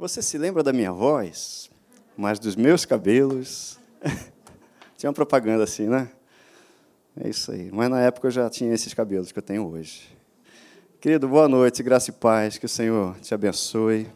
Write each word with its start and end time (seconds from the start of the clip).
Você 0.00 0.22
se 0.22 0.38
lembra 0.38 0.62
da 0.62 0.72
minha 0.72 0.90
voz, 0.90 1.70
mas 2.16 2.38
dos 2.38 2.56
meus 2.56 2.86
cabelos? 2.86 3.78
tinha 4.96 5.10
uma 5.10 5.14
propaganda 5.14 5.62
assim, 5.62 5.88
né? 5.88 6.10
É 7.22 7.28
isso 7.28 7.52
aí. 7.52 7.68
Mas 7.70 7.90
na 7.90 8.00
época 8.00 8.28
eu 8.28 8.30
já 8.30 8.48
tinha 8.48 8.72
esses 8.72 8.94
cabelos 8.94 9.30
que 9.30 9.38
eu 9.38 9.42
tenho 9.42 9.68
hoje. 9.68 10.08
Querido, 11.02 11.28
boa 11.28 11.46
noite, 11.46 11.82
graça 11.82 12.08
e 12.08 12.14
paz, 12.14 12.56
que 12.56 12.64
o 12.64 12.68
Senhor 12.68 13.14
te 13.20 13.34
abençoe. 13.34 14.06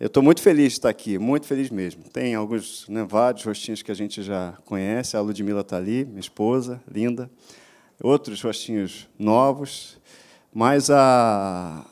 Eu 0.00 0.06
estou 0.06 0.22
muito 0.22 0.40
feliz 0.40 0.72
de 0.72 0.78
estar 0.78 0.88
aqui, 0.88 1.18
muito 1.18 1.46
feliz 1.46 1.68
mesmo. 1.68 2.04
Tem 2.04 2.34
alguns, 2.34 2.88
né, 2.88 3.04
vários 3.06 3.44
rostinhos 3.44 3.82
que 3.82 3.92
a 3.92 3.94
gente 3.94 4.22
já 4.22 4.54
conhece. 4.64 5.18
A 5.18 5.20
Ludmilla 5.20 5.60
está 5.60 5.76
ali, 5.76 6.06
minha 6.06 6.18
esposa, 6.18 6.82
linda. 6.90 7.30
Outros 8.02 8.40
rostinhos 8.40 9.06
novos. 9.18 10.00
Mas 10.50 10.88
a, 10.88 11.84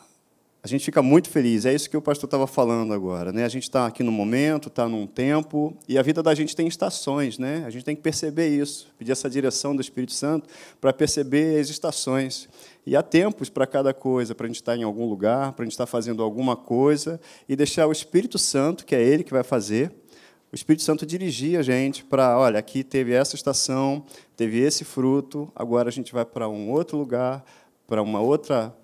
a 0.65 0.67
gente 0.67 0.83
fica 0.83 1.03
muito 1.03 1.29
feliz. 1.29 1.67
É 1.67 1.75
isso 1.75 1.91
que 1.91 1.97
o 1.97 2.01
pastor 2.01 2.27
estava 2.27 2.47
falando 2.47 2.95
agora. 2.95 3.31
Né? 3.31 3.45
A 3.45 3.49
gente 3.51 3.65
está 3.65 3.87
aqui 3.87 4.03
no 4.03 4.11
momento, 4.11 4.69
está 4.69 4.89
num 4.89 5.07
tempo, 5.07 5.77
e 5.87 5.99
a 5.99 6.03
vida 6.03 6.23
da 6.23 6.35
gente 6.35 6.57
tem 6.57 6.67
estações. 6.67 7.39
Né? 7.39 7.63
A 7.67 7.71
gente 7.71 7.85
tem 7.85 7.95
que 7.95 8.01
perceber 8.01 8.49
isso, 8.49 8.89
pedir 8.99 9.13
essa 9.13 9.29
direção 9.29 9.77
do 9.77 9.83
Espírito 9.83 10.15
Santo 10.15 10.49
para 10.81 10.91
perceber 10.91 11.61
as 11.61 11.69
estações. 11.69 12.49
E 12.87 12.97
há 12.97 13.03
tempos 13.03 13.51
para 13.51 13.67
cada 13.67 13.93
coisa, 13.93 14.35
para 14.35 14.47
a 14.47 14.49
gente 14.49 14.57
estar 14.57 14.73
tá 14.73 14.79
em 14.79 14.83
algum 14.85 15.07
lugar, 15.07 15.53
para 15.53 15.65
a 15.65 15.67
gente 15.67 15.73
estar 15.73 15.85
tá 15.85 15.91
fazendo 15.91 16.23
alguma 16.23 16.57
coisa, 16.57 17.21
e 17.47 17.55
deixar 17.55 17.87
o 17.87 17.93
Espírito 17.93 18.39
Santo, 18.39 18.87
que 18.87 18.95
é 18.95 19.03
Ele 19.03 19.23
que 19.23 19.33
vai 19.33 19.43
fazer, 19.43 19.93
o 20.51 20.55
Espírito 20.55 20.83
Santo 20.83 21.05
dirigir 21.05 21.59
a 21.59 21.63
gente 21.63 22.03
para, 22.03 22.39
olha, 22.39 22.59
aqui 22.59 22.83
teve 22.83 23.13
essa 23.13 23.37
estação, 23.37 24.03
teve 24.35 24.61
esse 24.61 24.83
fruto, 24.83 25.53
agora 25.55 25.91
a 25.91 25.93
gente 25.93 26.11
vai 26.11 26.25
para 26.25 26.49
um 26.49 26.71
outro 26.71 26.97
lugar, 26.97 27.45
para 27.87 28.01
uma 28.01 28.21
outra 28.21 28.75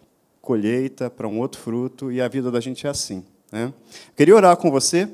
colheita, 0.40 1.10
para 1.10 1.28
um 1.28 1.38
outro 1.38 1.60
fruto, 1.60 2.10
e 2.10 2.20
a 2.20 2.28
vida 2.28 2.50
da 2.50 2.60
gente 2.60 2.86
é 2.86 2.90
assim. 2.90 3.24
Né? 3.52 3.72
Queria 4.16 4.34
orar 4.34 4.56
com 4.56 4.70
você, 4.70 5.08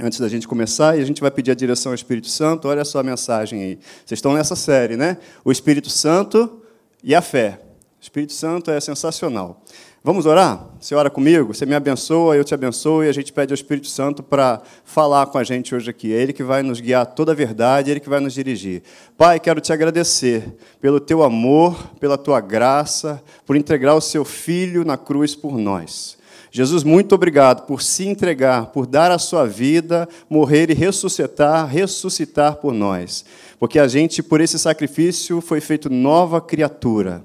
antes 0.00 0.18
da 0.18 0.28
gente 0.28 0.48
começar, 0.48 0.98
e 0.98 1.02
a 1.02 1.04
gente 1.04 1.20
vai 1.20 1.30
pedir 1.30 1.50
a 1.50 1.54
direção 1.54 1.92
ao 1.92 1.94
Espírito 1.94 2.28
Santo. 2.28 2.68
Olha 2.68 2.84
só 2.84 3.00
a 3.00 3.02
mensagem 3.02 3.62
aí. 3.62 3.78
Vocês 4.04 4.18
estão 4.18 4.32
nessa 4.32 4.56
série, 4.56 4.96
né? 4.96 5.18
O 5.44 5.52
Espírito 5.52 5.90
Santo 5.90 6.62
e 7.02 7.14
a 7.14 7.22
fé. 7.22 7.60
O 8.00 8.02
Espírito 8.02 8.32
Santo 8.32 8.70
é 8.70 8.80
sensacional. 8.80 9.62
Vamos 10.02 10.24
orar? 10.24 10.66
Você 10.80 10.94
ora 10.94 11.10
comigo? 11.10 11.52
Você 11.52 11.66
me 11.66 11.74
abençoa, 11.74 12.34
eu 12.34 12.42
te 12.42 12.54
abençoo, 12.54 13.04
e 13.04 13.08
a 13.10 13.12
gente 13.12 13.34
pede 13.34 13.52
ao 13.52 13.54
Espírito 13.54 13.86
Santo 13.86 14.22
para 14.22 14.62
falar 14.82 15.26
com 15.26 15.36
a 15.36 15.44
gente 15.44 15.74
hoje 15.74 15.90
aqui. 15.90 16.10
É 16.10 16.16
Ele 16.16 16.32
que 16.32 16.42
vai 16.42 16.62
nos 16.62 16.80
guiar 16.80 17.04
toda 17.04 17.32
a 17.32 17.34
verdade, 17.34 17.90
é 17.90 17.92
Ele 17.92 18.00
que 18.00 18.08
vai 18.08 18.18
nos 18.18 18.32
dirigir. 18.32 18.82
Pai, 19.18 19.38
quero 19.38 19.60
te 19.60 19.74
agradecer 19.74 20.56
pelo 20.80 21.00
teu 21.00 21.22
amor, 21.22 21.76
pela 22.00 22.16
tua 22.16 22.40
graça, 22.40 23.22
por 23.44 23.56
entregar 23.56 23.94
o 23.94 24.00
seu 24.00 24.24
Filho 24.24 24.86
na 24.86 24.96
cruz 24.96 25.34
por 25.34 25.58
nós. 25.58 26.16
Jesus, 26.50 26.82
muito 26.82 27.14
obrigado 27.14 27.66
por 27.66 27.82
se 27.82 28.08
entregar, 28.08 28.68
por 28.68 28.86
dar 28.86 29.10
a 29.10 29.18
sua 29.18 29.46
vida, 29.46 30.08
morrer 30.30 30.70
e 30.70 30.74
ressuscitar, 30.74 31.68
ressuscitar 31.68 32.56
por 32.56 32.72
nós. 32.72 33.22
Porque 33.58 33.78
a 33.78 33.86
gente, 33.86 34.22
por 34.22 34.40
esse 34.40 34.58
sacrifício, 34.58 35.42
foi 35.42 35.60
feito 35.60 35.90
nova 35.90 36.40
criatura. 36.40 37.22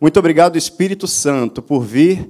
Muito 0.00 0.18
obrigado, 0.18 0.56
Espírito 0.56 1.06
Santo, 1.06 1.60
por 1.60 1.84
vir 1.84 2.28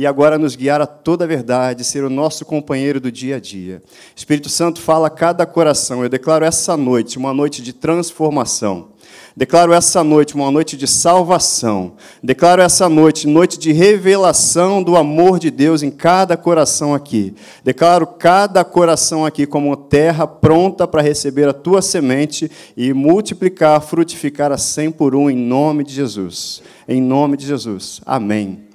e 0.00 0.06
agora 0.06 0.38
nos 0.38 0.56
guiar 0.56 0.80
a 0.80 0.86
toda 0.86 1.26
a 1.26 1.28
verdade, 1.28 1.84
ser 1.84 2.04
o 2.04 2.08
nosso 2.08 2.46
companheiro 2.46 2.98
do 2.98 3.12
dia 3.12 3.36
a 3.36 3.38
dia. 3.38 3.82
Espírito 4.16 4.48
Santo, 4.48 4.80
fala 4.80 5.08
a 5.08 5.10
cada 5.10 5.44
coração. 5.44 6.02
Eu 6.02 6.08
declaro 6.08 6.42
essa 6.42 6.74
noite 6.74 7.18
uma 7.18 7.34
noite 7.34 7.60
de 7.60 7.74
transformação. 7.74 8.92
Declaro 9.36 9.74
essa 9.74 10.02
noite 10.02 10.34
uma 10.34 10.50
noite 10.50 10.74
de 10.74 10.86
salvação. 10.86 11.96
Declaro 12.22 12.62
essa 12.62 12.88
noite 12.88 13.28
noite 13.28 13.58
de 13.58 13.72
revelação 13.72 14.82
do 14.82 14.96
amor 14.96 15.38
de 15.38 15.50
Deus 15.50 15.82
em 15.82 15.90
cada 15.90 16.34
coração 16.34 16.94
aqui. 16.94 17.34
Declaro 17.62 18.06
cada 18.06 18.64
coração 18.64 19.26
aqui 19.26 19.44
como 19.44 19.76
terra 19.76 20.26
pronta 20.26 20.88
para 20.88 21.02
receber 21.02 21.46
a 21.46 21.52
tua 21.52 21.82
semente 21.82 22.50
e 22.74 22.94
multiplicar, 22.94 23.82
frutificar 23.82 24.50
a 24.50 24.56
cem 24.56 24.90
por 24.90 25.14
um 25.14 25.28
em 25.28 25.36
nome 25.36 25.84
de 25.84 25.92
Jesus. 25.92 26.62
Em 26.88 27.02
nome 27.02 27.36
de 27.36 27.46
Jesus. 27.46 28.00
Amém. 28.06 28.69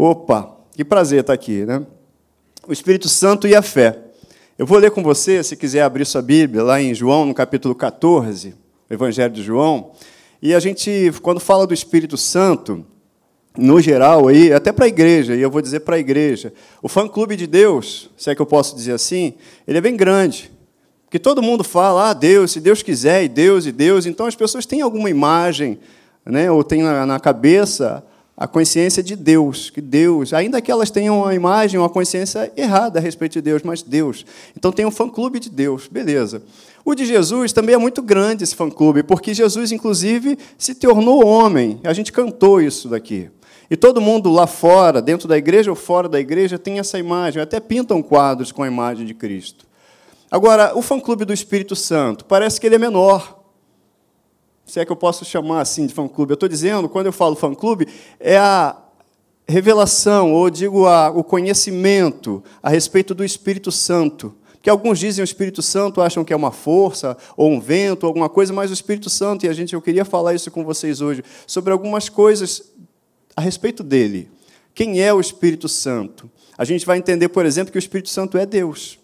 Opa, 0.00 0.56
que 0.76 0.84
prazer 0.84 1.22
estar 1.22 1.32
aqui, 1.32 1.66
né? 1.66 1.84
O 2.68 2.72
Espírito 2.72 3.08
Santo 3.08 3.48
e 3.48 3.56
a 3.56 3.60
fé. 3.60 3.98
Eu 4.56 4.64
vou 4.64 4.78
ler 4.78 4.92
com 4.92 5.02
você, 5.02 5.42
se 5.42 5.56
quiser 5.56 5.82
abrir 5.82 6.06
sua 6.06 6.22
Bíblia, 6.22 6.62
lá 6.62 6.80
em 6.80 6.94
João, 6.94 7.26
no 7.26 7.34
capítulo 7.34 7.74
14. 7.74 8.54
Evangelho 8.88 9.34
de 9.34 9.42
João. 9.42 9.90
E 10.40 10.54
a 10.54 10.60
gente, 10.60 11.10
quando 11.20 11.40
fala 11.40 11.66
do 11.66 11.74
Espírito 11.74 12.16
Santo, 12.16 12.86
no 13.56 13.80
geral, 13.80 14.28
aí, 14.28 14.52
até 14.52 14.70
para 14.70 14.84
a 14.84 14.88
igreja, 14.88 15.34
e 15.34 15.42
eu 15.42 15.50
vou 15.50 15.60
dizer 15.60 15.80
para 15.80 15.96
a 15.96 15.98
igreja, 15.98 16.52
o 16.80 16.88
fã-clube 16.88 17.34
de 17.34 17.48
Deus, 17.48 18.08
se 18.16 18.30
é 18.30 18.36
que 18.36 18.40
eu 18.40 18.46
posso 18.46 18.76
dizer 18.76 18.92
assim, 18.92 19.34
ele 19.66 19.78
é 19.78 19.80
bem 19.80 19.96
grande. 19.96 20.48
Porque 21.06 21.18
todo 21.18 21.42
mundo 21.42 21.64
fala, 21.64 22.10
ah, 22.10 22.12
Deus, 22.14 22.52
se 22.52 22.60
Deus 22.60 22.84
quiser, 22.84 23.24
e 23.24 23.28
Deus, 23.28 23.66
e 23.66 23.72
Deus. 23.72 24.06
Então 24.06 24.26
as 24.26 24.36
pessoas 24.36 24.64
têm 24.64 24.80
alguma 24.80 25.10
imagem, 25.10 25.80
né, 26.24 26.48
ou 26.48 26.62
têm 26.62 26.84
na, 26.84 27.04
na 27.04 27.18
cabeça 27.18 28.04
a 28.38 28.46
consciência 28.46 29.02
de 29.02 29.16
Deus, 29.16 29.68
que 29.68 29.80
Deus, 29.80 30.32
ainda 30.32 30.62
que 30.62 30.70
elas 30.70 30.92
tenham 30.92 31.22
uma 31.22 31.34
imagem, 31.34 31.80
uma 31.80 31.88
consciência 31.88 32.52
errada 32.56 33.00
a 33.00 33.02
respeito 33.02 33.32
de 33.32 33.40
Deus, 33.40 33.64
mas 33.64 33.82
Deus. 33.82 34.24
Então 34.56 34.70
tem 34.70 34.86
um 34.86 34.92
fã-clube 34.92 35.40
de 35.40 35.50
Deus, 35.50 35.88
beleza. 35.90 36.40
O 36.84 36.94
de 36.94 37.04
Jesus 37.04 37.52
também 37.52 37.74
é 37.74 37.78
muito 37.78 38.00
grande 38.00 38.44
esse 38.44 38.54
fã-clube, 38.54 39.02
porque 39.02 39.34
Jesus, 39.34 39.72
inclusive, 39.72 40.38
se 40.56 40.72
tornou 40.76 41.26
homem. 41.26 41.80
A 41.82 41.92
gente 41.92 42.12
cantou 42.12 42.62
isso 42.62 42.88
daqui. 42.88 43.28
E 43.68 43.76
todo 43.76 44.00
mundo 44.00 44.30
lá 44.30 44.46
fora, 44.46 45.02
dentro 45.02 45.26
da 45.26 45.36
igreja 45.36 45.70
ou 45.70 45.76
fora 45.76 46.08
da 46.08 46.20
igreja, 46.20 46.56
tem 46.56 46.78
essa 46.78 46.96
imagem, 46.96 47.42
até 47.42 47.58
pintam 47.58 48.00
quadros 48.00 48.52
com 48.52 48.62
a 48.62 48.68
imagem 48.68 49.04
de 49.04 49.14
Cristo. 49.14 49.66
Agora, 50.30 50.78
o 50.78 50.80
fã-clube 50.80 51.24
do 51.24 51.32
Espírito 51.32 51.74
Santo, 51.74 52.24
parece 52.24 52.60
que 52.60 52.66
ele 52.68 52.76
é 52.76 52.78
menor. 52.78 53.37
Se 54.68 54.78
é 54.78 54.84
que 54.84 54.92
eu 54.92 54.96
posso 54.96 55.24
chamar 55.24 55.62
assim 55.62 55.86
de 55.86 55.94
fã-clube. 55.94 56.32
Eu 56.32 56.34
estou 56.34 56.48
dizendo, 56.48 56.88
quando 56.88 57.06
eu 57.06 57.12
falo 57.12 57.34
fã-clube, 57.34 57.88
é 58.20 58.36
a 58.36 58.76
revelação, 59.48 60.32
ou 60.32 60.48
digo 60.50 60.86
a, 60.86 61.10
o 61.10 61.24
conhecimento 61.24 62.44
a 62.62 62.68
respeito 62.68 63.14
do 63.14 63.24
Espírito 63.24 63.72
Santo 63.72 64.34
que 64.60 64.70
alguns 64.70 64.98
dizem 64.98 65.22
o 65.22 65.24
Espírito 65.24 65.62
Santo, 65.62 66.00
acham 66.00 66.24
que 66.24 66.32
é 66.32 66.36
uma 66.36 66.50
força, 66.50 67.16
ou 67.36 67.50
um 67.50 67.60
vento, 67.60 68.04
ou 68.04 68.08
alguma 68.08 68.28
coisa, 68.28 68.52
mas 68.52 68.70
o 68.70 68.74
Espírito 68.74 69.08
Santo, 69.08 69.46
e 69.46 69.48
a 69.48 69.52
gente, 69.52 69.72
eu 69.72 69.80
queria 69.80 70.04
falar 70.04 70.34
isso 70.34 70.50
com 70.50 70.64
vocês 70.64 71.00
hoje, 71.00 71.22
sobre 71.46 71.72
algumas 71.72 72.08
coisas 72.08 72.70
a 73.36 73.40
respeito 73.40 73.82
dele. 73.82 74.30
Quem 74.74 75.00
é 75.00 75.10
o 75.10 75.20
Espírito 75.20 75.68
Santo? 75.68 76.30
A 76.56 76.64
gente 76.64 76.84
vai 76.84 76.98
entender, 76.98 77.28
por 77.28 77.46
exemplo, 77.46 77.72
que 77.72 77.78
o 77.78 77.80
Espírito 77.80 78.08
Santo 78.08 78.36
é 78.36 78.44
Deus. 78.44 78.98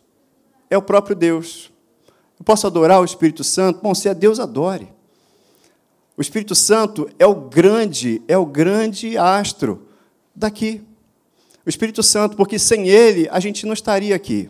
É 0.69 0.77
o 0.77 0.83
próprio 0.83 1.15
Deus. 1.15 1.71
Eu 2.39 2.45
posso 2.45 2.67
adorar 2.67 3.01
o 3.01 3.05
Espírito 3.05 3.45
Santo? 3.45 3.81
Bom, 3.81 3.95
se 3.95 4.09
é 4.09 4.15
Deus, 4.15 4.41
adore. 4.41 4.93
O 6.17 6.21
Espírito 6.21 6.55
Santo 6.55 7.09
é 7.19 7.27
o 7.27 7.35
grande, 7.35 8.23
é 8.29 8.39
o 8.39 8.47
grande 8.47 9.19
astro 9.19 9.89
daqui. 10.35 10.81
O 11.67 11.69
Espírito 11.69 12.03
Santo, 12.03 12.37
porque 12.37 12.59
sem 12.59 12.89
ele 12.89 13.29
a 13.31 13.41
gente 13.41 13.67
não 13.67 13.73
estaria 13.73 14.15
aqui. 14.15 14.49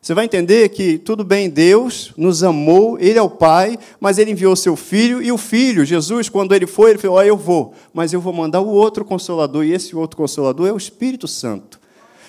Você 0.00 0.14
vai 0.14 0.24
entender 0.24 0.68
que, 0.70 0.96
tudo 0.96 1.24
bem, 1.24 1.50
Deus 1.50 2.12
nos 2.16 2.44
amou, 2.44 2.98
Ele 3.00 3.18
é 3.18 3.22
o 3.22 3.28
Pai, 3.28 3.76
mas 3.98 4.16
Ele 4.16 4.30
enviou 4.30 4.54
seu 4.54 4.76
Filho, 4.76 5.20
e 5.20 5.32
o 5.32 5.36
Filho, 5.36 5.84
Jesus, 5.84 6.28
quando 6.28 6.54
ele 6.54 6.68
foi, 6.68 6.90
ele 6.90 6.98
falou: 6.98 7.16
Olha, 7.16 7.26
eu 7.26 7.36
vou, 7.36 7.74
mas 7.92 8.12
eu 8.12 8.20
vou 8.20 8.32
mandar 8.32 8.60
o 8.60 8.68
outro 8.68 9.04
consolador, 9.04 9.64
e 9.64 9.72
esse 9.72 9.96
outro 9.96 10.16
consolador 10.16 10.68
é 10.68 10.72
o 10.72 10.76
Espírito 10.76 11.26
Santo. 11.26 11.80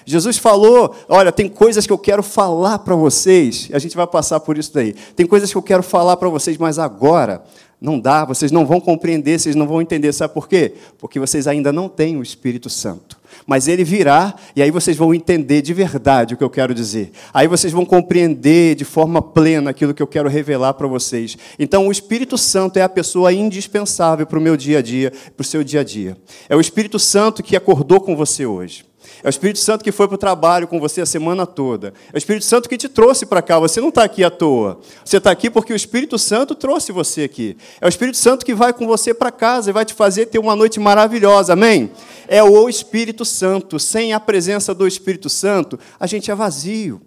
Jesus 0.04 0.38
falou: 0.38 0.96
Olha, 1.08 1.32
tem 1.32 1.48
coisas 1.48 1.86
que 1.86 1.94
eu 1.94 1.98
quero 1.98 2.24
falar 2.24 2.80
para 2.80 2.96
vocês, 2.96 3.70
a 3.72 3.78
gente 3.78 3.96
vai 3.96 4.08
passar 4.08 4.40
por 4.40 4.58
isso 4.58 4.74
daí. 4.74 4.94
Tem 5.16 5.28
coisas 5.28 5.52
que 5.52 5.58
eu 5.58 5.62
quero 5.62 5.84
falar 5.84 6.18
para 6.18 6.28
vocês, 6.28 6.58
mas 6.58 6.80
agora 6.80 7.44
não 7.82 8.00
dá, 8.00 8.26
vocês 8.26 8.52
não 8.52 8.66
vão 8.66 8.80
compreender, 8.80 9.40
vocês 9.40 9.56
não 9.56 9.68
vão 9.68 9.82
entender. 9.82 10.12
Sabe 10.14 10.34
por 10.34 10.48
quê? 10.48 10.74
Porque 10.98 11.20
vocês 11.20 11.48
ainda 11.48 11.72
não 11.72 11.88
têm 11.88 12.18
o 12.18 12.24
Espírito 12.24 12.70
Santo 12.70 13.20
mas 13.46 13.68
ele 13.68 13.84
virá 13.84 14.36
e 14.56 14.62
aí 14.62 14.72
vocês 14.72 14.98
vão 14.98 15.14
entender 15.14 15.62
de 15.62 15.74
verdade 15.74 16.34
o 16.34 16.38
que 16.38 16.44
eu 16.44 16.50
quero 16.50 16.74
dizer. 16.74 17.12
Aí 17.34 17.48
vocês 17.48 17.74
vão 17.74 17.86
compreender 17.86 18.76
de 18.76 18.86
forma 18.86 19.22
plena 19.22 19.72
aquilo 19.72 19.94
que 19.94 20.02
eu 20.02 20.08
quero 20.08 20.30
revelar 20.30 20.74
para 20.74 20.88
vocês. 20.88 21.38
Então, 21.58 21.88
o 21.88 21.92
Espírito 21.92 22.38
Santo 22.38 22.78
é 22.78 22.82
a 22.82 22.90
pessoa 22.90 23.34
indispensável 23.34 24.26
para 24.26 24.40
o 24.40 24.42
meu 24.42 24.56
dia 24.56 24.80
a 24.80 24.82
dia, 24.82 25.12
para 25.36 25.42
o 25.42 25.46
seu 25.46 25.64
dia 25.64 25.82
a 25.82 25.84
dia. 25.84 26.18
É 26.48 26.56
o 26.56 26.62
Espírito 26.62 27.00
Santo 27.00 27.44
que 27.44 27.56
acordou 27.56 28.00
com 28.00 28.16
você 28.16 28.46
hoje. 28.46 28.89
É 29.24 29.28
o 29.28 29.30
Espírito 29.30 29.60
Santo 29.60 29.84
que 29.84 29.92
foi 29.92 30.08
para 30.08 30.16
o 30.16 30.18
trabalho 30.18 30.68
com 30.68 30.80
você 30.80 31.02
a 31.02 31.06
semana 31.06 31.46
toda. 31.46 31.94
É 32.12 32.16
o 32.16 32.18
Espírito 32.18 32.46
Santo 32.46 32.70
que 32.70 32.78
te 32.78 32.88
trouxe 32.88 33.26
para 33.26 33.42
cá. 33.42 33.60
Você 33.60 33.82
não 33.82 33.90
está 33.90 34.04
aqui 34.04 34.24
à 34.24 34.30
toa. 34.30 34.80
Você 35.04 35.18
está 35.18 35.32
aqui 35.32 35.50
porque 35.50 35.74
o 35.74 35.76
Espírito 35.76 36.18
Santo 36.18 36.56
trouxe 36.56 36.92
você 36.92 37.24
aqui. 37.24 37.58
É 37.82 37.86
o 37.86 37.90
Espírito 37.90 38.18
Santo 38.18 38.46
que 38.46 38.54
vai 38.54 38.72
com 38.74 38.88
você 38.88 39.14
para 39.14 39.32
casa 39.32 39.70
e 39.70 39.74
vai 39.74 39.86
te 39.86 39.94
fazer 39.94 40.28
ter 40.28 40.40
uma 40.40 40.56
noite 40.56 40.80
maravilhosa. 40.80 41.54
Amém? 41.54 41.92
É 42.28 42.44
o 42.44 42.70
Espírito 42.70 43.26
Santo. 43.26 43.80
Sem 43.80 44.14
a 44.14 44.20
presença 44.20 44.74
do 44.74 44.88
Espírito 44.88 45.30
Santo, 45.30 45.80
a 46.00 46.08
gente 46.08 46.32
é 46.32 46.36
vazio. 46.36 47.02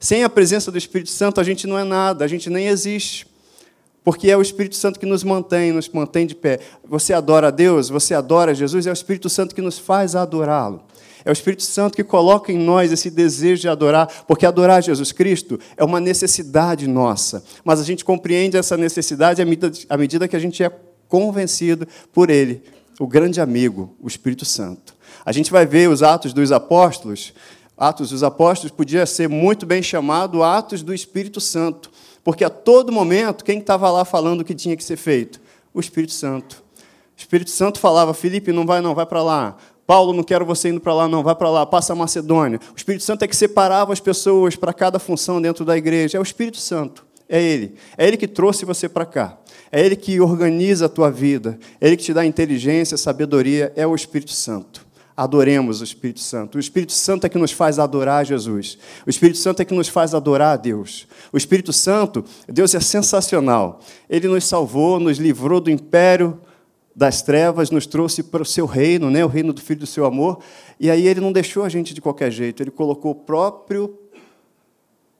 Sem 0.00 0.24
a 0.24 0.28
presença 0.28 0.70
do 0.70 0.78
Espírito 0.78 1.10
Santo, 1.10 1.40
a 1.40 1.44
gente 1.44 1.66
não 1.66 1.78
é 1.78 1.84
nada, 1.84 2.24
a 2.24 2.28
gente 2.28 2.50
nem 2.50 2.66
existe. 2.66 3.26
Porque 4.04 4.30
é 4.30 4.36
o 4.36 4.42
Espírito 4.42 4.76
Santo 4.76 5.00
que 5.00 5.06
nos 5.06 5.24
mantém, 5.24 5.72
nos 5.72 5.88
mantém 5.88 6.26
de 6.26 6.34
pé. 6.34 6.60
Você 6.86 7.14
adora 7.14 7.48
a 7.48 7.50
Deus, 7.50 7.88
você 7.88 8.12
adora 8.12 8.54
Jesus, 8.54 8.86
é 8.86 8.90
o 8.90 8.92
Espírito 8.92 9.30
Santo 9.30 9.54
que 9.54 9.62
nos 9.62 9.78
faz 9.78 10.14
adorá-lo. 10.14 10.82
É 11.24 11.30
o 11.30 11.32
Espírito 11.32 11.62
Santo 11.62 11.96
que 11.96 12.04
coloca 12.04 12.52
em 12.52 12.58
nós 12.58 12.92
esse 12.92 13.10
desejo 13.10 13.62
de 13.62 13.68
adorar, 13.68 14.24
porque 14.26 14.44
adorar 14.44 14.82
Jesus 14.82 15.10
Cristo 15.10 15.58
é 15.76 15.82
uma 15.82 15.98
necessidade 15.98 16.86
nossa. 16.86 17.42
Mas 17.64 17.80
a 17.80 17.84
gente 17.84 18.04
compreende 18.04 18.58
essa 18.58 18.76
necessidade 18.76 19.40
à 19.40 19.96
medida 19.96 20.28
que 20.28 20.36
a 20.36 20.38
gente 20.38 20.62
é 20.62 20.70
convencido 21.08 21.88
por 22.12 22.28
Ele, 22.28 22.62
o 23.00 23.06
grande 23.06 23.40
amigo, 23.40 23.96
o 24.00 24.06
Espírito 24.06 24.44
Santo. 24.44 24.94
A 25.24 25.32
gente 25.32 25.50
vai 25.50 25.64
ver 25.64 25.88
os 25.88 26.02
Atos 26.02 26.34
dos 26.34 26.52
Apóstolos. 26.52 27.32
Atos 27.76 28.10
dos 28.10 28.22
Apóstolos 28.22 28.70
podia 28.70 29.06
ser 29.06 29.28
muito 29.28 29.64
bem 29.64 29.82
chamado 29.82 30.42
Atos 30.42 30.82
do 30.82 30.92
Espírito 30.92 31.40
Santo, 31.40 31.90
porque 32.22 32.44
a 32.44 32.50
todo 32.50 32.92
momento 32.92 33.44
quem 33.44 33.58
estava 33.58 33.90
lá 33.90 34.04
falando 34.04 34.42
o 34.42 34.44
que 34.44 34.54
tinha 34.54 34.76
que 34.76 34.84
ser 34.84 34.96
feito? 34.96 35.40
O 35.72 35.80
Espírito 35.80 36.12
Santo. 36.12 36.62
O 37.16 37.20
Espírito 37.20 37.50
Santo 37.50 37.80
falava: 37.80 38.12
Felipe, 38.12 38.52
não 38.52 38.66
vai, 38.66 38.80
não, 38.80 38.94
vai 38.94 39.06
para 39.06 39.22
lá. 39.22 39.56
Paulo, 39.86 40.12
não 40.12 40.22
quero 40.22 40.46
você 40.46 40.70
indo 40.70 40.80
para 40.80 40.94
lá, 40.94 41.08
não, 41.08 41.22
vai 41.22 41.34
para 41.34 41.50
lá, 41.50 41.66
passa 41.66 41.92
a 41.92 41.96
Macedônia. 41.96 42.58
O 42.72 42.76
Espírito 42.76 43.04
Santo 43.04 43.22
é 43.22 43.28
que 43.28 43.36
separava 43.36 43.92
as 43.92 44.00
pessoas 44.00 44.56
para 44.56 44.72
cada 44.72 44.98
função 44.98 45.40
dentro 45.40 45.64
da 45.64 45.76
igreja. 45.76 46.16
É 46.16 46.20
o 46.20 46.22
Espírito 46.22 46.56
Santo, 46.56 47.04
é 47.28 47.42
Ele. 47.42 47.74
É 47.96 48.06
Ele 48.06 48.16
que 48.16 48.26
trouxe 48.26 48.64
você 48.64 48.88
para 48.88 49.04
cá. 49.04 49.38
É 49.70 49.84
Ele 49.84 49.96
que 49.96 50.20
organiza 50.20 50.86
a 50.86 50.88
tua 50.88 51.10
vida. 51.10 51.58
É 51.80 51.86
Ele 51.86 51.96
que 51.96 52.04
te 52.04 52.14
dá 52.14 52.24
inteligência, 52.24 52.96
sabedoria. 52.96 53.72
É 53.76 53.86
o 53.86 53.94
Espírito 53.94 54.32
Santo. 54.32 54.86
Adoremos 55.16 55.80
o 55.80 55.84
Espírito 55.84 56.20
Santo. 56.20 56.56
O 56.56 56.60
Espírito 56.60 56.92
Santo 56.92 57.26
é 57.26 57.28
que 57.28 57.38
nos 57.38 57.52
faz 57.52 57.78
adorar 57.78 58.24
Jesus. 58.24 58.78
O 59.06 59.10
Espírito 59.10 59.38
Santo 59.38 59.62
é 59.62 59.64
que 59.64 59.74
nos 59.74 59.88
faz 59.88 60.14
adorar 60.14 60.54
a 60.54 60.56
Deus. 60.56 61.06
O 61.32 61.36
Espírito 61.36 61.72
Santo, 61.72 62.24
Deus 62.48 62.74
é 62.74 62.80
sensacional. 62.80 63.80
Ele 64.08 64.26
nos 64.28 64.44
salvou, 64.44 64.98
nos 64.98 65.18
livrou 65.18 65.60
do 65.60 65.70
império 65.70 66.40
das 66.94 67.22
trevas, 67.22 67.70
nos 67.70 67.86
trouxe 67.86 68.22
para 68.22 68.42
o 68.42 68.46
seu 68.46 68.66
reino, 68.66 69.10
né? 69.10 69.24
o 69.24 69.28
reino 69.28 69.52
do 69.52 69.60
Filho 69.60 69.80
do 69.80 69.86
seu 69.86 70.04
amor. 70.04 70.38
E 70.78 70.90
aí 70.90 71.06
ele 71.06 71.20
não 71.20 71.32
deixou 71.32 71.64
a 71.64 71.68
gente 71.68 71.92
de 71.92 72.00
qualquer 72.00 72.30
jeito, 72.30 72.62
ele 72.62 72.70
colocou 72.70 73.12
o 73.12 73.14
próprio, 73.14 73.98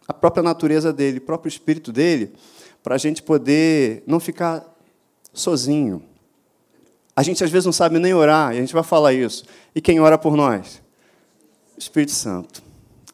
a 0.06 0.12
própria 0.12 0.42
natureza 0.42 0.92
dele, 0.92 1.18
o 1.18 1.22
próprio 1.22 1.48
espírito 1.48 1.90
dele, 1.92 2.32
para 2.82 2.94
a 2.94 2.98
gente 2.98 3.22
poder 3.22 4.02
não 4.06 4.20
ficar 4.20 4.64
sozinho. 5.32 6.02
A 7.16 7.22
gente 7.22 7.42
às 7.42 7.50
vezes 7.50 7.64
não 7.64 7.72
sabe 7.72 7.98
nem 7.98 8.14
orar, 8.14 8.54
e 8.54 8.58
a 8.58 8.60
gente 8.60 8.74
vai 8.74 8.82
falar 8.82 9.12
isso. 9.12 9.44
E 9.74 9.80
quem 9.80 10.00
ora 10.00 10.18
por 10.18 10.36
nós? 10.36 10.82
Espírito 11.76 12.12
Santo. 12.12 12.62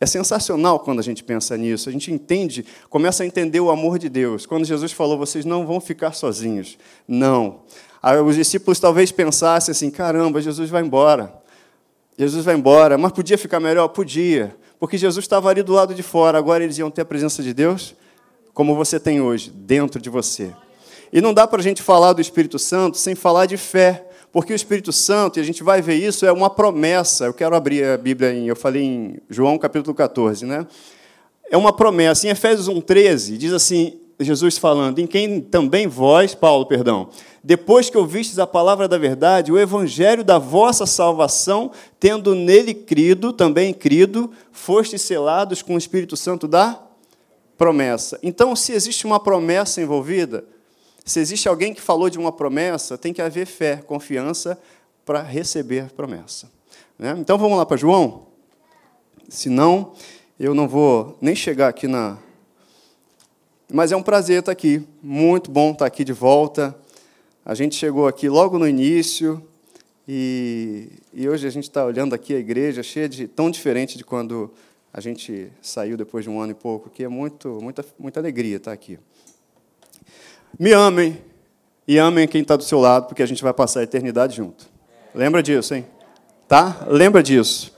É 0.00 0.06
sensacional 0.06 0.80
quando 0.80 0.98
a 0.98 1.02
gente 1.02 1.22
pensa 1.22 1.56
nisso. 1.58 1.88
A 1.88 1.92
gente 1.92 2.10
entende, 2.10 2.64
começa 2.88 3.22
a 3.22 3.26
entender 3.26 3.60
o 3.60 3.70
amor 3.70 3.98
de 3.98 4.08
Deus. 4.08 4.46
Quando 4.46 4.64
Jesus 4.64 4.92
falou, 4.92 5.18
vocês 5.18 5.44
não 5.44 5.66
vão 5.66 5.78
ficar 5.78 6.12
sozinhos. 6.12 6.78
Não. 7.06 7.60
Os 8.26 8.35
discípulos 8.35 8.79
talvez 8.79 9.12
pensassem 9.12 9.73
assim: 9.73 9.91
caramba, 9.91 10.41
Jesus 10.41 10.70
vai 10.70 10.82
embora. 10.82 11.32
Jesus 12.17 12.44
vai 12.44 12.55
embora. 12.55 12.97
Mas 12.97 13.12
podia 13.12 13.37
ficar 13.37 13.61
melhor? 13.61 13.88
Podia. 13.88 14.56
Porque 14.79 14.97
Jesus 14.97 15.25
estava 15.25 15.50
ali 15.50 15.62
do 15.62 15.73
lado 15.73 15.94
de 15.94 16.02
fora. 16.02 16.38
Agora 16.38 16.64
eles 16.64 16.79
iam 16.79 16.91
ter 16.91 17.02
a 17.02 17.05
presença 17.05 17.43
de 17.43 17.52
Deus, 17.52 17.94
como 18.55 18.75
você 18.75 18.99
tem 18.99 19.20
hoje, 19.20 19.50
dentro 19.50 20.00
de 20.00 20.08
você. 20.08 20.52
E 21.12 21.20
não 21.20 21.35
dá 21.35 21.47
para 21.47 21.61
a 21.61 21.62
gente 21.62 21.82
falar 21.82 22.12
do 22.12 22.20
Espírito 22.20 22.58
Santo 22.58 22.97
sem 22.97 23.14
falar 23.14 23.47
de 23.47 23.56
fé. 23.56 24.06
Porque 24.32 24.52
o 24.52 24.56
Espírito 24.56 24.93
Santo, 24.93 25.38
e 25.38 25.43
a 25.43 25.44
gente 25.44 25.62
vai 25.62 25.82
ver 25.82 25.97
isso, 25.97 26.25
é 26.25 26.31
uma 26.31 26.49
promessa. 26.49 27.25
Eu 27.25 27.35
quero 27.35 27.55
abrir 27.55 27.85
a 27.85 27.99
Bíblia 27.99 28.32
em, 28.32 28.47
eu 28.47 28.55
falei 28.55 28.82
em 28.82 29.20
João 29.29 29.58
capítulo 29.58 29.93
14, 29.93 30.47
né? 30.47 30.67
É 31.50 31.56
uma 31.56 31.73
promessa. 31.73 32.29
Em 32.29 32.31
Efésios 32.31 32.69
1:13 32.69 33.37
diz 33.37 33.52
assim, 33.52 33.99
Jesus 34.20 34.58
falando, 34.58 34.99
em 34.99 35.06
quem 35.06 35.40
também 35.40 35.87
vós, 35.87 36.34
Paulo, 36.34 36.67
perdão, 36.67 37.08
depois 37.43 37.88
que 37.88 37.96
ouvistes 37.96 38.38
a 38.38 38.46
palavra 38.46 38.87
da 38.87 38.99
verdade, 38.99 39.50
o 39.50 39.58
evangelho 39.58 40.22
da 40.22 40.38
vossa 40.38 40.84
salvação, 40.84 41.72
tendo 41.99 42.34
nele 42.34 42.75
crido, 42.75 43.32
também 43.32 43.72
crido, 43.72 44.31
fostes 44.52 45.02
selados 45.02 45.62
com 45.62 45.75
o 45.75 45.78
Espírito 45.78 46.17
Santo 46.17 46.46
da 46.46 46.81
promessa. 47.56 48.19
Então, 48.22 48.55
se 48.55 48.72
existe 48.72 49.06
uma 49.06 49.19
promessa 49.19 49.81
envolvida, 49.81 50.44
se 51.05 51.19
existe 51.19 51.49
alguém 51.49 51.75
que 51.75 51.81
falou 51.81 52.11
de 52.11 52.19
uma 52.19 52.31
promessa, 52.31 52.99
tem 52.99 53.12
que 53.12 53.23
haver 53.23 53.46
fé, 53.46 53.76
confiança 53.76 54.58
para 55.05 55.23
receber 55.23 55.90
promessa. 55.90 56.50
Né? 56.99 57.16
Então, 57.19 57.37
vamos 57.38 57.56
lá 57.56 57.64
para 57.64 57.76
João? 57.76 58.26
Senão, 59.28 59.93
eu 60.38 60.55
não 60.55 60.69
vou 60.69 61.16
nem 61.20 61.34
chegar 61.34 61.69
aqui 61.69 61.87
na. 61.87 62.19
Mas 63.72 63.93
é 63.93 63.96
um 63.96 64.02
prazer 64.02 64.40
estar 64.40 64.50
aqui, 64.50 64.82
muito 65.00 65.49
bom 65.49 65.70
estar 65.70 65.87
aqui 65.87 66.02
de 66.02 66.12
volta. 66.12 66.75
A 67.44 67.55
gente 67.55 67.76
chegou 67.76 68.08
aqui 68.08 68.28
logo 68.28 68.58
no 68.58 68.67
início 68.67 69.40
e, 70.08 70.88
e 71.14 71.28
hoje 71.28 71.46
a 71.46 71.50
gente 71.50 71.64
está 71.64 71.84
olhando 71.84 72.12
aqui 72.12 72.34
a 72.34 72.38
igreja 72.38 72.82
cheia 72.82 73.08
de 73.08 73.28
tão 73.28 73.49
diferente 73.49 73.96
de 73.96 74.02
quando 74.02 74.50
a 74.93 75.00
gente 75.00 75.52
saiu 75.62 75.96
depois 75.96 76.25
de 76.25 76.31
um 76.31 76.40
ano 76.40 76.50
e 76.50 76.55
pouco, 76.55 76.90
que 76.90 77.05
é 77.05 77.08
muito, 77.08 77.61
muita, 77.62 77.84
muita 77.96 78.19
alegria 78.19 78.56
estar 78.56 78.72
aqui. 78.72 78.99
Me 80.58 80.73
amem 80.73 81.16
e 81.87 81.96
amem 81.96 82.26
quem 82.26 82.43
está 82.43 82.56
do 82.56 82.64
seu 82.64 82.81
lado, 82.81 83.06
porque 83.06 83.23
a 83.23 83.26
gente 83.26 83.40
vai 83.40 83.55
passar 83.55 83.81
a 83.81 83.82
eternidade 83.84 84.37
junto. 84.37 84.69
Lembra 85.14 85.44
disso, 85.44 85.76
hein? 85.76 85.87
Tá? 86.49 86.84
Lembra 86.88 87.23
disso. 87.23 87.73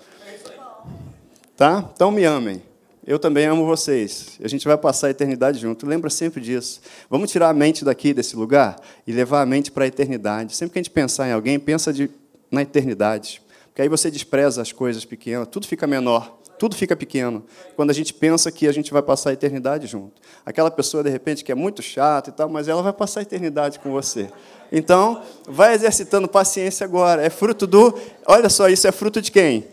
Tá? 1.55 1.91
Então 1.95 2.11
me 2.11 2.25
amem. 2.25 2.63
Eu 3.05 3.19
também 3.19 3.47
amo 3.47 3.67
vocês. 3.67 4.39
A 4.43 4.47
gente 4.47 4.67
vai 4.67 4.79
passar 4.79 5.09
a 5.09 5.11
eternidade 5.11 5.59
junto. 5.59 5.87
Lembra 5.87 6.09
sempre 6.09 6.41
disso. 6.41 6.81
Vamos 7.11 7.33
tirar 7.33 7.49
a 7.49 7.53
mente 7.53 7.85
daqui, 7.85 8.15
desse 8.15 8.37
lugar, 8.37 8.77
e 9.05 9.13
levar 9.13 9.43
a 9.43 9.47
mente 9.47 9.73
para 9.73 9.85
a 9.85 9.89
eternidade. 9.89 10.55
Sempre 10.55 10.75
que 10.75 10.79
a 10.79 10.83
gente 10.83 10.91
pensar 10.91 11.29
em 11.29 11.33
alguém, 11.33 11.59
pensa 11.59 11.93
de, 11.93 12.09
na 12.51 12.63
eternidade. 12.63 13.43
Porque 13.67 13.83
aí 13.83 13.89
você 13.89 14.09
despreza 14.09 14.63
as 14.63 14.71
coisas 14.71 15.05
pequenas, 15.05 15.49
tudo 15.49 15.67
fica 15.67 15.87
menor, 15.87 16.39
tudo 16.59 16.77
fica 16.77 16.95
pequeno. 16.95 17.45
Quando 17.75 17.91
a 17.91 17.95
gente 17.95 18.15
pensa 18.15 18.53
que 18.53 18.69
a 18.69 18.73
gente 18.73 18.93
vai 18.93 19.03
passar 19.03 19.31
a 19.31 19.33
eternidade 19.33 19.89
junto. 19.89 20.21
Aquela 20.47 20.71
pessoa, 20.71 21.03
de 21.03 21.11
repente, 21.11 21.43
que 21.43 21.51
é 21.51 21.57
muito 21.57 21.83
chata 21.83 22.31
e 22.31 22.33
tal, 22.33 22.49
mas 22.49 22.69
ela 22.69 22.83
vai 22.83 22.93
passar 22.93 23.19
a 23.19 23.23
eternidade 23.25 23.81
com 23.81 23.91
você. 23.91 24.31
Então, 24.71 25.23
vai 25.49 25.75
exercitando 25.75 26.29
paciência 26.29 26.85
agora. 26.85 27.21
É 27.21 27.31
fruto 27.31 27.67
do. 27.67 27.99
Olha 28.27 28.49
só, 28.49 28.69
isso 28.69 28.87
é 28.87 28.93
fruto 28.93 29.21
de 29.21 29.33
quem? 29.33 29.67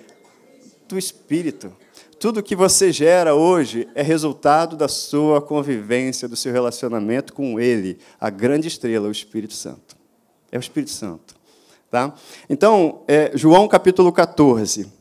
Do 0.87 0.97
Espírito. 0.97 1.71
Tudo 2.19 2.43
que 2.43 2.53
você 2.53 2.91
gera 2.91 3.33
hoje 3.33 3.87
é 3.95 4.01
resultado 4.01 4.75
da 4.75 4.89
sua 4.89 5.41
convivência, 5.41 6.27
do 6.27 6.35
seu 6.35 6.51
relacionamento 6.51 7.31
com 7.31 7.57
Ele, 7.57 7.97
a 8.19 8.29
grande 8.29 8.67
estrela, 8.67 9.07
o 9.07 9.11
Espírito 9.11 9.53
Santo. 9.53 9.95
É 10.51 10.57
o 10.57 10.59
Espírito 10.59 10.91
Santo. 10.91 11.33
Tá? 11.89 12.13
Então, 12.49 13.03
é, 13.07 13.31
João 13.35 13.69
capítulo 13.69 14.11
14, 14.11 14.91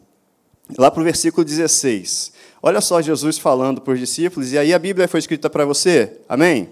lá 0.78 0.92
para 0.92 1.00
o 1.00 1.04
versículo 1.04 1.44
16. 1.44 2.32
Olha 2.62 2.80
só 2.80 3.02
Jesus 3.02 3.36
falando 3.36 3.80
para 3.80 3.94
os 3.94 3.98
discípulos, 3.98 4.52
e 4.52 4.58
aí 4.58 4.72
a 4.72 4.78
Bíblia 4.78 5.08
foi 5.08 5.18
escrita 5.18 5.50
para 5.50 5.64
você? 5.64 6.20
Amém? 6.28 6.70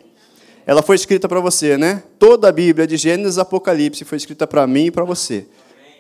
Ela 0.65 0.81
foi 0.81 0.95
escrita 0.95 1.29
para 1.29 1.41
você, 1.41 1.77
né? 1.77 2.05
Toda 2.21 2.49
a 2.49 2.53
Bíblia, 2.53 2.87
de 2.87 2.97
Gênesis 2.97 3.37
a 3.39 3.43
Apocalipse, 3.43 4.05
foi 4.05 4.17
escrita 4.17 4.47
para 4.47 4.65
mim 4.65 4.87
e 4.87 4.91
para 4.93 5.05
você. 5.05 5.47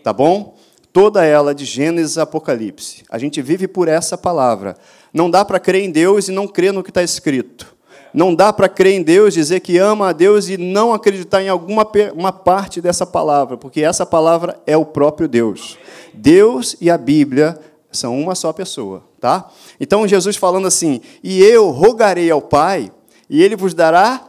Tá 0.04 0.12
bom? 0.12 0.56
Toda 0.96 1.26
ela 1.26 1.54
de 1.54 1.66
Gênesis 1.66 2.16
a 2.16 2.22
Apocalipse. 2.22 3.04
A 3.10 3.18
gente 3.18 3.42
vive 3.42 3.68
por 3.68 3.86
essa 3.86 4.16
palavra. 4.16 4.78
Não 5.12 5.30
dá 5.30 5.44
para 5.44 5.60
crer 5.60 5.84
em 5.84 5.90
Deus 5.90 6.26
e 6.26 6.32
não 6.32 6.48
crer 6.48 6.72
no 6.72 6.82
que 6.82 6.88
está 6.88 7.02
escrito. 7.02 7.76
Não 8.14 8.34
dá 8.34 8.50
para 8.50 8.66
crer 8.66 8.94
em 8.94 9.02
Deus, 9.02 9.34
dizer 9.34 9.60
que 9.60 9.76
ama 9.76 10.08
a 10.08 10.12
Deus 10.12 10.48
e 10.48 10.56
não 10.56 10.94
acreditar 10.94 11.42
em 11.42 11.50
alguma 11.50 11.86
uma 12.14 12.32
parte 12.32 12.80
dessa 12.80 13.04
palavra, 13.04 13.58
porque 13.58 13.82
essa 13.82 14.06
palavra 14.06 14.58
é 14.66 14.74
o 14.74 14.86
próprio 14.86 15.28
Deus. 15.28 15.76
Deus 16.14 16.74
e 16.80 16.88
a 16.88 16.96
Bíblia 16.96 17.60
são 17.92 18.18
uma 18.18 18.34
só 18.34 18.50
pessoa, 18.50 19.04
tá? 19.20 19.50
Então 19.78 20.08
Jesus 20.08 20.36
falando 20.36 20.66
assim: 20.66 21.02
"E 21.22 21.42
eu 21.42 21.68
rogarei 21.72 22.30
ao 22.30 22.40
Pai, 22.40 22.90
e 23.28 23.42
ele 23.42 23.54
vos 23.54 23.74
dará 23.74 24.26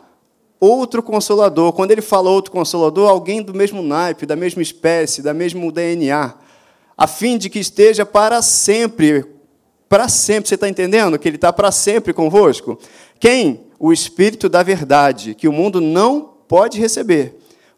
outro 0.59 1.01
consolador". 1.01 1.71
Quando 1.71 1.91
ele 1.91 2.01
fala 2.01 2.29
outro 2.29 2.51
consolador, 2.51 3.09
alguém 3.09 3.41
do 3.41 3.53
mesmo 3.53 3.81
naipe, 3.81 4.25
da 4.25 4.35
mesma 4.35 4.61
espécie, 4.61 5.21
da 5.21 5.33
mesmo 5.33 5.71
DNA 5.71 6.45
a 6.97 7.05
fim 7.05 7.37
de 7.37 7.49
que 7.49 7.59
esteja 7.59 8.05
para 8.05 8.41
sempre. 8.41 9.23
Para 9.87 10.09
sempre, 10.09 10.49
você 10.49 10.55
está 10.55 10.67
entendendo 10.67 11.17
que 11.19 11.27
ele 11.27 11.37
está 11.37 11.53
para 11.53 11.71
sempre 11.71 12.11
convosco? 12.13 12.77
Quem? 13.19 13.67
O 13.79 13.93
Espírito 13.93 14.49
da 14.49 14.63
Verdade, 14.63 15.35
que 15.35 15.47
o 15.47 15.53
mundo 15.53 15.79
não 15.79 16.33
pode 16.47 16.79
receber, 16.79 17.35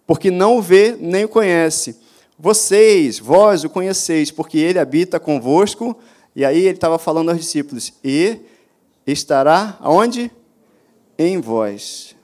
porque 0.07 0.31
não 0.31 0.57
o 0.57 0.61
vê 0.61 0.95
nem 0.97 1.25
o 1.25 1.29
conhece. 1.29 1.99
Vocês, 2.37 3.19
vós 3.19 3.65
o 3.65 3.69
conheceis, 3.69 4.31
porque 4.31 4.57
ele 4.57 4.79
habita 4.79 5.19
convosco. 5.19 5.97
E 6.33 6.45
aí 6.45 6.59
ele 6.59 6.77
estava 6.77 6.97
falando 6.97 7.29
aos 7.29 7.39
discípulos: 7.39 7.91
e 8.01 8.39
estará 9.05 9.77
aonde? 9.81 10.31
Em 11.17 11.41
vós. 11.41 12.15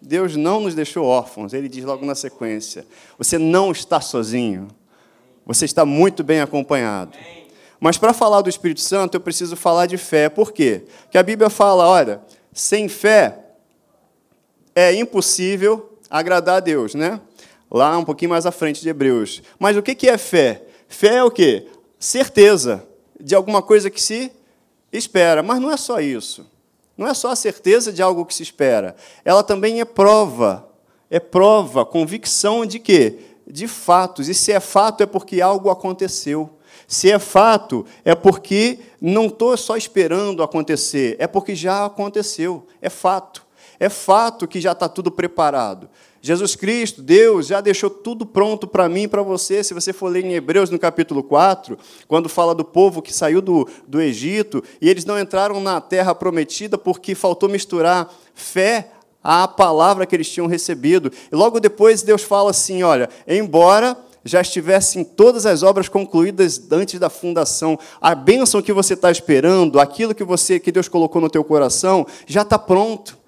Deus 0.00 0.34
não 0.34 0.62
nos 0.62 0.74
deixou 0.74 1.04
órfãos, 1.04 1.52
ele 1.52 1.68
diz 1.68 1.84
logo 1.84 2.06
na 2.06 2.14
sequência: 2.14 2.86
você 3.18 3.36
não 3.36 3.70
está 3.70 4.00
sozinho. 4.00 4.68
Você 5.50 5.64
está 5.64 5.84
muito 5.84 6.22
bem 6.22 6.40
acompanhado. 6.40 7.18
Mas 7.80 7.98
para 7.98 8.14
falar 8.14 8.40
do 8.40 8.48
Espírito 8.48 8.80
Santo, 8.80 9.16
eu 9.16 9.20
preciso 9.20 9.56
falar 9.56 9.86
de 9.86 9.96
fé. 9.96 10.28
Por 10.28 10.52
quê? 10.52 10.84
Porque 11.02 11.18
a 11.18 11.24
Bíblia 11.24 11.50
fala, 11.50 11.88
olha, 11.88 12.20
sem 12.52 12.88
fé 12.88 13.36
é 14.76 14.94
impossível 14.94 15.98
agradar 16.08 16.58
a 16.58 16.60
Deus, 16.60 16.94
né? 16.94 17.20
Lá 17.68 17.98
um 17.98 18.04
pouquinho 18.04 18.30
mais 18.30 18.46
à 18.46 18.52
frente 18.52 18.80
de 18.80 18.88
Hebreus. 18.88 19.42
Mas 19.58 19.76
o 19.76 19.82
que 19.82 20.08
é 20.08 20.16
fé? 20.16 20.62
Fé 20.86 21.16
é 21.16 21.24
o 21.24 21.32
quê? 21.32 21.66
certeza 21.98 22.86
de 23.20 23.34
alguma 23.34 23.60
coisa 23.60 23.90
que 23.90 24.00
se 24.00 24.30
espera. 24.92 25.42
Mas 25.42 25.60
não 25.60 25.72
é 25.72 25.76
só 25.76 25.98
isso. 25.98 26.48
Não 26.96 27.08
é 27.08 27.12
só 27.12 27.32
a 27.32 27.36
certeza 27.36 27.92
de 27.92 28.00
algo 28.00 28.24
que 28.24 28.34
se 28.34 28.44
espera. 28.44 28.94
Ela 29.24 29.42
também 29.42 29.80
é 29.80 29.84
prova. 29.84 30.68
É 31.10 31.18
prova, 31.18 31.84
convicção 31.84 32.64
de 32.64 32.78
quê? 32.78 33.18
De 33.50 33.66
fatos. 33.66 34.28
E 34.28 34.34
se 34.34 34.52
é 34.52 34.60
fato, 34.60 35.02
é 35.02 35.06
porque 35.06 35.40
algo 35.40 35.70
aconteceu. 35.70 36.50
Se 36.86 37.10
é 37.10 37.18
fato, 37.18 37.86
é 38.04 38.14
porque 38.14 38.78
não 39.00 39.26
estou 39.26 39.56
só 39.56 39.76
esperando 39.76 40.42
acontecer, 40.42 41.16
é 41.18 41.26
porque 41.26 41.54
já 41.54 41.84
aconteceu. 41.84 42.66
É 42.82 42.90
fato. 42.90 43.46
É 43.78 43.88
fato 43.88 44.46
que 44.46 44.60
já 44.60 44.72
está 44.72 44.88
tudo 44.88 45.10
preparado. 45.10 45.88
Jesus 46.22 46.54
Cristo, 46.54 47.00
Deus, 47.00 47.46
já 47.46 47.62
deixou 47.62 47.88
tudo 47.88 48.26
pronto 48.26 48.66
para 48.66 48.88
mim 48.90 49.04
e 49.04 49.08
para 49.08 49.22
você. 49.22 49.64
Se 49.64 49.72
você 49.72 49.90
for 49.90 50.08
ler 50.08 50.24
em 50.24 50.34
Hebreus, 50.34 50.68
no 50.68 50.78
capítulo 50.78 51.22
4, 51.22 51.78
quando 52.06 52.28
fala 52.28 52.54
do 52.54 52.64
povo 52.64 53.00
que 53.00 53.12
saiu 53.12 53.40
do, 53.40 53.66
do 53.86 54.02
Egito 54.02 54.62
e 54.82 54.90
eles 54.90 55.06
não 55.06 55.18
entraram 55.18 55.60
na 55.60 55.80
terra 55.80 56.14
prometida 56.14 56.76
porque 56.76 57.14
faltou 57.14 57.48
misturar 57.48 58.12
fé 58.34 58.90
à 59.22 59.46
palavra 59.46 60.06
que 60.06 60.14
eles 60.14 60.28
tinham 60.28 60.46
recebido. 60.46 61.12
E 61.30 61.34
logo 61.34 61.60
depois 61.60 62.02
Deus 62.02 62.22
fala 62.22 62.50
assim: 62.50 62.82
olha, 62.82 63.08
embora 63.26 63.96
já 64.24 64.40
estivessem 64.40 65.02
todas 65.02 65.46
as 65.46 65.62
obras 65.62 65.88
concluídas 65.88 66.60
antes 66.70 66.98
da 66.98 67.08
fundação, 67.08 67.78
a 68.00 68.14
bênção 68.14 68.60
que 68.60 68.72
você 68.72 68.94
está 68.94 69.10
esperando, 69.10 69.80
aquilo 69.80 70.14
que 70.14 70.24
você 70.24 70.60
que 70.60 70.72
Deus 70.72 70.88
colocou 70.88 71.22
no 71.22 71.30
teu 71.30 71.42
coração, 71.42 72.06
já 72.26 72.42
está 72.42 72.58
pronto 72.58 73.19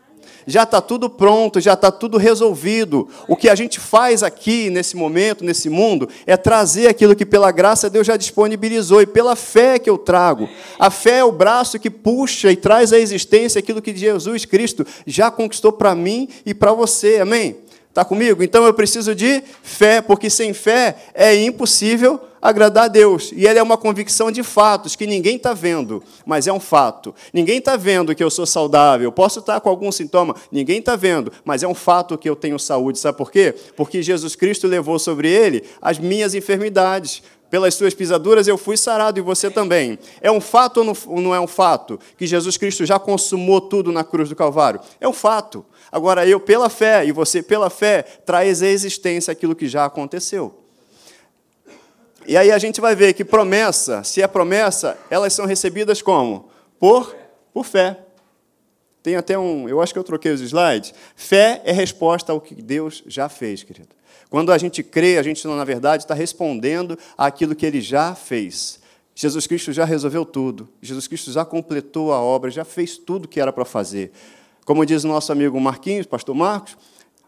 já 0.46 0.62
está 0.64 0.80
tudo 0.80 1.08
pronto, 1.08 1.60
já 1.60 1.74
está 1.74 1.90
tudo 1.90 2.18
resolvido. 2.18 3.08
O 3.28 3.36
que 3.36 3.48
a 3.48 3.54
gente 3.54 3.78
faz 3.78 4.22
aqui, 4.22 4.70
nesse 4.70 4.96
momento, 4.96 5.44
nesse 5.44 5.68
mundo, 5.68 6.08
é 6.26 6.36
trazer 6.36 6.88
aquilo 6.88 7.14
que, 7.14 7.26
pela 7.26 7.50
graça, 7.50 7.90
Deus 7.90 8.06
já 8.06 8.16
disponibilizou 8.16 9.02
e 9.02 9.06
pela 9.06 9.36
fé 9.36 9.78
que 9.78 9.90
eu 9.90 9.98
trago. 9.98 10.48
A 10.78 10.90
fé 10.90 11.18
é 11.18 11.24
o 11.24 11.32
braço 11.32 11.78
que 11.78 11.90
puxa 11.90 12.50
e 12.50 12.56
traz 12.56 12.92
à 12.92 12.98
existência 12.98 13.58
aquilo 13.58 13.82
que 13.82 13.94
Jesus 13.96 14.44
Cristo 14.44 14.86
já 15.06 15.30
conquistou 15.30 15.72
para 15.72 15.94
mim 15.94 16.28
e 16.44 16.54
para 16.54 16.72
você. 16.72 17.18
Amém? 17.20 17.56
Está 17.92 18.06
comigo? 18.06 18.42
Então 18.42 18.64
eu 18.64 18.72
preciso 18.72 19.14
de 19.14 19.44
fé, 19.62 20.00
porque 20.00 20.30
sem 20.30 20.54
fé 20.54 20.96
é 21.12 21.36
impossível 21.36 22.18
agradar 22.40 22.84
a 22.84 22.88
Deus. 22.88 23.30
E 23.36 23.46
ela 23.46 23.58
é 23.58 23.62
uma 23.62 23.76
convicção 23.76 24.32
de 24.32 24.42
fatos 24.42 24.96
que 24.96 25.06
ninguém 25.06 25.36
está 25.36 25.52
vendo, 25.52 26.02
mas 26.24 26.46
é 26.46 26.52
um 26.54 26.58
fato. 26.58 27.14
Ninguém 27.34 27.58
está 27.58 27.76
vendo 27.76 28.14
que 28.14 28.24
eu 28.24 28.30
sou 28.30 28.46
saudável. 28.46 29.08
Eu 29.08 29.12
posso 29.12 29.40
estar 29.40 29.60
com 29.60 29.68
algum 29.68 29.92
sintoma, 29.92 30.34
ninguém 30.50 30.78
está 30.78 30.96
vendo, 30.96 31.30
mas 31.44 31.62
é 31.62 31.68
um 31.68 31.74
fato 31.74 32.16
que 32.16 32.30
eu 32.30 32.34
tenho 32.34 32.58
saúde. 32.58 32.98
Sabe 32.98 33.18
por 33.18 33.30
quê? 33.30 33.54
Porque 33.76 34.00
Jesus 34.02 34.34
Cristo 34.34 34.66
levou 34.66 34.98
sobre 34.98 35.28
ele 35.28 35.62
as 35.82 35.98
minhas 35.98 36.34
enfermidades. 36.34 37.22
Pelas 37.52 37.74
suas 37.74 37.92
pisaduras 37.92 38.48
eu 38.48 38.56
fui 38.56 38.78
sarado 38.78 39.18
e 39.18 39.22
você 39.22 39.50
também. 39.50 39.98
É 40.22 40.32
um 40.32 40.40
fato 40.40 40.78
ou 41.06 41.20
não 41.20 41.34
é 41.34 41.38
um 41.38 41.46
fato? 41.46 42.00
Que 42.16 42.26
Jesus 42.26 42.56
Cristo 42.56 42.86
já 42.86 42.98
consumou 42.98 43.60
tudo 43.60 43.92
na 43.92 44.02
cruz 44.02 44.30
do 44.30 44.34
Calvário? 44.34 44.80
É 44.98 45.06
um 45.06 45.12
fato. 45.12 45.62
Agora, 45.92 46.26
eu, 46.26 46.40
pela 46.40 46.70
fé, 46.70 47.04
e 47.04 47.12
você, 47.12 47.42
pela 47.42 47.68
fé, 47.68 48.04
traz 48.24 48.62
à 48.62 48.66
existência 48.68 49.30
aquilo 49.30 49.54
que 49.54 49.68
já 49.68 49.84
aconteceu. 49.84 50.64
E 52.26 52.38
aí 52.38 52.50
a 52.50 52.56
gente 52.56 52.80
vai 52.80 52.96
ver 52.96 53.12
que 53.12 53.22
promessa, 53.22 54.02
se 54.02 54.22
é 54.22 54.26
promessa, 54.26 54.96
elas 55.10 55.34
são 55.34 55.44
recebidas 55.44 56.00
como? 56.00 56.48
Por, 56.80 57.14
por 57.52 57.66
fé. 57.66 57.98
Tem 59.02 59.14
até 59.14 59.38
um, 59.38 59.68
eu 59.68 59.82
acho 59.82 59.92
que 59.92 59.98
eu 59.98 60.04
troquei 60.04 60.32
os 60.32 60.40
slides. 60.40 60.94
Fé 61.14 61.60
é 61.66 61.72
resposta 61.72 62.32
ao 62.32 62.40
que 62.40 62.54
Deus 62.54 63.04
já 63.06 63.28
fez, 63.28 63.62
querido. 63.62 63.94
Quando 64.32 64.50
a 64.50 64.56
gente 64.56 64.82
crê, 64.82 65.18
a 65.18 65.22
gente, 65.22 65.46
na 65.46 65.62
verdade, 65.62 66.04
está 66.04 66.14
respondendo 66.14 66.98
àquilo 67.18 67.54
que 67.54 67.66
Ele 67.66 67.82
já 67.82 68.14
fez. 68.14 68.80
Jesus 69.14 69.46
Cristo 69.46 69.74
já 69.74 69.84
resolveu 69.84 70.24
tudo. 70.24 70.70
Jesus 70.80 71.06
Cristo 71.06 71.30
já 71.30 71.44
completou 71.44 72.14
a 72.14 72.18
obra, 72.18 72.50
já 72.50 72.64
fez 72.64 72.96
tudo 72.96 73.28
que 73.28 73.38
era 73.38 73.52
para 73.52 73.66
fazer. 73.66 74.10
Como 74.64 74.86
diz 74.86 75.04
nosso 75.04 75.30
amigo 75.32 75.60
Marquinhos, 75.60 76.06
pastor 76.06 76.34
Marcos, 76.34 76.78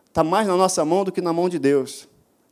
está 0.09 0.25
mais 0.25 0.47
na 0.47 0.57
nossa 0.57 0.83
mão 0.83 1.05
do 1.05 1.13
que 1.13 1.21
na 1.21 1.31
mão 1.31 1.47
de 1.47 1.59
Deus. 1.59 2.09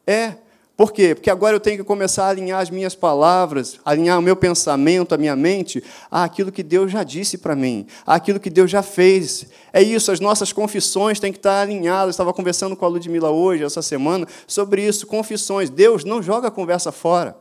É. 0.06 0.36
Por 0.76 0.90
quê? 0.90 1.14
Porque 1.14 1.30
agora 1.30 1.54
eu 1.54 1.60
tenho 1.60 1.76
que 1.76 1.84
começar 1.84 2.26
a 2.26 2.28
alinhar 2.30 2.60
as 2.60 2.70
minhas 2.70 2.94
palavras, 2.94 3.78
alinhar 3.84 4.18
o 4.18 4.22
meu 4.22 4.34
pensamento, 4.34 5.14
a 5.14 5.18
minha 5.18 5.36
mente, 5.36 5.84
àquilo 6.10 6.50
que 6.50 6.62
Deus 6.62 6.90
já 6.90 7.02
disse 7.04 7.36
para 7.36 7.54
mim, 7.54 7.86
àquilo 8.06 8.40
que 8.40 8.48
Deus 8.48 8.70
já 8.70 8.82
fez. 8.82 9.46
É 9.72 9.82
isso, 9.82 10.10
as 10.10 10.18
nossas 10.18 10.50
confissões 10.52 11.20
têm 11.20 11.30
que 11.30 11.38
estar 11.38 11.60
alinhadas. 11.60 12.06
Eu 12.06 12.10
estava 12.10 12.32
conversando 12.32 12.74
com 12.74 12.84
a 12.86 12.88
Ludmilla 12.88 13.30
hoje, 13.30 13.62
essa 13.62 13.82
semana, 13.82 14.26
sobre 14.46 14.82
isso, 14.82 15.06
confissões. 15.06 15.68
Deus 15.68 16.04
não 16.04 16.22
joga 16.22 16.48
a 16.48 16.50
conversa 16.50 16.90
fora. 16.90 17.36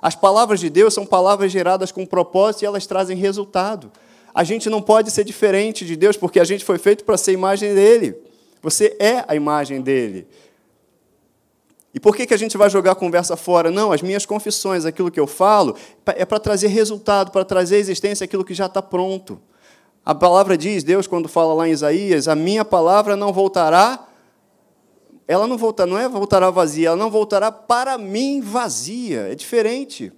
As 0.00 0.14
palavras 0.14 0.60
de 0.60 0.68
Deus 0.68 0.92
são 0.92 1.06
palavras 1.06 1.50
geradas 1.50 1.90
com 1.90 2.04
propósito 2.04 2.62
e 2.62 2.66
elas 2.66 2.86
trazem 2.86 3.16
resultado. 3.16 3.90
A 4.34 4.44
gente 4.44 4.68
não 4.68 4.80
pode 4.80 5.10
ser 5.10 5.24
diferente 5.24 5.84
de 5.84 5.96
Deus, 5.96 6.16
porque 6.16 6.38
a 6.38 6.44
gente 6.44 6.64
foi 6.64 6.78
feito 6.78 7.02
para 7.02 7.16
ser 7.16 7.32
imagem 7.32 7.74
dele. 7.74 8.14
Você 8.62 8.96
é 9.00 9.24
a 9.26 9.34
imagem 9.34 9.80
dele. 9.80 10.26
E 11.98 12.00
por 12.00 12.14
que, 12.14 12.28
que 12.28 12.32
a 12.32 12.36
gente 12.36 12.56
vai 12.56 12.70
jogar 12.70 12.92
a 12.92 12.94
conversa 12.94 13.36
fora? 13.36 13.72
Não, 13.72 13.90
as 13.90 14.02
minhas 14.02 14.24
confissões, 14.24 14.84
aquilo 14.84 15.10
que 15.10 15.18
eu 15.18 15.26
falo, 15.26 15.74
é 16.06 16.24
para 16.24 16.38
trazer 16.38 16.68
resultado, 16.68 17.32
para 17.32 17.44
trazer 17.44 17.76
existência 17.76 18.24
aquilo 18.24 18.44
que 18.44 18.54
já 18.54 18.66
está 18.66 18.80
pronto. 18.80 19.40
A 20.04 20.14
palavra 20.14 20.56
diz, 20.56 20.84
Deus, 20.84 21.08
quando 21.08 21.28
fala 21.28 21.52
lá 21.54 21.66
em 21.68 21.72
Isaías, 21.72 22.28
a 22.28 22.36
minha 22.36 22.64
palavra 22.64 23.16
não 23.16 23.32
voltará, 23.32 24.06
ela 25.26 25.48
não 25.48 25.58
volta, 25.58 25.84
não 25.86 25.98
é 25.98 26.08
voltará 26.08 26.50
vazia, 26.50 26.86
ela 26.86 26.96
não 26.96 27.10
voltará 27.10 27.50
para 27.50 27.98
mim 27.98 28.40
vazia. 28.40 29.32
É 29.32 29.34
diferente. 29.34 30.12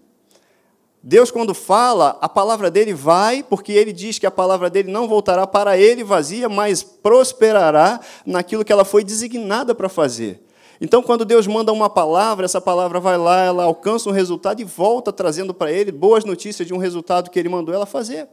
Deus, 1.02 1.30
quando 1.30 1.54
fala, 1.54 2.18
a 2.20 2.28
palavra 2.28 2.70
dele 2.70 2.92
vai, 2.92 3.42
porque 3.42 3.72
ele 3.72 3.94
diz 3.94 4.18
que 4.18 4.26
a 4.26 4.30
palavra 4.30 4.68
dele 4.68 4.92
não 4.92 5.08
voltará 5.08 5.46
para 5.46 5.78
ele 5.78 6.04
vazia, 6.04 6.46
mas 6.46 6.82
prosperará 6.82 8.00
naquilo 8.26 8.66
que 8.66 8.70
ela 8.70 8.84
foi 8.84 9.02
designada 9.02 9.74
para 9.74 9.88
fazer. 9.88 10.42
Então, 10.80 11.02
quando 11.02 11.26
Deus 11.26 11.46
manda 11.46 11.72
uma 11.72 11.90
palavra, 11.90 12.46
essa 12.46 12.60
palavra 12.60 12.98
vai 12.98 13.18
lá, 13.18 13.44
ela 13.44 13.64
alcança 13.64 14.08
um 14.08 14.12
resultado 14.12 14.60
e 14.60 14.64
volta 14.64 15.12
trazendo 15.12 15.52
para 15.52 15.70
ele 15.70 15.92
boas 15.92 16.24
notícias 16.24 16.66
de 16.66 16.72
um 16.72 16.78
resultado 16.78 17.30
que 17.30 17.38
ele 17.38 17.50
mandou 17.50 17.74
ela 17.74 17.84
fazer. 17.84 18.26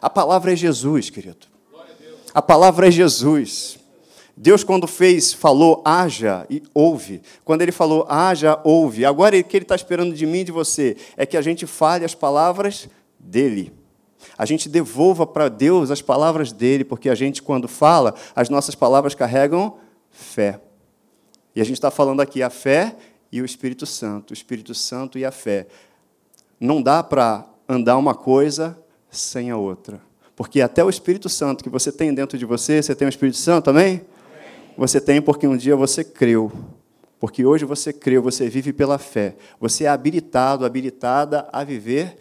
A 0.00 0.08
palavra 0.08 0.52
é 0.52 0.56
Jesus, 0.56 1.10
querido. 1.10 1.46
A 2.32 2.40
palavra 2.40 2.86
é 2.86 2.90
Jesus. 2.90 3.80
Deus, 4.36 4.62
quando 4.62 4.86
fez, 4.86 5.32
falou, 5.32 5.82
haja 5.84 6.46
e 6.48 6.62
ouve. 6.72 7.20
Quando 7.44 7.62
ele 7.62 7.72
falou, 7.72 8.06
haja, 8.08 8.60
ouve. 8.62 9.04
Agora, 9.04 9.36
o 9.36 9.42
que 9.42 9.56
ele 9.56 9.64
está 9.64 9.74
esperando 9.74 10.14
de 10.14 10.24
mim 10.24 10.40
e 10.40 10.44
de 10.44 10.52
você 10.52 10.96
é 11.16 11.26
que 11.26 11.36
a 11.36 11.42
gente 11.42 11.66
fale 11.66 12.04
as 12.04 12.14
palavras 12.14 12.88
dele. 13.18 13.72
A 14.36 14.46
gente 14.46 14.68
devolva 14.68 15.26
para 15.26 15.48
Deus 15.48 15.90
as 15.90 16.00
palavras 16.00 16.52
dele, 16.52 16.84
porque 16.84 17.08
a 17.08 17.14
gente, 17.16 17.42
quando 17.42 17.66
fala, 17.66 18.14
as 18.36 18.48
nossas 18.48 18.76
palavras 18.76 19.16
carregam 19.16 19.78
fé. 20.12 20.60
E 21.54 21.60
a 21.60 21.64
gente 21.64 21.74
está 21.74 21.90
falando 21.90 22.20
aqui 22.20 22.42
a 22.42 22.50
fé 22.50 22.96
e 23.30 23.42
o 23.42 23.44
Espírito 23.44 23.86
Santo, 23.86 24.30
o 24.30 24.34
Espírito 24.34 24.74
Santo 24.74 25.18
e 25.18 25.24
a 25.24 25.30
fé. 25.30 25.66
Não 26.60 26.82
dá 26.82 27.02
para 27.02 27.46
andar 27.68 27.96
uma 27.96 28.14
coisa 28.14 28.78
sem 29.10 29.50
a 29.50 29.56
outra. 29.56 30.00
Porque 30.34 30.60
até 30.60 30.84
o 30.84 30.88
Espírito 30.88 31.28
Santo 31.28 31.64
que 31.64 31.70
você 31.70 31.90
tem 31.90 32.14
dentro 32.14 32.38
de 32.38 32.44
você, 32.44 32.82
você 32.82 32.94
tem 32.94 33.06
o 33.06 33.08
Espírito 33.08 33.36
Santo, 33.36 33.70
amém? 33.70 34.02
Você 34.76 35.00
tem 35.00 35.20
porque 35.20 35.46
um 35.46 35.56
dia 35.56 35.74
você 35.74 36.04
creu. 36.04 36.52
Porque 37.18 37.44
hoje 37.44 37.64
você 37.64 37.92
creu, 37.92 38.22
você 38.22 38.48
vive 38.48 38.72
pela 38.72 38.96
fé. 38.96 39.34
Você 39.60 39.84
é 39.84 39.88
habilitado, 39.88 40.64
habilitada 40.64 41.48
a 41.52 41.64
viver 41.64 42.16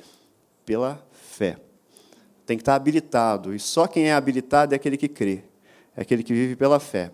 pela 0.66 1.00
fé. 1.12 1.58
Tem 2.46 2.58
que 2.58 2.62
estar 2.62 2.74
habilitado. 2.74 3.54
E 3.54 3.60
só 3.60 3.86
quem 3.86 4.10
é 4.10 4.14
habilitado 4.14 4.74
é 4.74 4.76
aquele 4.76 4.98
que 4.98 5.08
crê. 5.08 5.44
É 5.96 6.02
aquele 6.02 6.24
que 6.24 6.34
vive 6.34 6.56
pela 6.56 6.80
fé. 6.80 7.12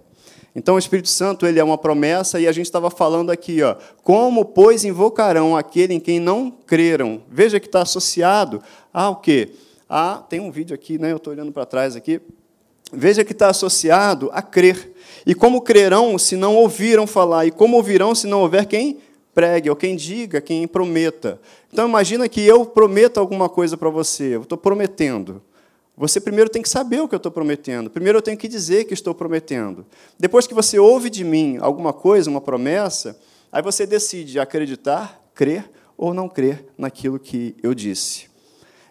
Então 0.55 0.75
o 0.75 0.79
Espírito 0.79 1.09
Santo 1.09 1.47
ele 1.47 1.59
é 1.59 1.63
uma 1.63 1.77
promessa 1.77 2.39
e 2.39 2.47
a 2.47 2.51
gente 2.51 2.67
estava 2.67 2.91
falando 2.91 3.31
aqui, 3.31 3.63
ó, 3.63 3.75
como 4.03 4.45
pois 4.45 4.83
invocarão 4.83 5.57
aquele 5.57 5.95
em 5.95 5.99
quem 5.99 6.19
não 6.19 6.51
creram? 6.51 7.23
Veja 7.29 7.59
que 7.59 7.65
está 7.65 7.81
associado 7.81 8.61
ao 8.93 9.15
quê? 9.15 9.51
Ah, 9.89 10.23
tem 10.29 10.39
um 10.39 10.51
vídeo 10.51 10.75
aqui, 10.75 10.97
né? 10.97 11.11
Eu 11.11 11.17
estou 11.17 11.33
olhando 11.33 11.51
para 11.51 11.65
trás 11.65 11.95
aqui. 11.95 12.21
Veja 12.91 13.23
que 13.23 13.31
está 13.31 13.49
associado 13.49 14.29
a 14.31 14.41
crer. 14.41 14.93
E 15.25 15.33
como 15.33 15.61
crerão 15.61 16.17
se 16.19 16.35
não 16.35 16.55
ouviram 16.55 17.07
falar? 17.07 17.45
E 17.45 17.51
como 17.51 17.77
ouvirão 17.77 18.13
se 18.13 18.27
não 18.27 18.41
houver 18.41 18.67
quem 18.67 18.99
pregue, 19.33 19.69
ou 19.69 19.75
quem 19.75 19.95
diga, 19.95 20.39
quem 20.39 20.67
prometa? 20.67 21.39
Então 21.71 21.87
imagina 21.87 22.29
que 22.29 22.41
eu 22.41 22.65
prometo 22.65 23.19
alguma 23.19 23.49
coisa 23.49 23.75
para 23.75 23.89
você, 23.89 24.35
eu 24.35 24.43
estou 24.43 24.57
prometendo. 24.57 25.41
Você 25.95 26.19
primeiro 26.19 26.49
tem 26.49 26.61
que 26.61 26.69
saber 26.69 27.01
o 27.01 27.07
que 27.07 27.13
eu 27.13 27.17
estou 27.17 27.31
prometendo. 27.31 27.89
Primeiro 27.89 28.17
eu 28.17 28.21
tenho 28.21 28.37
que 28.37 28.47
dizer 28.47 28.85
que 28.85 28.93
estou 28.93 29.13
prometendo. 29.13 29.85
Depois 30.19 30.47
que 30.47 30.53
você 30.53 30.79
ouve 30.79 31.09
de 31.09 31.23
mim 31.23 31.57
alguma 31.61 31.93
coisa, 31.93 32.29
uma 32.29 32.41
promessa, 32.41 33.19
aí 33.51 33.61
você 33.61 33.85
decide 33.85 34.39
acreditar, 34.39 35.21
crer 35.35 35.69
ou 35.95 36.13
não 36.13 36.27
crer 36.27 36.65
naquilo 36.77 37.19
que 37.19 37.55
eu 37.61 37.75
disse. 37.75 38.27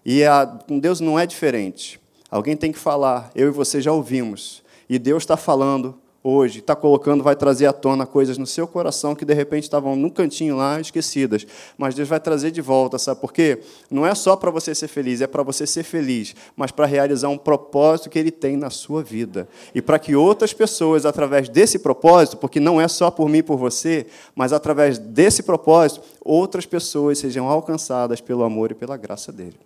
E 0.04 0.24
a, 0.24 0.46
com 0.46 0.78
Deus 0.78 1.00
não 1.00 1.18
é 1.18 1.26
diferente. 1.26 2.00
Alguém 2.30 2.56
tem 2.56 2.72
que 2.72 2.78
falar, 2.78 3.30
eu 3.34 3.48
e 3.48 3.50
você 3.50 3.80
já 3.80 3.92
ouvimos. 3.92 4.62
E 4.88 4.98
Deus 4.98 5.24
está 5.24 5.36
falando 5.36 5.98
hoje, 6.24 6.60
está 6.60 6.76
colocando, 6.76 7.24
vai 7.24 7.34
trazer 7.34 7.66
à 7.66 7.72
tona 7.72 8.06
coisas 8.06 8.38
no 8.38 8.46
seu 8.46 8.66
coração 8.66 9.14
que 9.14 9.24
de 9.24 9.34
repente 9.34 9.64
estavam 9.64 9.96
num 9.96 10.08
cantinho 10.08 10.56
lá 10.56 10.80
esquecidas. 10.80 11.46
Mas 11.76 11.94
Deus 11.94 12.08
vai 12.08 12.20
trazer 12.20 12.50
de 12.50 12.60
volta, 12.60 12.98
sabe 12.98 13.20
por 13.20 13.32
quê? 13.32 13.60
Não 13.90 14.06
é 14.06 14.14
só 14.14 14.36
para 14.36 14.50
você 14.50 14.74
ser 14.74 14.88
feliz, 14.88 15.20
é 15.20 15.26
para 15.26 15.42
você 15.42 15.66
ser 15.66 15.82
feliz, 15.82 16.34
mas 16.56 16.70
para 16.70 16.86
realizar 16.86 17.28
um 17.28 17.38
propósito 17.38 18.08
que 18.08 18.18
Ele 18.18 18.30
tem 18.30 18.56
na 18.56 18.70
sua 18.70 19.02
vida. 19.02 19.48
E 19.74 19.82
para 19.82 19.98
que 19.98 20.14
outras 20.14 20.52
pessoas, 20.52 21.04
através 21.04 21.48
desse 21.48 21.78
propósito, 21.78 22.36
porque 22.36 22.60
não 22.60 22.80
é 22.80 22.86
só 22.86 23.10
por 23.10 23.28
mim 23.28 23.38
e 23.38 23.42
por 23.42 23.56
você, 23.56 24.06
mas 24.34 24.52
através 24.52 24.98
desse 24.98 25.42
propósito, 25.42 26.02
outras 26.20 26.66
pessoas 26.66 27.18
sejam 27.18 27.48
alcançadas 27.48 28.20
pelo 28.20 28.44
amor 28.44 28.70
e 28.70 28.74
pela 28.74 28.96
graça 28.96 29.32
dele. 29.32 29.58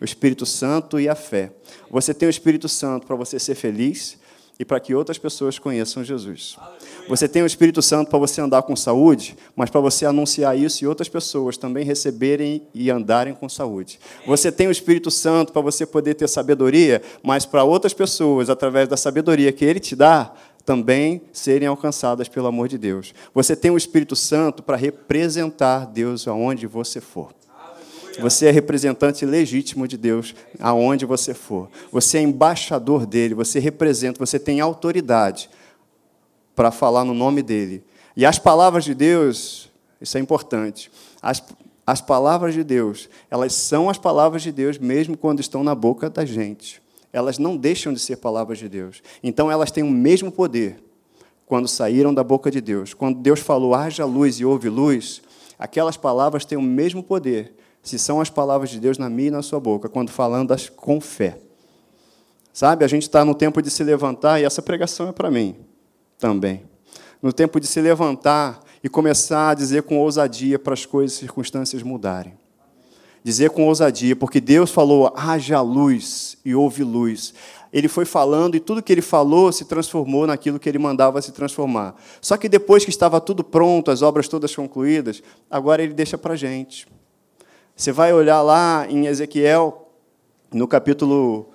O 0.00 0.04
Espírito 0.04 0.46
Santo 0.46 1.00
e 1.00 1.08
a 1.08 1.14
fé. 1.14 1.50
Você 1.90 2.14
tem 2.14 2.28
o 2.28 2.30
Espírito 2.30 2.68
Santo 2.68 3.06
para 3.06 3.16
você 3.16 3.38
ser 3.38 3.56
feliz, 3.56 4.16
e 4.58 4.64
para 4.64 4.80
que 4.80 4.94
outras 4.94 5.18
pessoas 5.18 5.58
conheçam 5.58 6.02
Jesus. 6.02 6.56
Você 7.08 7.28
tem 7.28 7.42
o 7.42 7.46
Espírito 7.46 7.80
Santo 7.80 8.10
para 8.10 8.18
você 8.18 8.40
andar 8.40 8.62
com 8.62 8.74
saúde, 8.74 9.36
mas 9.54 9.70
para 9.70 9.80
você 9.80 10.04
anunciar 10.04 10.58
isso 10.58 10.82
e 10.82 10.86
outras 10.86 11.08
pessoas 11.08 11.56
também 11.56 11.84
receberem 11.84 12.66
e 12.74 12.90
andarem 12.90 13.34
com 13.34 13.48
saúde. 13.48 14.00
Você 14.26 14.50
tem 14.50 14.66
o 14.66 14.72
Espírito 14.72 15.10
Santo 15.10 15.52
para 15.52 15.62
você 15.62 15.86
poder 15.86 16.14
ter 16.14 16.28
sabedoria, 16.28 17.00
mas 17.22 17.46
para 17.46 17.62
outras 17.62 17.94
pessoas, 17.94 18.50
através 18.50 18.88
da 18.88 18.96
sabedoria 18.96 19.52
que 19.52 19.64
Ele 19.64 19.78
te 19.78 19.94
dá, 19.94 20.34
também 20.64 21.22
serem 21.32 21.66
alcançadas 21.66 22.28
pelo 22.28 22.46
amor 22.46 22.68
de 22.68 22.76
Deus. 22.76 23.14
Você 23.32 23.56
tem 23.56 23.70
o 23.70 23.76
Espírito 23.76 24.14
Santo 24.14 24.62
para 24.62 24.76
representar 24.76 25.86
Deus 25.86 26.28
aonde 26.28 26.66
você 26.66 27.00
for. 27.00 27.37
Você 28.20 28.46
é 28.46 28.50
representante 28.50 29.24
legítimo 29.24 29.86
de 29.86 29.96
Deus 29.96 30.34
aonde 30.58 31.06
você 31.06 31.32
for. 31.32 31.70
Você 31.92 32.18
é 32.18 32.22
embaixador 32.22 33.06
dele, 33.06 33.34
você 33.34 33.58
representa, 33.58 34.18
você 34.18 34.38
tem 34.38 34.60
autoridade 34.60 35.48
para 36.54 36.70
falar 36.70 37.04
no 37.04 37.14
nome 37.14 37.42
dele. 37.42 37.84
E 38.16 38.26
as 38.26 38.38
palavras 38.38 38.84
de 38.84 38.94
Deus, 38.94 39.70
isso 40.00 40.18
é 40.18 40.20
importante. 40.20 40.90
As, 41.22 41.42
as 41.86 42.00
palavras 42.00 42.54
de 42.54 42.64
Deus, 42.64 43.08
elas 43.30 43.52
são 43.52 43.88
as 43.88 43.96
palavras 43.96 44.42
de 44.42 44.50
Deus 44.50 44.76
mesmo 44.76 45.16
quando 45.16 45.40
estão 45.40 45.62
na 45.62 45.74
boca 45.74 46.10
da 46.10 46.24
gente. 46.24 46.82
Elas 47.12 47.38
não 47.38 47.56
deixam 47.56 47.92
de 47.92 48.00
ser 48.00 48.16
palavras 48.16 48.58
de 48.58 48.68
Deus. 48.68 49.02
Então 49.22 49.50
elas 49.50 49.70
têm 49.70 49.84
o 49.84 49.90
mesmo 49.90 50.32
poder 50.32 50.82
quando 51.46 51.66
saíram 51.66 52.12
da 52.12 52.22
boca 52.22 52.50
de 52.50 52.60
Deus. 52.60 52.92
Quando 52.92 53.20
Deus 53.20 53.40
falou, 53.40 53.74
haja 53.74 54.04
luz 54.04 54.40
e 54.40 54.44
houve 54.44 54.68
luz, 54.68 55.22
aquelas 55.58 55.96
palavras 55.96 56.44
têm 56.44 56.58
o 56.58 56.62
mesmo 56.62 57.02
poder 57.02 57.54
se 57.88 57.98
são 57.98 58.20
as 58.20 58.28
palavras 58.28 58.70
de 58.70 58.78
Deus 58.78 58.98
na 58.98 59.08
minha 59.08 59.28
e 59.28 59.30
na 59.32 59.42
sua 59.42 59.58
boca, 59.58 59.88
quando 59.88 60.10
falando-as 60.10 60.68
com 60.68 61.00
fé. 61.00 61.38
Sabe, 62.52 62.84
a 62.84 62.88
gente 62.88 63.02
está 63.02 63.24
no 63.24 63.34
tempo 63.34 63.62
de 63.62 63.70
se 63.70 63.82
levantar, 63.82 64.40
e 64.40 64.44
essa 64.44 64.60
pregação 64.60 65.08
é 65.08 65.12
para 65.12 65.30
mim 65.30 65.56
também. 66.18 66.64
No 67.22 67.32
tempo 67.32 67.58
de 67.58 67.66
se 67.66 67.80
levantar 67.80 68.60
e 68.82 68.88
começar 68.88 69.50
a 69.50 69.54
dizer 69.54 69.84
com 69.84 69.98
ousadia 69.98 70.58
para 70.58 70.74
as 70.74 70.84
coisas 70.84 71.16
e 71.16 71.20
circunstâncias 71.20 71.82
mudarem. 71.82 72.34
Dizer 73.22 73.50
com 73.50 73.66
ousadia, 73.66 74.14
porque 74.14 74.40
Deus 74.40 74.70
falou: 74.70 75.12
haja 75.16 75.60
luz 75.60 76.36
e 76.44 76.54
houve 76.54 76.84
luz. 76.84 77.34
Ele 77.72 77.88
foi 77.88 78.04
falando 78.04 78.54
e 78.54 78.60
tudo 78.60 78.82
que 78.82 78.92
ele 78.92 79.02
falou 79.02 79.52
se 79.52 79.64
transformou 79.64 80.26
naquilo 80.26 80.58
que 80.58 80.68
ele 80.68 80.78
mandava 80.78 81.20
se 81.20 81.32
transformar. 81.32 81.94
Só 82.20 82.36
que 82.36 82.48
depois 82.48 82.84
que 82.84 82.90
estava 82.90 83.20
tudo 83.20 83.44
pronto, 83.44 83.90
as 83.90 84.02
obras 84.02 84.28
todas 84.28 84.54
concluídas, 84.54 85.22
agora 85.50 85.82
ele 85.82 85.92
deixa 85.92 86.16
para 86.16 86.34
a 86.34 86.36
gente. 86.36 86.86
Você 87.78 87.92
vai 87.92 88.12
olhar 88.12 88.42
lá 88.42 88.88
em 88.90 89.06
Ezequiel, 89.06 89.88
no 90.52 90.66
capítulo 90.66 91.48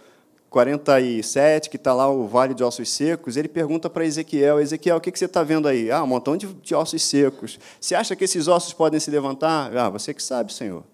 47, 0.50 1.70
que 1.70 1.76
está 1.76 1.94
lá 1.94 2.10
o 2.10 2.26
Vale 2.30 2.54
de 2.54 2.64
Ossos 2.64 2.90
Secos, 2.90 3.36
ele 3.36 3.50
pergunta 3.50 3.90
para 3.90 4.06
Ezequiel: 4.06 4.58
Ezequiel, 4.62 4.96
o 4.96 5.02
que 5.02 5.12
você 5.12 5.26
está 5.26 5.44
vendo 5.44 5.68
aí? 5.68 5.92
Ah, 5.92 6.02
um 6.02 6.08
montão 6.08 6.38
de, 6.38 6.48
de 6.48 6.74
ossos 6.74 7.02
secos. 7.02 7.60
Você 7.78 7.94
acha 7.94 8.16
que 8.16 8.24
esses 8.24 8.48
ossos 8.48 8.72
podem 8.72 9.02
se 9.02 9.12
levantar? 9.12 9.76
Ah, 9.76 9.90
você 9.90 10.14
que 10.14 10.24
sabe, 10.24 10.54
Senhor. 10.54 10.86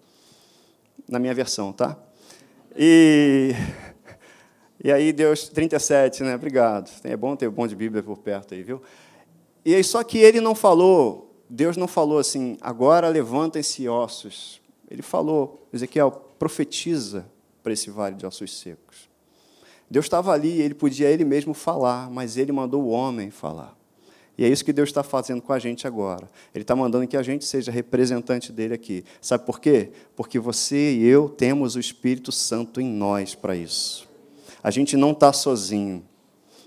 Na 1.08 1.20
minha 1.20 1.32
versão, 1.32 1.72
tá? 1.72 1.96
E, 2.76 3.54
e 4.82 4.90
aí, 4.90 5.12
Deus, 5.12 5.48
37, 5.48 6.24
né? 6.24 6.34
Obrigado. 6.34 6.90
É 7.04 7.16
bom 7.16 7.36
ter 7.36 7.48
bom 7.48 7.68
de 7.68 7.76
Bíblia 7.76 8.02
por 8.02 8.18
perto 8.18 8.52
aí, 8.54 8.64
viu? 8.64 8.82
E 9.64 9.76
aí, 9.76 9.84
só 9.84 10.02
que 10.02 10.18
ele 10.18 10.40
não 10.40 10.56
falou, 10.56 11.40
Deus 11.48 11.76
não 11.76 11.86
falou 11.86 12.18
assim, 12.18 12.58
agora 12.60 13.08
levantem-se 13.08 13.88
ossos 13.88 14.59
ele 14.90 15.02
falou, 15.02 15.66
Ezequiel, 15.72 16.10
profetiza 16.38 17.26
para 17.62 17.72
esse 17.72 17.90
vale 17.90 18.16
de 18.16 18.26
ossos 18.26 18.58
secos. 18.58 19.08
Deus 19.90 20.06
estava 20.06 20.32
ali, 20.32 20.60
ele 20.60 20.74
podia 20.74 21.08
ele 21.08 21.24
mesmo 21.24 21.52
falar, 21.54 22.10
mas 22.10 22.36
ele 22.36 22.52
mandou 22.52 22.82
o 22.82 22.88
homem 22.88 23.30
falar. 23.30 23.76
E 24.38 24.44
é 24.44 24.48
isso 24.48 24.64
que 24.64 24.72
Deus 24.72 24.88
está 24.88 25.02
fazendo 25.02 25.42
com 25.42 25.52
a 25.52 25.58
gente 25.58 25.86
agora. 25.86 26.30
Ele 26.54 26.62
está 26.62 26.74
mandando 26.74 27.06
que 27.06 27.16
a 27.16 27.22
gente 27.22 27.44
seja 27.44 27.70
representante 27.70 28.50
dele 28.50 28.72
aqui. 28.72 29.04
Sabe 29.20 29.44
por 29.44 29.60
quê? 29.60 29.90
Porque 30.16 30.38
você 30.38 30.94
e 30.94 31.06
eu 31.06 31.28
temos 31.28 31.76
o 31.76 31.80
Espírito 31.80 32.32
Santo 32.32 32.80
em 32.80 32.86
nós 32.86 33.34
para 33.34 33.54
isso. 33.54 34.08
A 34.62 34.70
gente 34.70 34.96
não 34.96 35.10
está 35.10 35.32
sozinho. 35.32 36.02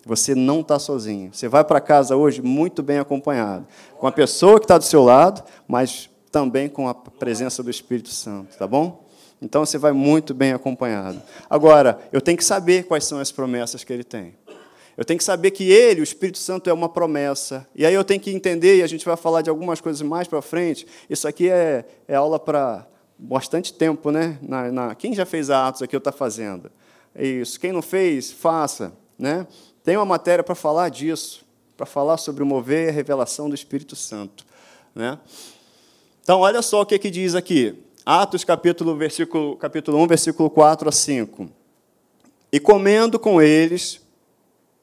Você 0.06 0.36
não 0.36 0.60
está 0.60 0.78
sozinho. 0.78 1.34
Você 1.34 1.48
vai 1.48 1.64
para 1.64 1.80
casa 1.80 2.16
hoje 2.16 2.42
muito 2.42 2.84
bem 2.84 3.00
acompanhado, 3.00 3.66
com 3.98 4.06
a 4.06 4.12
pessoa 4.12 4.60
que 4.60 4.66
está 4.66 4.78
do 4.78 4.84
seu 4.84 5.02
lado, 5.02 5.44
mas 5.68 6.10
também 6.34 6.68
com 6.68 6.90
a 6.90 6.96
presença 6.96 7.62
do 7.62 7.70
Espírito 7.70 8.10
Santo, 8.10 8.58
tá 8.58 8.66
bom? 8.66 9.08
Então 9.40 9.64
você 9.64 9.78
vai 9.78 9.92
muito 9.92 10.34
bem 10.34 10.52
acompanhado. 10.52 11.22
Agora, 11.48 12.00
eu 12.12 12.20
tenho 12.20 12.36
que 12.36 12.44
saber 12.44 12.86
quais 12.86 13.04
são 13.04 13.20
as 13.20 13.32
promessas 13.32 13.84
que 13.84 13.94
ele 13.94 14.04
tem. 14.04 14.36
Eu 14.98 15.06
tenho 15.06 15.20
que 15.20 15.24
saber 15.24 15.52
que 15.52 15.72
ele, 15.72 16.02
o 16.02 16.04
Espírito 16.04 16.40
Santo, 16.40 16.72
é 16.72 16.74
uma 16.74 16.90
promessa. 16.90 17.68
E 17.76 17.86
aí 17.86 17.94
eu 17.94 18.04
tenho 18.04 18.20
que 18.20 18.32
entender, 18.32 18.78
e 18.78 18.84
a 18.84 18.88
gente 18.88 19.06
vai 19.06 19.16
falar 19.16 19.44
de 19.44 19.50
algumas 19.50 19.80
coisas 19.80 20.02
mais 20.02 20.28
para 20.28 20.42
frente. 20.42 20.88
Isso 21.08 21.28
aqui 21.28 21.50
é, 21.52 21.86
é 22.08 22.16
aula 22.16 22.40
para 22.40 22.88
bastante 23.16 23.72
tempo, 23.72 24.10
né? 24.10 24.40
Na, 24.42 24.72
na, 24.72 24.96
quem 24.96 25.14
já 25.14 25.28
fez 25.28 25.52
Atos 25.52 25.84
aqui 25.84 25.96
ou 25.96 26.00
está 26.00 26.12
fazendo? 26.12 26.72
Isso. 27.16 27.60
Quem 27.60 27.72
não 27.72 27.84
fez, 27.84 28.32
faça. 28.32 28.92
Né? 29.20 29.46
Tem 29.84 29.96
uma 29.98 30.06
matéria 30.06 30.44
para 30.44 30.56
falar 30.56 30.90
disso, 30.90 31.46
para 31.78 31.86
falar 31.86 32.18
sobre 32.18 32.42
o 32.42 32.46
mover 32.46 32.88
e 32.88 32.90
a 32.90 32.92
revelação 32.92 33.50
do 33.50 33.56
Espírito 33.56 33.96
Santo. 33.96 34.44
Né? 34.96 35.20
Então, 36.24 36.40
olha 36.40 36.62
só 36.62 36.82
o 36.82 36.86
que, 36.86 36.98
que 36.98 37.12
diz 37.12 37.36
aqui. 37.36 37.76
Atos, 38.06 38.46
capítulo, 38.46 38.96
versículo, 38.96 39.58
capítulo 39.58 39.98
1, 40.00 40.08
versículo 40.08 40.50
4 40.50 40.88
a 40.88 40.92
5. 40.92 41.50
E 42.50 42.62
comendo 42.62 43.20
com 43.20 43.42
eles, 43.42 44.00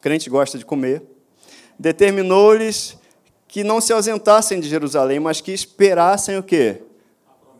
crente 0.03 0.29
gosta 0.29 0.59
de 0.59 0.67
comer, 0.67 1.03
determinou-lhes 1.79 2.99
que 3.49 3.65
não 3.65 3.81
se 3.81 3.91
ausentassem 3.91 4.61
de 4.61 4.69
Jerusalém, 4.69 5.19
mas 5.19 5.41
que 5.41 5.51
esperassem 5.51 6.37
o 6.37 6.43
quê? 6.43 6.83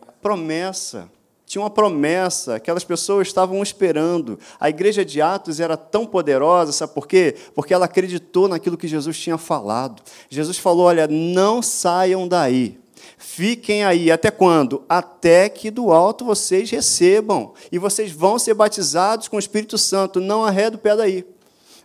A 0.07 0.11
promessa. 0.11 1.09
Tinha 1.43 1.63
uma 1.63 1.69
promessa, 1.69 2.57
aquelas 2.57 2.83
pessoas 2.83 3.27
estavam 3.27 3.63
esperando. 3.63 4.37
A 4.59 4.69
igreja 4.69 5.03
de 5.03 5.23
Atos 5.23 5.59
era 5.59 5.75
tão 5.75 6.05
poderosa, 6.05 6.71
sabe 6.71 6.93
por 6.93 7.07
quê? 7.07 7.35
Porque 7.55 7.73
ela 7.73 7.85
acreditou 7.85 8.47
naquilo 8.47 8.77
que 8.77 8.87
Jesus 8.87 9.19
tinha 9.19 9.39
falado. 9.39 10.03
Jesus 10.29 10.59
falou: 10.59 10.85
olha, 10.85 11.07
não 11.07 11.63
saiam 11.63 12.27
daí. 12.27 12.80
Fiquem 13.23 13.83
aí 13.83 14.11
até 14.11 14.31
quando? 14.31 14.83
Até 14.89 15.47
que 15.47 15.69
do 15.69 15.91
alto 15.91 16.25
vocês 16.25 16.71
recebam. 16.71 17.53
E 17.71 17.77
vocês 17.77 18.11
vão 18.11 18.39
ser 18.39 18.55
batizados 18.55 19.27
com 19.27 19.35
o 19.35 19.39
Espírito 19.39 19.77
Santo. 19.77 20.19
Não 20.19 20.43
arreda 20.43 20.75
o 20.75 20.79
pé 20.79 20.95
daí. 20.95 21.23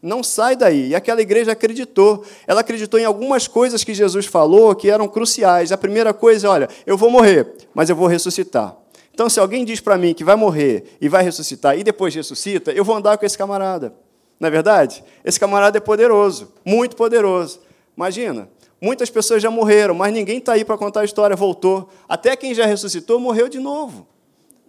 Não 0.01 0.23
sai 0.23 0.57
daí. 0.57 0.89
E 0.89 0.95
aquela 0.95 1.21
igreja 1.21 1.53
acreditou. 1.53 2.25
Ela 2.47 2.63
acreditou 2.63 2.99
em 2.99 3.05
algumas 3.05 3.47
coisas 3.47 3.85
que 3.85 3.93
Jesus 3.93 4.25
falou 4.25 4.75
que 4.75 4.89
eram 4.91 5.07
cruciais. 5.07 5.73
A 5.73 5.77
primeira 5.77 6.15
coisa, 6.15 6.49
olha, 6.49 6.71
eu 6.87 6.97
vou 6.97 7.11
morrer, 7.11 7.55
mas 7.75 7.91
eu 7.91 7.97
vou 7.97 8.07
ressuscitar. 8.07 8.75
Então, 9.13 9.29
se 9.29 9.39
alguém 9.39 9.63
diz 9.63 9.79
para 9.79 9.99
mim 9.99 10.15
que 10.15 10.25
vai 10.25 10.37
morrer 10.37 10.97
e 11.03 11.09
vai 11.09 11.23
ressuscitar 11.23 11.79
e 11.79 11.85
depois 11.85 12.15
ressuscita, 12.15 12.73
eu 12.73 12.85
vou 12.85 12.97
andar 12.97 13.19
com 13.19 13.27
esse 13.27 13.37
camarada. 13.37 13.95
Não 14.41 14.49
é 14.49 14.51
verdade? 14.51 15.05
Esse 15.23 15.39
camarada 15.39 15.77
é 15.77 15.81
poderoso, 15.81 16.53
muito 16.65 16.97
poderoso. 16.97 17.61
Imagina, 17.95 18.49
Muitas 18.81 19.09
pessoas 19.09 19.43
já 19.43 19.51
morreram, 19.51 19.95
mas 19.95 20.13
ninguém 20.13 20.39
está 20.39 20.53
aí 20.53 20.65
para 20.65 20.77
contar 20.77 21.01
a 21.01 21.05
história, 21.05 21.35
voltou. 21.35 21.89
Até 22.09 22.37
quem 22.37 22.55
já 22.55 22.67
ressuscitou 22.67 23.19
morreu 23.19 23.49
de 23.49 23.59
novo. 23.59 24.07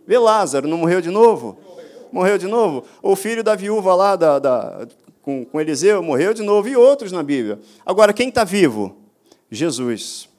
Vê 0.06 0.18
Lázaro, 0.18 0.68
não 0.68 0.78
morreu 0.78 1.02
de 1.02 1.10
novo? 1.10 1.58
Morreu 2.12 2.38
de 2.38 2.48
novo? 2.48 2.86
O 3.02 3.16
filho 3.16 3.44
da 3.44 3.56
viúva 3.56 3.94
lá 3.94 4.16
da, 4.16 4.40
da, 4.40 4.88
com, 5.22 5.44
com 5.44 5.60
Eliseu 5.60 6.02
morreu 6.02 6.34
de 6.34 6.42
novo, 6.42 6.70
e 6.70 6.78
outros 6.78 7.12
na 7.12 7.22
Bíblia. 7.22 7.60
Agora, 7.86 8.14
quem 8.14 8.30
está 8.30 8.46
vivo? 8.46 8.96
Jesus. 9.52 10.30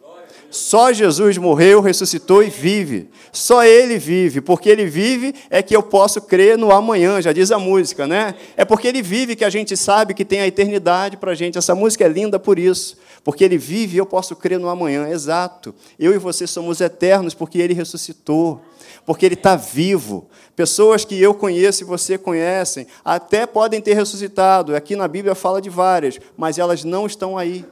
Só 0.50 0.92
Jesus 0.92 1.37
morreu, 1.37 1.80
ressuscitou 1.82 2.42
e 2.42 2.48
vive. 2.48 3.11
Só 3.30 3.64
Ele 3.64 3.98
vive. 3.98 4.40
Porque 4.40 4.68
Ele 4.68 4.87
vive 4.87 5.34
é 5.50 5.62
que 5.62 5.76
eu 5.76 5.82
posso 5.82 6.22
crer 6.22 6.56
no 6.56 6.72
amanhã, 6.72 7.20
já 7.20 7.32
diz 7.32 7.50
a 7.52 7.58
música, 7.58 8.06
né? 8.06 8.34
É 8.56 8.64
porque 8.64 8.88
Ele 8.88 9.02
vive 9.02 9.37
que 9.37 9.44
a 9.44 9.50
gente 9.50 9.76
sabe 9.76 10.14
que 10.14 10.24
tem 10.24 10.40
a 10.40 10.46
eternidade 10.46 11.18
para 11.18 11.32
a 11.32 11.34
gente. 11.34 11.58
Essa 11.58 11.74
música 11.74 12.04
é 12.04 12.08
linda 12.08 12.38
por 12.38 12.58
isso. 12.58 12.96
Porque 13.22 13.44
Ele 13.44 13.58
vive 13.58 13.98
eu 13.98 14.06
posso 14.06 14.34
crer 14.34 14.58
no 14.58 14.68
amanhã. 14.68 15.08
Exato. 15.08 15.74
Eu 15.98 16.14
e 16.14 16.18
você 16.18 16.46
somos 16.46 16.80
eternos 16.80 17.34
porque 17.34 17.58
Ele 17.58 17.74
ressuscitou. 17.74 18.62
Porque 19.04 19.26
Ele 19.26 19.34
está 19.34 19.54
vivo. 19.54 20.28
Pessoas 20.56 21.04
que 21.04 21.20
eu 21.20 21.34
conheço 21.34 21.82
e 21.82 21.87
você 21.87 22.16
conhecem 22.16 22.87
até 23.04 23.46
podem 23.46 23.82
ter 23.82 23.92
ressuscitado. 23.92 24.74
Aqui 24.74 24.96
na 24.96 25.06
Bíblia 25.06 25.34
fala 25.34 25.61
de 25.61 25.68
várias, 25.68 26.18
mas 26.38 26.58
elas 26.58 26.84
não 26.84 27.06
estão 27.06 27.37
aí. 27.37 27.66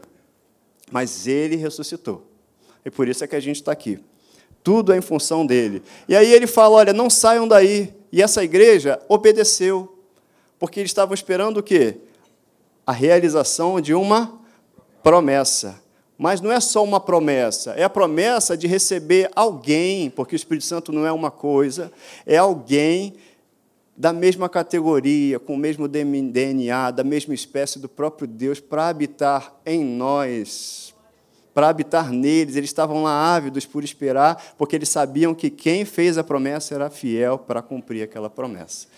Mas 0.90 1.26
Ele 1.26 1.56
ressuscitou. 1.56 2.35
E 2.86 2.90
por 2.90 3.08
isso 3.08 3.24
é 3.24 3.26
que 3.26 3.34
a 3.34 3.40
gente 3.40 3.56
está 3.56 3.72
aqui. 3.72 3.98
Tudo 4.62 4.92
é 4.92 4.96
em 4.96 5.00
função 5.00 5.44
dele. 5.44 5.82
E 6.08 6.14
aí 6.14 6.32
ele 6.32 6.46
fala: 6.46 6.76
olha, 6.76 6.92
não 6.92 7.10
saiam 7.10 7.48
daí. 7.48 7.92
E 8.12 8.22
essa 8.22 8.44
igreja 8.44 9.02
obedeceu. 9.08 9.92
Porque 10.56 10.78
eles 10.78 10.90
estavam 10.90 11.12
esperando 11.12 11.58
o 11.58 11.62
quê? 11.64 11.96
A 12.86 12.92
realização 12.92 13.80
de 13.80 13.92
uma 13.92 14.40
promessa. 15.02 15.82
Mas 16.16 16.40
não 16.40 16.52
é 16.52 16.60
só 16.60 16.82
uma 16.82 16.98
promessa, 16.98 17.72
é 17.72 17.82
a 17.82 17.90
promessa 17.90 18.56
de 18.56 18.66
receber 18.66 19.30
alguém, 19.36 20.08
porque 20.08 20.34
o 20.34 20.36
Espírito 20.36 20.64
Santo 20.64 20.90
não 20.90 21.06
é 21.06 21.12
uma 21.12 21.30
coisa, 21.30 21.92
é 22.24 22.38
alguém 22.38 23.12
da 23.94 24.14
mesma 24.14 24.48
categoria, 24.48 25.38
com 25.38 25.52
o 25.52 25.58
mesmo 25.58 25.86
DNA, 25.86 26.90
da 26.90 27.04
mesma 27.04 27.34
espécie 27.34 27.78
do 27.78 27.86
próprio 27.86 28.26
Deus, 28.26 28.60
para 28.60 28.88
habitar 28.88 29.54
em 29.66 29.84
nós 29.84 30.95
para 31.56 31.70
habitar 31.70 32.12
neles. 32.12 32.54
Eles 32.54 32.68
estavam 32.68 33.02
lá 33.02 33.34
ávidos 33.34 33.64
por 33.64 33.82
esperar, 33.82 34.54
porque 34.58 34.76
eles 34.76 34.90
sabiam 34.90 35.34
que 35.34 35.48
quem 35.48 35.86
fez 35.86 36.18
a 36.18 36.22
promessa 36.22 36.74
era 36.74 36.90
fiel 36.90 37.38
para 37.38 37.62
cumprir 37.62 38.02
aquela 38.02 38.28
promessa. 38.28 38.88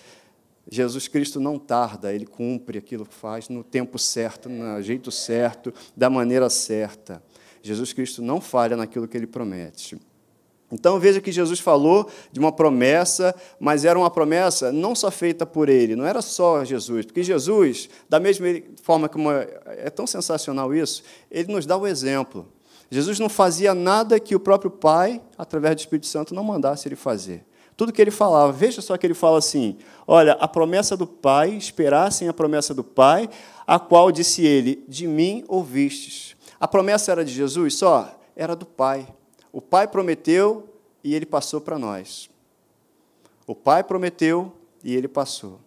Jesus 0.69 1.07
Cristo 1.07 1.39
não 1.39 1.57
tarda, 1.57 2.13
ele 2.13 2.27
cumpre 2.27 2.77
aquilo 2.77 3.07
que 3.07 3.15
faz 3.15 3.49
no 3.49 3.63
tempo 3.63 3.97
certo, 3.97 4.49
no 4.49 4.83
jeito 4.83 5.13
certo, 5.13 5.73
da 5.97 6.11
maneira 6.11 6.51
certa. 6.51 7.23
Jesus 7.63 7.93
Cristo 7.93 8.23
não 8.23 8.41
falha 8.41 8.77
naquilo 8.77 9.07
que 9.07 9.17
ele 9.17 9.29
promete. 9.29 9.97
Então 10.71 11.01
veja 11.01 11.21
que 11.21 11.33
Jesus 11.33 11.61
falou 11.61 12.11
de 12.31 12.39
uma 12.39 12.53
promessa, 12.53 13.35
mas 13.59 13.85
era 13.85 13.99
uma 13.99 14.11
promessa 14.11 14.71
não 14.71 14.95
só 14.95 15.11
feita 15.11 15.47
por 15.47 15.69
ele, 15.69 15.97
não 15.97 16.05
era 16.05 16.21
só 16.21 16.63
Jesus, 16.63 17.07
porque 17.07 17.23
Jesus, 17.23 17.89
da 18.09 18.21
mesma 18.21 18.47
forma 18.83 19.09
que 19.09 19.17
uma, 19.17 19.47
é 19.67 19.89
tão 19.89 20.07
sensacional 20.07 20.75
isso, 20.75 21.03
ele 21.31 21.51
nos 21.51 21.65
dá 21.65 21.77
o 21.77 21.87
exemplo. 21.87 22.47
Jesus 22.91 23.19
não 23.19 23.29
fazia 23.29 23.75
nada 23.75 24.21
que 24.21 24.35
o 24.35 24.41
próprio 24.41 24.71
Pai, 24.71 25.21
através 25.37 25.75
do 25.75 25.81
Espírito 25.81 26.07
Santo, 26.07 26.35
não 26.35 26.45
mandasse 26.45 26.87
ele 26.89 26.97
fazer. 26.97 27.45
Tudo 27.77 27.93
que 27.93 28.03
ele 28.03 28.11
falava, 28.11 28.51
veja 28.51 28.83
só 28.83 28.97
que 28.97 29.07
ele 29.07 29.15
fala 29.15 29.39
assim: 29.39 29.77
olha, 30.07 30.33
a 30.33 30.49
promessa 30.49 30.97
do 30.97 31.07
Pai, 31.07 31.51
esperassem 31.51 32.29
a 32.29 32.33
promessa 32.33 32.75
do 32.75 32.83
Pai, 32.83 33.29
a 33.67 33.79
qual 33.79 34.11
disse 34.11 34.45
ele: 34.45 34.85
de 34.89 35.07
mim 35.07 35.45
ouvistes. 35.47 36.35
A 36.59 36.67
promessa 36.67 37.13
era 37.13 37.25
de 37.25 37.33
Jesus 37.33 37.75
só? 37.75 38.19
Era 38.35 38.57
do 38.57 38.67
Pai. 38.67 39.07
O 39.53 39.61
Pai 39.61 39.89
prometeu 39.89 40.69
e 41.03 41.15
ele 41.15 41.27
passou 41.27 41.61
para 41.61 41.79
nós. 41.79 42.29
O 43.47 43.55
Pai 43.55 43.83
prometeu 43.83 44.53
e 44.85 44.95
ele 44.95 45.09
passou. 45.09 45.59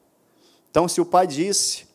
Então, 0.70 0.88
se 0.88 1.02
o 1.02 1.06
Pai 1.06 1.28
disse, 1.28 1.86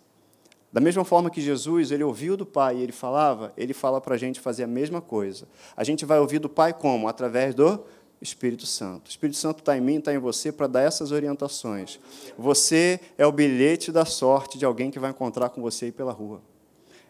da 0.73 0.81
mesma 0.81 1.05
forma 1.05 1.31
que 1.31 1.41
Jesus, 1.41 1.91
ele 1.91 2.05
ouviu 2.05 2.37
do 2.37 2.45
Pai 2.45 2.77
e 2.77 2.83
ele 2.83 2.93
falava, 2.93 3.53
ele 3.57 3.73
fala 3.73 4.01
para 4.01 4.15
a 4.15 4.19
gente 4.19 4.41
fazer 4.41 4.65
a 4.65 4.67
mesma 4.67 5.01
coisa. 5.01 5.49
A 5.77 5.85
gente 5.85 6.05
vai 6.05 6.19
ouvir 6.19 6.39
do 6.39 6.49
Pai 6.49 6.75
como? 6.75 7.09
Através 7.09 7.55
do 7.55 7.83
Espírito 8.21 8.67
Santo. 8.67 9.07
O 9.07 9.11
Espírito 9.11 9.39
Santo 9.39 9.61
está 9.61 9.77
em 9.77 9.81
mim, 9.81 9.99
está 9.99 10.13
em 10.13 10.19
você 10.19 10.51
para 10.51 10.67
dar 10.67 10.83
essas 10.83 11.13
orientações. 11.13 12.01
Você 12.37 13.01
é 13.17 13.27
o 13.27 13.33
bilhete 13.33 13.93
da 13.93 14.05
sorte 14.05 14.59
de 14.59 14.65
alguém 14.65 14.91
que 14.91 14.99
vai 14.99 15.11
encontrar 15.11 15.51
com 15.51 15.63
você 15.63 15.87
aí 15.87 15.93
pela 15.93 16.13
rua. 16.13 16.43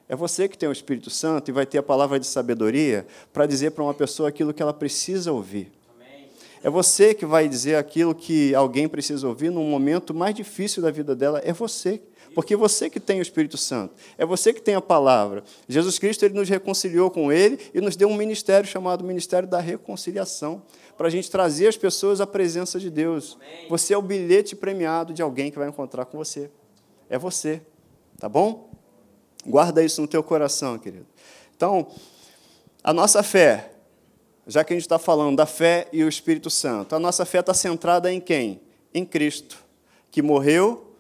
É 0.09 0.15
você 0.15 0.49
que 0.49 0.57
tem 0.57 0.69
o 0.69 0.73
Espírito 0.73 1.11
Santo 1.11 1.51
e 1.51 1.53
vai 1.53 1.67
ter 1.67 1.79
a 1.79 1.83
palavra 1.83 2.21
de 2.21 2.27
sabedoria 2.27 3.07
para 3.33 3.47
dizer 3.47 3.73
para 3.73 3.83
uma 3.83 3.95
pessoa 3.95 4.29
aquilo 4.29 4.55
que 4.55 4.63
ela 4.63 4.73
precisa 4.73 5.33
ouvir. 5.33 5.73
É 6.63 6.71
você 6.71 7.15
que 7.15 7.27
vai 7.27 7.49
dizer 7.49 7.77
aquilo 7.77 8.15
que 8.15 8.55
alguém 8.55 8.89
precisa 8.89 9.27
ouvir 9.29 9.51
num 9.51 9.69
momento 9.69 10.15
mais 10.15 10.35
difícil 10.35 10.83
da 10.83 10.91
vida 10.91 11.15
dela. 11.15 11.41
É 11.45 11.53
você. 11.53 12.01
Porque 12.35 12.55
é 12.55 12.57
você 12.57 12.91
que 12.91 13.01
tem 13.01 13.19
o 13.19 13.23
Espírito 13.23 13.57
Santo. 13.57 13.95
É 14.19 14.27
você 14.27 14.53
que 14.53 14.61
tem 14.61 14.75
a 14.75 14.81
palavra. 14.81 15.43
Jesus 15.69 15.99
Cristo 15.99 16.25
ele 16.25 16.35
nos 16.35 16.49
reconciliou 16.49 17.11
com 17.11 17.33
Ele 17.33 17.59
e 17.73 17.81
nos 17.81 17.97
deu 17.97 18.09
um 18.09 18.17
ministério 18.17 18.69
chamado 18.69 19.05
Ministério 19.05 19.49
da 19.49 19.59
Reconciliação 19.59 20.63
para 20.99 21.07
a 21.07 21.11
gente 21.11 21.31
trazer 21.31 21.67
as 21.69 21.77
pessoas 21.77 22.21
à 22.21 22.27
presença 22.27 22.79
de 22.79 22.91
Deus. 22.91 23.39
Você 23.69 23.95
é 23.95 23.99
o 23.99 24.03
bilhete 24.03 24.55
premiado 24.55 25.15
de 25.15 25.23
alguém 25.23 25.51
que 25.51 25.59
vai 25.59 25.69
encontrar 25.69 26.05
com 26.05 26.19
você. 26.19 26.51
É 27.09 27.19
você. 27.19 27.63
Tá 28.19 28.29
bom? 28.29 28.76
Guarda 29.47 29.83
isso 29.83 30.01
no 30.01 30.09
teu 30.09 30.23
coração, 30.23 30.79
querido. 30.79 31.07
Então, 31.57 31.87
a 32.83 32.93
nossa 32.93 33.23
fé, 33.23 33.71
já 34.47 34.65
que 34.65 34.73
a 34.73 34.77
gente 34.77 34.85
está 34.85 34.99
falando 34.99 35.37
da 35.37 35.47
fé 35.47 35.89
e 35.93 36.05
o 36.05 36.09
Espírito 36.09 36.51
Santo, 36.51 36.95
a 36.95 36.99
nossa 36.99 37.25
fé 37.25 37.41
está 37.41 37.55
centrada 37.55 38.13
em 38.13 38.21
quem? 38.21 38.61
Em 38.93 39.05
Cristo, 39.05 39.57
que 40.11 40.21
morreu, 40.21 40.93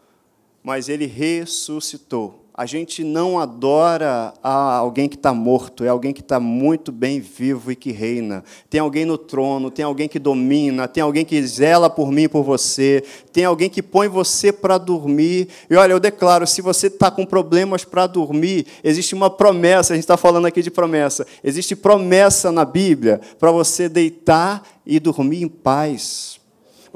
mas 0.62 0.88
ele 0.88 1.06
ressuscitou 1.06 2.45
a 2.56 2.64
gente 2.64 3.04
não 3.04 3.38
adora 3.38 4.32
alguém 4.42 5.10
que 5.10 5.16
está 5.16 5.34
morto, 5.34 5.84
é 5.84 5.88
alguém 5.88 6.14
que 6.14 6.22
está 6.22 6.40
muito 6.40 6.90
bem 6.90 7.20
vivo 7.20 7.70
e 7.70 7.76
que 7.76 7.92
reina. 7.92 8.42
Tem 8.70 8.80
alguém 8.80 9.04
no 9.04 9.18
trono, 9.18 9.70
tem 9.70 9.84
alguém 9.84 10.08
que 10.08 10.18
domina, 10.18 10.88
tem 10.88 11.02
alguém 11.02 11.22
que 11.22 11.40
zela 11.46 11.90
por 11.90 12.10
mim 12.10 12.22
e 12.22 12.28
por 12.28 12.42
você, 12.42 13.04
tem 13.30 13.44
alguém 13.44 13.68
que 13.68 13.82
põe 13.82 14.08
você 14.08 14.50
para 14.50 14.78
dormir. 14.78 15.48
E 15.68 15.76
olha, 15.76 15.92
eu 15.92 16.00
declaro: 16.00 16.46
se 16.46 16.62
você 16.62 16.86
está 16.86 17.10
com 17.10 17.26
problemas 17.26 17.84
para 17.84 18.06
dormir, 18.06 18.66
existe 18.82 19.14
uma 19.14 19.28
promessa, 19.28 19.92
a 19.92 19.96
gente 19.96 20.04
está 20.04 20.16
falando 20.16 20.46
aqui 20.46 20.62
de 20.62 20.70
promessa, 20.70 21.26
existe 21.44 21.76
promessa 21.76 22.50
na 22.50 22.64
Bíblia 22.64 23.20
para 23.38 23.50
você 23.50 23.86
deitar 23.86 24.62
e 24.86 24.98
dormir 24.98 25.42
em 25.42 25.48
paz. 25.48 26.40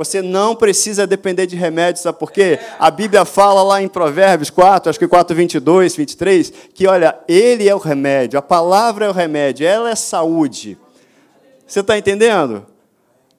Você 0.00 0.22
não 0.22 0.56
precisa 0.56 1.06
depender 1.06 1.46
de 1.46 1.56
remédios, 1.56 2.04
sabe 2.04 2.18
por 2.18 2.32
quê? 2.32 2.58
A 2.78 2.90
Bíblia 2.90 3.26
fala 3.26 3.62
lá 3.62 3.82
em 3.82 3.86
Provérbios 3.86 4.48
4, 4.48 4.88
acho 4.88 4.98
que 4.98 5.06
4, 5.06 5.36
22, 5.36 5.94
23, 5.94 6.50
que 6.72 6.86
olha, 6.86 7.18
Ele 7.28 7.68
é 7.68 7.74
o 7.74 7.78
remédio, 7.78 8.38
a 8.38 8.42
palavra 8.42 9.04
é 9.04 9.10
o 9.10 9.12
remédio, 9.12 9.66
ela 9.66 9.90
é 9.90 9.94
saúde. 9.94 10.78
Você 11.66 11.80
está 11.80 11.98
entendendo? 11.98 12.64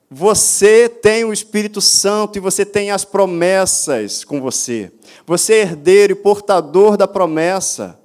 Você 0.08 0.88
tem 0.88 1.26
o 1.26 1.34
Espírito 1.34 1.82
Santo 1.82 2.38
e 2.38 2.39
você 2.39 2.63
tem 2.63 2.91
as 2.91 3.04
promessas 3.04 4.24
com 4.24 4.39
você. 4.39 4.91
Você 5.26 5.54
é 5.54 5.62
herdeiro 5.62 6.13
e 6.13 6.15
portador 6.15 6.95
da 6.95 7.08
promessa. 7.08 7.97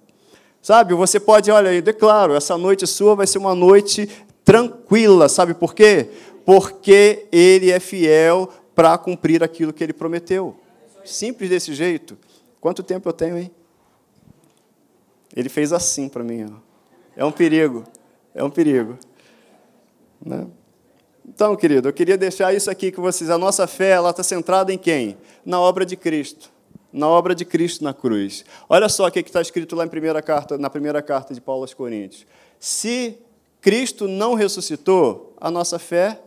Sabe, 0.62 0.94
você 0.94 1.20
pode, 1.20 1.50
olha, 1.50 1.74
eu 1.74 1.82
declaro, 1.82 2.34
essa 2.34 2.56
noite 2.56 2.86
sua 2.86 3.14
vai 3.14 3.26
ser 3.26 3.36
uma 3.36 3.54
noite 3.54 4.08
tranquila, 4.42 5.28
sabe 5.28 5.52
por 5.52 5.74
quê? 5.74 6.08
Porque 6.46 7.26
ele 7.32 7.72
é 7.72 7.80
fiel 7.80 8.48
para 8.72 8.96
cumprir 8.96 9.42
aquilo 9.42 9.72
que 9.72 9.82
ele 9.82 9.92
prometeu. 9.92 10.56
Simples 11.04 11.50
desse 11.50 11.74
jeito. 11.74 12.16
Quanto 12.60 12.84
tempo 12.84 13.08
eu 13.08 13.12
tenho, 13.12 13.36
hein? 13.36 13.50
Ele 15.34 15.48
fez 15.48 15.72
assim 15.72 16.08
para 16.08 16.22
mim. 16.22 16.46
Ó. 16.48 16.56
É 17.16 17.24
um 17.24 17.32
perigo. 17.32 17.82
É 18.32 18.44
um 18.44 18.50
perigo. 18.50 18.96
Né? 20.24 20.46
Então, 21.28 21.56
querido, 21.56 21.88
eu 21.88 21.92
queria 21.92 22.16
deixar 22.16 22.54
isso 22.54 22.70
aqui 22.70 22.92
com 22.92 23.02
vocês. 23.02 23.28
A 23.28 23.36
nossa 23.36 23.66
fé 23.66 23.90
ela 23.90 24.10
está 24.10 24.22
centrada 24.22 24.72
em 24.72 24.78
quem? 24.78 25.18
Na 25.44 25.58
obra 25.60 25.84
de 25.84 25.96
Cristo. 25.96 26.52
Na 26.92 27.08
obra 27.08 27.34
de 27.34 27.44
Cristo 27.44 27.82
na 27.82 27.92
cruz. 27.92 28.44
Olha 28.68 28.88
só 28.88 29.08
o 29.08 29.10
que 29.10 29.18
está 29.18 29.42
escrito 29.42 29.74
lá 29.74 29.84
em 29.84 29.88
primeira 29.88 30.22
carta, 30.22 30.56
na 30.56 30.70
primeira 30.70 31.02
carta 31.02 31.34
de 31.34 31.40
Paulo 31.40 31.62
aos 31.62 31.74
Coríntios. 31.74 32.24
Se 32.60 33.18
Cristo 33.60 34.06
não 34.06 34.34
ressuscitou, 34.34 35.34
a 35.40 35.50
nossa 35.50 35.76
fé 35.76 36.20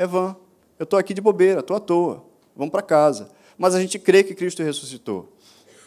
é 0.00 0.06
vã. 0.06 0.34
Eu 0.78 0.84
estou 0.84 0.98
aqui 0.98 1.12
de 1.12 1.20
bobeira, 1.20 1.60
estou 1.60 1.76
à 1.76 1.80
toa. 1.80 2.24
Vamos 2.56 2.72
para 2.72 2.80
casa. 2.80 3.28
Mas 3.58 3.74
a 3.74 3.80
gente 3.80 3.98
crê 3.98 4.24
que 4.24 4.34
Cristo 4.34 4.62
ressuscitou. 4.62 5.30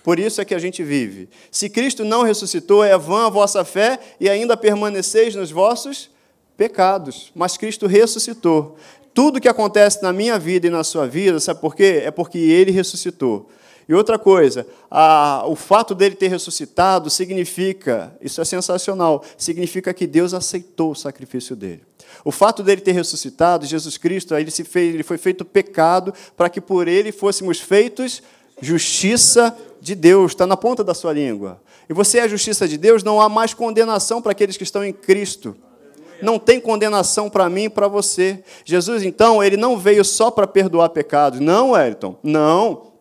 Por 0.03 0.19
isso 0.19 0.39
é 0.39 0.45
que 0.45 0.53
a 0.53 0.59
gente 0.59 0.83
vive. 0.83 1.27
Se 1.49 1.67
Cristo 1.67 2.05
não 2.05 2.21
ressuscitou, 2.21 2.83
é 2.83 2.95
vã 2.95 3.25
a 3.25 3.29
vossa 3.29 3.65
fé 3.65 3.97
e 4.19 4.29
ainda 4.29 4.55
permaneceis 4.55 5.33
nos 5.33 5.49
vossos 5.49 6.11
pecados. 6.55 7.31
Mas 7.33 7.57
Cristo 7.57 7.87
ressuscitou. 7.87 8.77
Tudo 9.15 9.41
que 9.41 9.47
acontece 9.47 10.03
na 10.03 10.13
minha 10.13 10.37
vida 10.37 10.67
e 10.67 10.69
na 10.69 10.83
sua 10.83 11.07
vida, 11.07 11.39
sabe 11.39 11.59
por 11.59 11.75
quê? 11.75 12.03
É 12.05 12.11
porque 12.11 12.37
Ele 12.37 12.69
ressuscitou. 12.69 13.49
E 13.87 13.93
outra 13.93 14.17
coisa, 14.17 14.65
a, 14.89 15.43
o 15.47 15.55
fato 15.55 15.93
dele 15.93 16.15
ter 16.15 16.29
ressuscitado 16.29 17.09
significa, 17.09 18.15
isso 18.21 18.39
é 18.39 18.45
sensacional, 18.45 19.23
significa 19.37 19.93
que 19.93 20.07
Deus 20.07 20.33
aceitou 20.33 20.91
o 20.91 20.95
sacrifício 20.95 21.55
dele. 21.55 21.81
O 22.23 22.31
fato 22.31 22.63
dele 22.63 22.81
ter 22.81 22.93
ressuscitado, 22.93 23.65
Jesus 23.65 23.97
Cristo, 23.97 24.35
ele, 24.35 24.51
se 24.51 24.63
fez, 24.63 24.93
ele 24.93 25.03
foi 25.03 25.17
feito 25.17 25.43
pecado 25.43 26.13
para 26.37 26.49
que 26.49 26.61
por 26.61 26.87
ele 26.87 27.11
fôssemos 27.11 27.59
feitos 27.59 28.21
justiça 28.61 29.55
de 29.81 29.95
Deus. 29.95 30.31
Está 30.31 30.47
na 30.47 30.55
ponta 30.55 30.83
da 30.83 30.93
sua 30.93 31.11
língua. 31.11 31.61
E 31.89 31.93
você 31.93 32.19
é 32.19 32.21
a 32.21 32.27
justiça 32.27 32.67
de 32.67 32.77
Deus, 32.77 33.03
não 33.03 33.19
há 33.19 33.27
mais 33.27 33.53
condenação 33.53 34.21
para 34.21 34.31
aqueles 34.31 34.55
que 34.55 34.63
estão 34.63 34.83
em 34.85 34.93
Cristo. 34.93 35.55
Não 36.21 36.39
tem 36.39 36.59
condenação 36.61 37.29
para 37.29 37.49
mim 37.49 37.65
e 37.65 37.69
para 37.69 37.89
você. 37.89 38.41
Jesus, 38.63 39.03
então, 39.03 39.43
ele 39.43 39.57
não 39.57 39.77
veio 39.77 40.05
só 40.05 40.31
para 40.31 40.47
perdoar 40.47 40.89
pecados. 40.89 41.41
Não, 41.41 41.71
Wellington. 41.71 42.17
Não. 42.23 42.92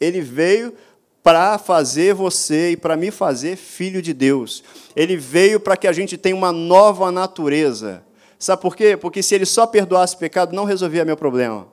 Ele 0.00 0.20
veio 0.20 0.74
para 1.22 1.58
fazer 1.58 2.14
você 2.14 2.70
e 2.70 2.76
para 2.76 2.96
me 2.96 3.10
fazer 3.10 3.56
filho 3.56 4.00
de 4.00 4.14
Deus. 4.14 4.64
Ele 4.96 5.16
veio 5.16 5.60
para 5.60 5.76
que 5.76 5.86
a 5.86 5.92
gente 5.92 6.16
tenha 6.16 6.34
uma 6.34 6.52
nova 6.52 7.12
natureza. 7.12 8.02
Sabe 8.38 8.62
por 8.62 8.76
quê? 8.76 8.96
Porque 8.96 9.22
se 9.22 9.34
ele 9.34 9.44
só 9.44 9.66
perdoasse 9.66 10.16
pecado, 10.16 10.54
não 10.54 10.64
resolvia 10.64 11.04
meu 11.04 11.16
problema. 11.16 11.66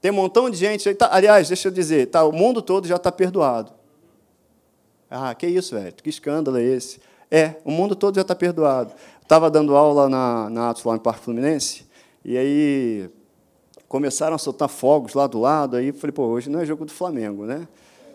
Tem 0.00 0.10
um 0.10 0.14
montão 0.14 0.50
de 0.50 0.56
gente. 0.56 0.92
Tá, 0.94 1.08
aliás, 1.12 1.48
deixa 1.48 1.68
eu 1.68 1.72
dizer, 1.72 2.06
tá, 2.06 2.24
o 2.24 2.32
mundo 2.32 2.60
todo 2.60 2.88
já 2.88 2.96
está 2.96 3.12
perdoado. 3.12 3.72
Ah, 5.10 5.34
que 5.34 5.46
isso, 5.46 5.74
velho? 5.74 5.94
Que 5.94 6.10
escândalo 6.10 6.56
é 6.56 6.62
esse? 6.62 7.00
É, 7.30 7.56
o 7.64 7.70
mundo 7.70 7.94
todo 7.94 8.16
já 8.16 8.22
está 8.22 8.34
perdoado. 8.34 8.92
Estava 9.22 9.50
dando 9.50 9.76
aula 9.76 10.08
na, 10.08 10.50
na 10.50 10.70
Atos, 10.70 10.84
lá 10.84 10.98
Parque 10.98 11.24
Fluminense, 11.24 11.86
e 12.24 12.36
aí 12.36 13.10
começaram 13.88 14.34
a 14.34 14.38
soltar 14.38 14.68
fogos 14.68 15.14
lá 15.14 15.26
do 15.26 15.40
lado, 15.40 15.76
aí 15.76 15.92
falei, 15.92 16.12
pô, 16.12 16.24
hoje 16.24 16.50
não 16.50 16.60
é 16.60 16.66
jogo 16.66 16.84
do 16.84 16.92
Flamengo, 16.92 17.44
né? 17.44 17.68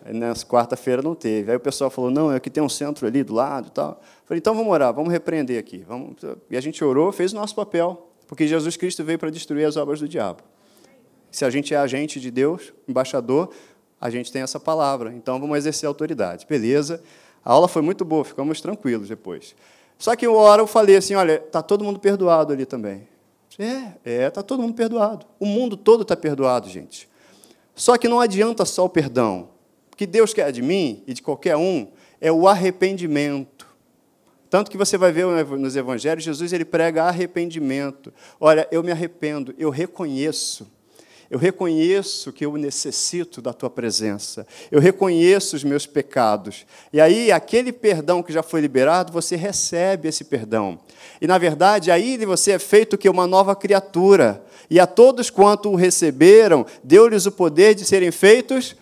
Nessa 0.06 0.46
quarta-feira 0.46 1.02
não 1.02 1.14
teve. 1.14 1.52
Aí 1.52 1.58
o 1.58 1.60
pessoal 1.60 1.90
falou, 1.90 2.10
não, 2.10 2.32
é 2.32 2.40
que 2.40 2.50
tem 2.50 2.64
um 2.64 2.70
centro 2.70 3.06
ali 3.06 3.24
do 3.24 3.34
lado 3.34 3.68
e 3.68 3.72
tal. 3.72 4.02
Falei, 4.26 4.40
então 4.40 4.56
vamos 4.56 4.72
orar, 4.72 4.94
vamos 4.94 5.12
repreender 5.12 5.60
aqui. 5.60 5.84
Vamos... 5.88 6.16
E 6.50 6.56
a 6.56 6.62
gente 6.62 6.84
orou, 6.84 7.12
fez 7.12 7.34
o 7.34 7.36
nosso 7.36 7.54
papel, 7.54 8.10
porque 8.28 8.48
Jesus 8.48 8.78
Cristo 8.78 9.04
veio 9.04 9.20
para 9.20 9.30
destruir 9.30 9.66
as 9.66 9.76
obras 9.76 10.00
do 10.00 10.08
diabo. 10.08 10.42
Se 11.32 11.46
a 11.46 11.50
gente 11.50 11.74
é 11.74 11.78
agente 11.78 12.20
de 12.20 12.32
Deus, 12.32 12.74
embaixador, 12.88 13.50
a 14.00 14.10
gente 14.10 14.32
tem 14.32 14.42
essa 14.42 14.60
palavra. 14.60 15.14
Então 15.14 15.40
vamos 15.40 15.58
exercer 15.58 15.88
autoridade. 15.88 16.46
Beleza. 16.48 17.04
A 17.44 17.52
aula 17.52 17.68
foi 17.68 17.82
muito 17.82 18.04
boa, 18.04 18.24
ficamos 18.24 18.62
tranquilos 18.62 19.10
depois. 19.10 19.56
Só 19.98 20.16
que 20.16 20.28
uma 20.28 20.40
hora 20.40 20.62
eu 20.62 20.68
falei 20.68 20.96
assim: 20.96 21.16
olha, 21.16 21.36
está 21.36 21.62
todo 21.62 21.84
mundo 21.84 22.00
perdoado 22.00 22.54
ali 22.54 22.66
também. 22.66 23.08
É, 23.60 23.94
é, 24.06 24.28
está 24.28 24.42
todo 24.42 24.62
mundo 24.62 24.74
perdoado. 24.74 25.26
O 25.38 25.46
mundo 25.46 25.76
todo 25.76 26.04
está 26.04 26.16
perdoado, 26.16 26.70
gente. 26.70 27.10
Só 27.76 27.98
que 27.98 28.08
não 28.08 28.22
adianta 28.22 28.64
só 28.64 28.86
o 28.86 28.90
perdão. 28.90 29.50
O 29.92 29.98
que 29.98 30.08
Deus 30.08 30.34
quer 30.34 30.50
de 30.54 30.62
mim 30.62 31.04
e 31.06 31.14
de 31.14 31.22
qualquer 31.22 31.58
um 31.58 31.92
é 32.22 32.32
o 32.32 32.48
arrependimento. 32.48 33.68
Tanto 34.50 34.72
que 34.72 34.78
você 34.78 34.98
vai 34.98 35.12
ver 35.12 35.26
nos 35.26 35.76
evangelhos, 35.76 36.24
Jesus 36.24 36.54
ele 36.54 36.66
prega 36.66 37.04
arrependimento. 37.04 38.14
Olha, 38.40 38.68
eu 38.72 38.82
me 38.82 38.92
arrependo, 38.92 39.54
eu 39.58 39.70
reconheço 39.70 40.66
eu 41.30 41.38
reconheço 41.38 42.34
que 42.34 42.44
eu 42.44 42.58
necessito 42.58 43.40
da 43.42 43.54
tua 43.54 43.70
presença. 43.70 44.48
Eu 44.72 44.80
reconheço 44.80 45.56
os 45.56 45.64
meus 45.64 45.86
pecados. 45.86 46.66
E 46.92 47.00
aí, 47.00 47.32
aquele 47.32 47.72
perdão 47.72 48.24
que 48.24 48.34
já 48.34 48.42
foi 48.42 48.62
liberado, 48.62 49.14
você 49.14 49.36
recebe 49.36 50.10
esse 50.10 50.24
perdão. 50.24 50.80
E, 51.22 51.28
na 51.28 51.38
verdade, 51.38 51.92
aí 51.92 52.18
você 52.26 52.54
é 52.54 52.60
feito 52.60 52.98
que 52.98 53.08
uma 53.08 53.28
nova 53.28 53.56
criatura. 53.56 54.44
E 54.72 54.80
a 54.80 54.88
todos 54.88 55.30
quanto 55.30 55.70
o 55.70 55.76
receberam, 55.76 56.66
deu-lhes 56.84 57.28
o 57.28 57.32
poder 57.32 57.76
de 57.76 57.86
serem 57.86 58.12
feitos 58.12 58.76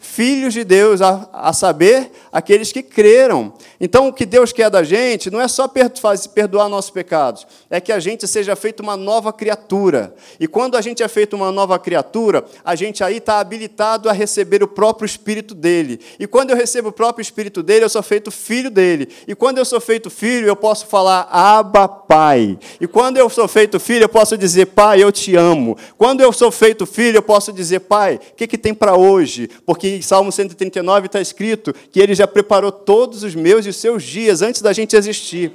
filhos 0.00 0.54
de 0.54 0.64
Deus, 0.64 1.02
a, 1.02 1.28
a, 1.30 1.52
saber, 1.52 2.10
aqueles 2.32 2.72
que 2.72 2.82
creram. 2.82 3.52
Então, 3.78 4.08
o 4.08 4.12
que 4.12 4.24
Deus 4.24 4.50
quer 4.50 4.70
da 4.70 4.82
gente 4.82 5.30
não 5.30 5.38
é 5.38 5.46
só 5.46 5.68
perdoar 5.68 6.70
nossos 6.70 6.90
pecados, 6.90 7.46
é 7.68 7.78
que 7.80 7.92
a 7.92 8.00
gente 8.00 8.26
seja 8.26 8.56
feito 8.56 8.80
uma 8.80 8.96
nova 8.96 9.30
criatura. 9.30 10.14
E 10.40 10.48
quando 10.48 10.76
a 10.76 10.80
gente 10.80 11.02
é 11.02 11.08
feito 11.08 11.36
uma 11.36 11.52
nova 11.52 11.78
criatura, 11.78 12.42
a 12.64 12.74
gente 12.74 13.04
aí 13.04 13.18
está 13.18 13.40
habilitado 13.40 14.08
a 14.08 14.12
receber 14.12 14.62
o 14.62 14.68
próprio 14.68 15.04
Espírito 15.04 15.54
dele. 15.54 16.00
E 16.18 16.26
quando 16.26 16.50
eu 16.50 16.56
recebo 16.56 16.88
o 16.88 16.92
próprio 16.92 17.22
Espírito 17.22 17.62
dele, 17.62 17.84
eu 17.84 17.90
sou 17.90 18.02
feito 18.02 18.30
filho 18.30 18.70
dele. 18.70 19.06
E 19.28 19.34
quando 19.34 19.58
eu 19.58 19.66
sou 19.66 19.80
feito 19.82 20.08
filho, 20.08 20.46
eu 20.46 20.56
posso 20.56 20.86
falar, 20.86 21.28
Abba, 21.30 21.86
Pai. 21.86 22.58
E 22.80 22.86
quando 22.86 23.18
eu 23.18 23.28
sou 23.28 23.46
feito 23.46 23.78
filho, 23.78 24.04
eu 24.04 24.08
posso 24.08 24.38
dizer, 24.38 24.66
Pai, 24.66 25.02
eu 25.02 25.12
te 25.12 25.36
amo. 25.36 25.76
Quando 25.98 26.22
eu 26.22 26.32
sou 26.32 26.50
feito 26.50 26.86
filho, 26.86 27.18
eu 27.18 27.22
posso 27.22 27.52
dizer, 27.52 27.80
Pai, 27.80 28.14
o 28.14 28.34
que, 28.34 28.46
que 28.46 28.56
tem 28.56 28.72
para 28.72 28.96
hoje? 28.96 29.50
Porque 29.66 29.89
Salmo 30.02 30.30
139 30.30 31.06
está 31.06 31.20
escrito 31.20 31.74
que 31.90 32.00
ele 32.00 32.14
já 32.14 32.26
preparou 32.26 32.70
todos 32.70 33.22
os 33.22 33.34
meus 33.34 33.66
e 33.66 33.70
os 33.70 33.76
seus 33.76 34.02
dias 34.02 34.42
antes 34.42 34.62
da 34.62 34.72
gente 34.72 34.94
existir. 34.94 35.52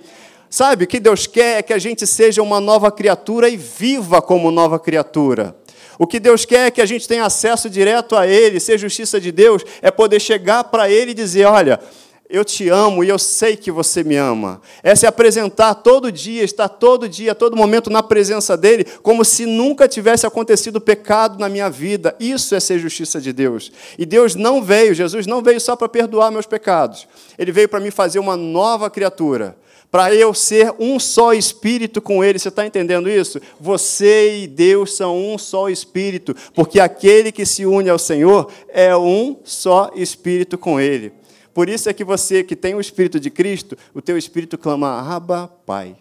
Sabe, 0.50 0.86
o 0.86 0.88
que 0.88 1.00
Deus 1.00 1.28
quer 1.28 1.60
é 1.60 1.62
que 1.62 1.74
a 1.74 1.78
gente 1.78 2.06
seja 2.06 2.42
uma 2.42 2.60
nova 2.60 2.92
criatura 2.92 3.50
e 3.50 3.58
viva 3.58 4.22
como 4.22 4.52
nova 4.52 4.80
criatura. 4.80 5.56
O 5.98 6.06
que 6.06 6.20
Deus 6.20 6.46
quer 6.46 6.68
é 6.68 6.72
que 6.72 6.82
a 6.82 6.86
gente 6.86 7.08
tenha 7.08 7.26
acesso 7.26 7.70
direto 7.70 8.16
a 8.16 8.28
Ele, 8.28 8.60
ser 8.60 8.78
justiça 8.78 9.20
de 9.20 9.32
Deus, 9.32 9.64
é 9.82 9.90
poder 9.90 10.20
chegar 10.20 10.66
para 10.66 10.90
Ele 10.90 11.12
e 11.12 11.14
dizer: 11.14 11.46
olha, 11.46 11.80
eu 12.30 12.44
te 12.44 12.70
amo 12.70 13.04
e 13.04 13.10
eu 13.10 13.20
sei 13.20 13.56
que 13.56 13.70
você 13.70 14.04
me 14.04 14.16
ama. 14.16 14.60
É 14.82 14.96
se 14.96 15.06
apresentar 15.06 15.76
todo 15.76 16.12
dia, 16.12 16.44
estar 16.44 16.68
todo 16.68 17.08
dia, 17.08 17.36
todo 17.36 17.56
momento 17.56 17.90
na 17.90 18.02
presença 18.02 18.58
dele, 18.58 18.86
como 19.04 19.24
se 19.24 19.46
nunca 19.46 19.88
tivesse 19.88 20.26
acontecido 20.26 20.82
pecado 20.82 21.40
na 21.40 21.48
minha 21.48 21.70
vida. 21.70 22.16
Isso 22.20 22.56
é 22.56 22.60
ser 22.60 22.80
justiça 22.80 23.22
de 23.22 23.32
Deus. 23.32 23.72
E 23.98 24.06
Deus 24.06 24.34
não 24.34 24.62
veio, 24.62 24.96
Jesus 24.96 25.28
não 25.28 25.42
veio 25.42 25.62
só 25.62 25.76
para 25.76 25.88
perdoar 25.88 26.32
meus 26.32 26.48
pecados. 26.48 27.08
Ele 27.38 27.52
veio 27.52 27.70
para 27.70 27.80
me 27.80 27.92
fazer 27.92 28.18
uma 28.18 28.36
nova 28.36 28.90
criatura. 28.90 29.56
Para 29.92 30.14
eu 30.14 30.34
ser 30.34 30.74
um 30.80 31.00
só 31.00 31.32
espírito 31.32 32.02
com 32.02 32.24
Ele. 32.24 32.40
Você 32.40 32.50
está 32.50 32.66
entendendo 32.66 33.10
isso? 33.10 33.40
Você 33.62 34.40
e 34.40 34.48
Deus 34.48 34.94
são 34.96 35.16
um 35.16 35.38
só 35.38 35.70
espírito, 35.70 36.36
porque 36.54 36.80
aquele 36.80 37.32
que 37.32 37.46
se 37.46 37.66
une 37.66 37.90
ao 37.90 38.00
Senhor 38.00 38.52
é 38.68 38.98
um 38.98 39.38
só 39.44 39.92
espírito 39.96 40.58
com 40.58 40.82
Ele. 40.82 41.14
Por 41.56 41.70
isso 41.70 41.90
é 41.90 41.94
que 41.94 42.04
você 42.04 42.44
que 42.44 42.54
tem 42.54 42.76
o 42.76 42.82
Espírito 42.82 43.18
de 43.18 43.30
Cristo, 43.30 43.78
o 43.94 44.02
teu 44.02 44.18
Espírito 44.18 44.58
clama, 44.58 45.00
Abba, 45.00 45.50
Pai. 45.66 45.96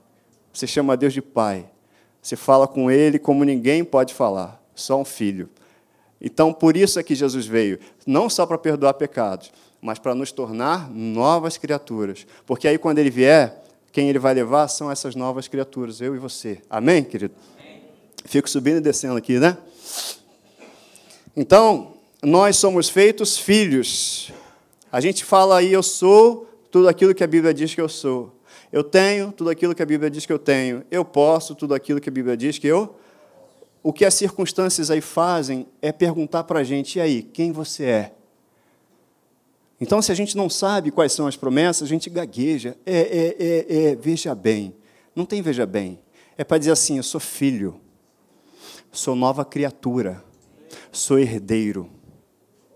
Você 0.52 0.66
chama 0.66 0.96
Deus 0.96 1.12
de 1.12 1.22
Pai. 1.22 1.64
Você 2.20 2.34
fala 2.34 2.66
com 2.66 2.90
Ele 2.90 3.20
como 3.20 3.44
ninguém 3.44 3.84
pode 3.84 4.14
falar, 4.14 4.60
só 4.74 5.00
um 5.00 5.04
filho. 5.04 5.48
Então, 6.20 6.52
por 6.52 6.76
isso 6.76 6.98
é 6.98 7.04
que 7.04 7.14
Jesus 7.14 7.46
veio, 7.46 7.78
não 8.04 8.28
só 8.28 8.44
para 8.44 8.58
perdoar 8.58 8.94
pecados, 8.94 9.52
mas 9.80 9.96
para 9.96 10.12
nos 10.12 10.32
tornar 10.32 10.90
novas 10.90 11.56
criaturas. 11.56 12.26
Porque 12.44 12.66
aí, 12.66 12.76
quando 12.76 12.98
Ele 12.98 13.10
vier, 13.10 13.62
quem 13.92 14.08
Ele 14.08 14.18
vai 14.18 14.34
levar 14.34 14.66
são 14.66 14.90
essas 14.90 15.14
novas 15.14 15.46
criaturas, 15.46 16.00
eu 16.00 16.16
e 16.16 16.18
você. 16.18 16.60
Amém, 16.68 17.04
querido? 17.04 17.34
Amém. 17.60 17.80
Fico 18.24 18.50
subindo 18.50 18.78
e 18.78 18.80
descendo 18.80 19.16
aqui, 19.16 19.38
né? 19.38 19.56
Então, 21.36 21.94
nós 22.20 22.56
somos 22.56 22.88
feitos 22.88 23.38
filhos 23.38 24.32
a 24.94 25.00
gente 25.00 25.24
fala 25.24 25.58
aí, 25.58 25.72
eu 25.72 25.82
sou 25.82 26.46
tudo 26.70 26.88
aquilo 26.88 27.12
que 27.12 27.24
a 27.24 27.26
Bíblia 27.26 27.52
diz 27.52 27.74
que 27.74 27.80
eu 27.80 27.88
sou. 27.88 28.32
Eu 28.70 28.84
tenho 28.84 29.32
tudo 29.32 29.50
aquilo 29.50 29.74
que 29.74 29.82
a 29.82 29.86
Bíblia 29.86 30.08
diz 30.08 30.24
que 30.24 30.32
eu 30.32 30.38
tenho. 30.38 30.84
Eu 30.88 31.04
posso 31.04 31.52
tudo 31.52 31.74
aquilo 31.74 32.00
que 32.00 32.08
a 32.08 32.12
Bíblia 32.12 32.36
diz 32.36 32.58
que 32.58 32.68
eu. 32.68 32.94
O 33.82 33.92
que 33.92 34.04
as 34.04 34.14
circunstâncias 34.14 34.92
aí 34.92 35.00
fazem 35.00 35.66
é 35.82 35.90
perguntar 35.90 36.44
para 36.44 36.60
a 36.60 36.62
gente, 36.62 36.98
e 36.98 37.00
aí, 37.00 37.22
quem 37.24 37.50
você 37.50 37.82
é? 37.86 38.14
Então, 39.80 40.00
se 40.00 40.12
a 40.12 40.14
gente 40.14 40.36
não 40.36 40.48
sabe 40.48 40.92
quais 40.92 41.12
são 41.12 41.26
as 41.26 41.34
promessas, 41.34 41.82
a 41.82 41.90
gente 41.90 42.08
gagueja. 42.08 42.76
É, 42.86 43.00
é, 43.00 43.36
é, 43.36 43.84
é 43.86 43.94
veja 43.96 44.32
bem. 44.32 44.76
Não 45.12 45.26
tem 45.26 45.42
veja 45.42 45.66
bem. 45.66 45.98
É 46.38 46.44
para 46.44 46.58
dizer 46.58 46.70
assim: 46.70 46.98
eu 46.98 47.02
sou 47.02 47.20
filho, 47.20 47.80
sou 48.92 49.16
nova 49.16 49.44
criatura, 49.44 50.22
sou 50.92 51.18
herdeiro. 51.18 51.90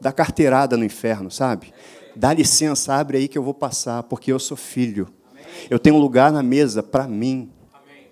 Dá 0.01 0.11
carteirada 0.11 0.77
no 0.77 0.85
inferno, 0.85 1.31
sabe? 1.31 1.73
Dá 2.15 2.33
licença, 2.33 2.95
abre 2.95 3.19
aí 3.19 3.29
que 3.29 3.39
eu 3.39 3.43
vou 3.43 3.55
passar, 3.55 4.03
porque 4.05 4.33
eu 4.33 4.39
sou 4.39 4.57
filho. 4.57 5.09
Amém. 5.31 5.45
Eu 5.71 5.79
tenho 5.79 5.97
um 5.97 6.01
lugar 6.01 6.33
na 6.33 6.43
mesa 6.43 6.83
para 6.83 7.07
mim. 7.07 7.51
Amém. 7.73 8.07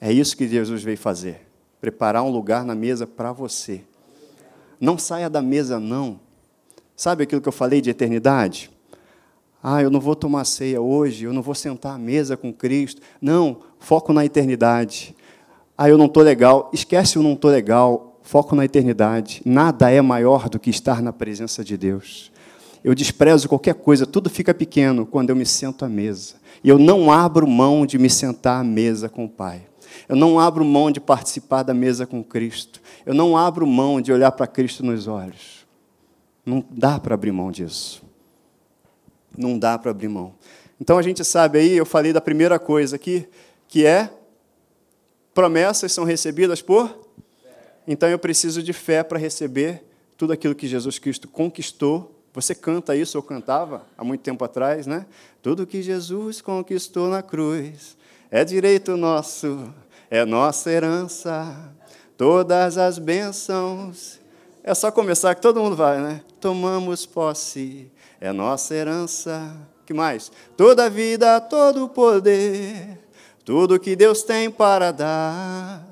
É 0.00 0.12
isso 0.12 0.36
que 0.36 0.48
Jesus 0.48 0.82
veio 0.82 0.98
fazer. 0.98 1.46
Preparar 1.80 2.22
um 2.22 2.30
lugar 2.30 2.64
na 2.64 2.74
mesa 2.74 3.06
para 3.06 3.32
você. 3.32 3.82
Não 4.80 4.98
saia 4.98 5.28
da 5.28 5.42
mesa, 5.42 5.78
não. 5.78 6.20
Sabe 6.96 7.22
aquilo 7.22 7.40
que 7.40 7.48
eu 7.48 7.52
falei 7.52 7.80
de 7.80 7.90
eternidade? 7.90 8.70
Ah, 9.62 9.82
eu 9.82 9.90
não 9.90 10.00
vou 10.00 10.14
tomar 10.14 10.44
ceia 10.44 10.80
hoje, 10.80 11.24
eu 11.24 11.32
não 11.32 11.42
vou 11.42 11.54
sentar 11.54 11.94
à 11.94 11.98
mesa 11.98 12.36
com 12.36 12.52
Cristo. 12.52 13.02
Não, 13.20 13.58
foco 13.78 14.12
na 14.12 14.24
eternidade. 14.24 15.14
Ah, 15.76 15.88
eu 15.88 15.98
não 15.98 16.06
estou 16.06 16.22
legal. 16.22 16.70
Esquece 16.72 17.18
o 17.18 17.22
não 17.22 17.34
estou 17.34 17.50
legal. 17.50 18.18
Foco 18.22 18.54
na 18.54 18.64
eternidade. 18.64 19.42
Nada 19.44 19.90
é 19.90 20.00
maior 20.00 20.48
do 20.48 20.58
que 20.58 20.70
estar 20.70 21.00
na 21.00 21.12
presença 21.12 21.64
de 21.64 21.76
Deus. 21.76 22.32
Eu 22.88 22.94
desprezo 22.94 23.50
qualquer 23.50 23.74
coisa, 23.74 24.06
tudo 24.06 24.30
fica 24.30 24.54
pequeno 24.54 25.04
quando 25.04 25.28
eu 25.28 25.36
me 25.36 25.44
sento 25.44 25.84
à 25.84 25.90
mesa. 25.90 26.36
E 26.64 26.70
eu 26.70 26.78
não 26.78 27.12
abro 27.12 27.46
mão 27.46 27.84
de 27.84 27.98
me 27.98 28.08
sentar 28.08 28.62
à 28.62 28.64
mesa 28.64 29.10
com 29.10 29.26
o 29.26 29.28
Pai. 29.28 29.66
Eu 30.08 30.16
não 30.16 30.40
abro 30.40 30.64
mão 30.64 30.90
de 30.90 30.98
participar 30.98 31.64
da 31.64 31.74
mesa 31.74 32.06
com 32.06 32.24
Cristo. 32.24 32.80
Eu 33.04 33.12
não 33.12 33.36
abro 33.36 33.66
mão 33.66 34.00
de 34.00 34.10
olhar 34.10 34.32
para 34.32 34.46
Cristo 34.46 34.82
nos 34.82 35.06
olhos. 35.06 35.66
Não 36.46 36.64
dá 36.70 36.98
para 36.98 37.12
abrir 37.12 37.30
mão 37.30 37.52
disso. 37.52 38.02
Não 39.36 39.58
dá 39.58 39.78
para 39.78 39.90
abrir 39.90 40.08
mão. 40.08 40.32
Então 40.80 40.96
a 40.96 41.02
gente 41.02 41.22
sabe 41.26 41.58
aí, 41.58 41.76
eu 41.76 41.84
falei 41.84 42.14
da 42.14 42.22
primeira 42.22 42.58
coisa 42.58 42.96
aqui, 42.96 43.28
que 43.68 43.84
é 43.84 44.10
promessas 45.34 45.92
são 45.92 46.04
recebidas 46.04 46.62
por 46.62 47.06
então 47.86 48.08
eu 48.08 48.18
preciso 48.18 48.62
de 48.62 48.72
fé 48.72 49.02
para 49.02 49.18
receber 49.18 49.84
tudo 50.16 50.32
aquilo 50.32 50.54
que 50.54 50.66
Jesus 50.66 50.98
Cristo 50.98 51.28
conquistou 51.28 52.17
você 52.40 52.54
canta 52.54 52.94
isso, 52.94 53.18
ou 53.18 53.22
cantava 53.22 53.84
há 53.96 54.04
muito 54.04 54.20
tempo 54.20 54.44
atrás, 54.44 54.86
né? 54.86 55.06
Tudo 55.42 55.66
que 55.66 55.82
Jesus 55.82 56.40
conquistou 56.40 57.08
na 57.08 57.22
cruz 57.22 57.96
é 58.30 58.44
direito 58.44 58.96
nosso, 58.96 59.72
é 60.10 60.24
nossa 60.24 60.70
herança, 60.70 61.72
todas 62.16 62.78
as 62.78 62.98
bênçãos. 62.98 64.20
É 64.62 64.74
só 64.74 64.90
começar 64.90 65.34
que 65.34 65.40
todo 65.40 65.60
mundo 65.60 65.74
vai, 65.74 66.00
né? 66.00 66.20
Tomamos 66.40 67.06
posse, 67.06 67.90
é 68.20 68.32
nossa 68.32 68.74
herança. 68.74 69.56
Que 69.84 69.94
mais? 69.94 70.30
Toda 70.56 70.90
vida, 70.90 71.40
todo 71.40 71.88
poder, 71.88 72.98
tudo 73.44 73.80
que 73.80 73.96
Deus 73.96 74.22
tem 74.22 74.50
para 74.50 74.92
dar. 74.92 75.82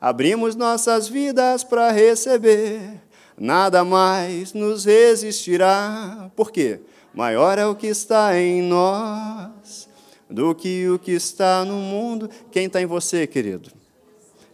Abrimos 0.00 0.56
nossas 0.56 1.08
vidas 1.08 1.62
para 1.62 1.90
receber, 1.90 3.02
nada 3.38 3.84
mais 3.84 4.52
nos 4.52 4.84
resistirá. 4.84 6.30
Por 6.34 6.50
quê? 6.50 6.80
Maior 7.14 7.58
é 7.58 7.66
o 7.66 7.74
que 7.74 7.86
está 7.86 8.38
em 8.38 8.62
nós 8.62 9.88
do 10.28 10.54
que 10.54 10.88
o 10.88 10.98
que 10.98 11.12
está 11.12 11.64
no 11.64 11.76
mundo. 11.76 12.28
Quem 12.50 12.66
está 12.66 12.80
em 12.80 12.86
você, 12.86 13.26
querido? 13.26 13.70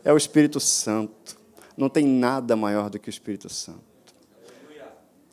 É 0.04 0.12
o 0.12 0.16
Espírito 0.16 0.60
Santo. 0.60 1.36
Não 1.76 1.88
tem 1.88 2.06
nada 2.06 2.54
maior 2.54 2.90
do 2.90 2.98
que 2.98 3.08
o 3.08 3.10
Espírito 3.10 3.48
Santo. 3.48 3.80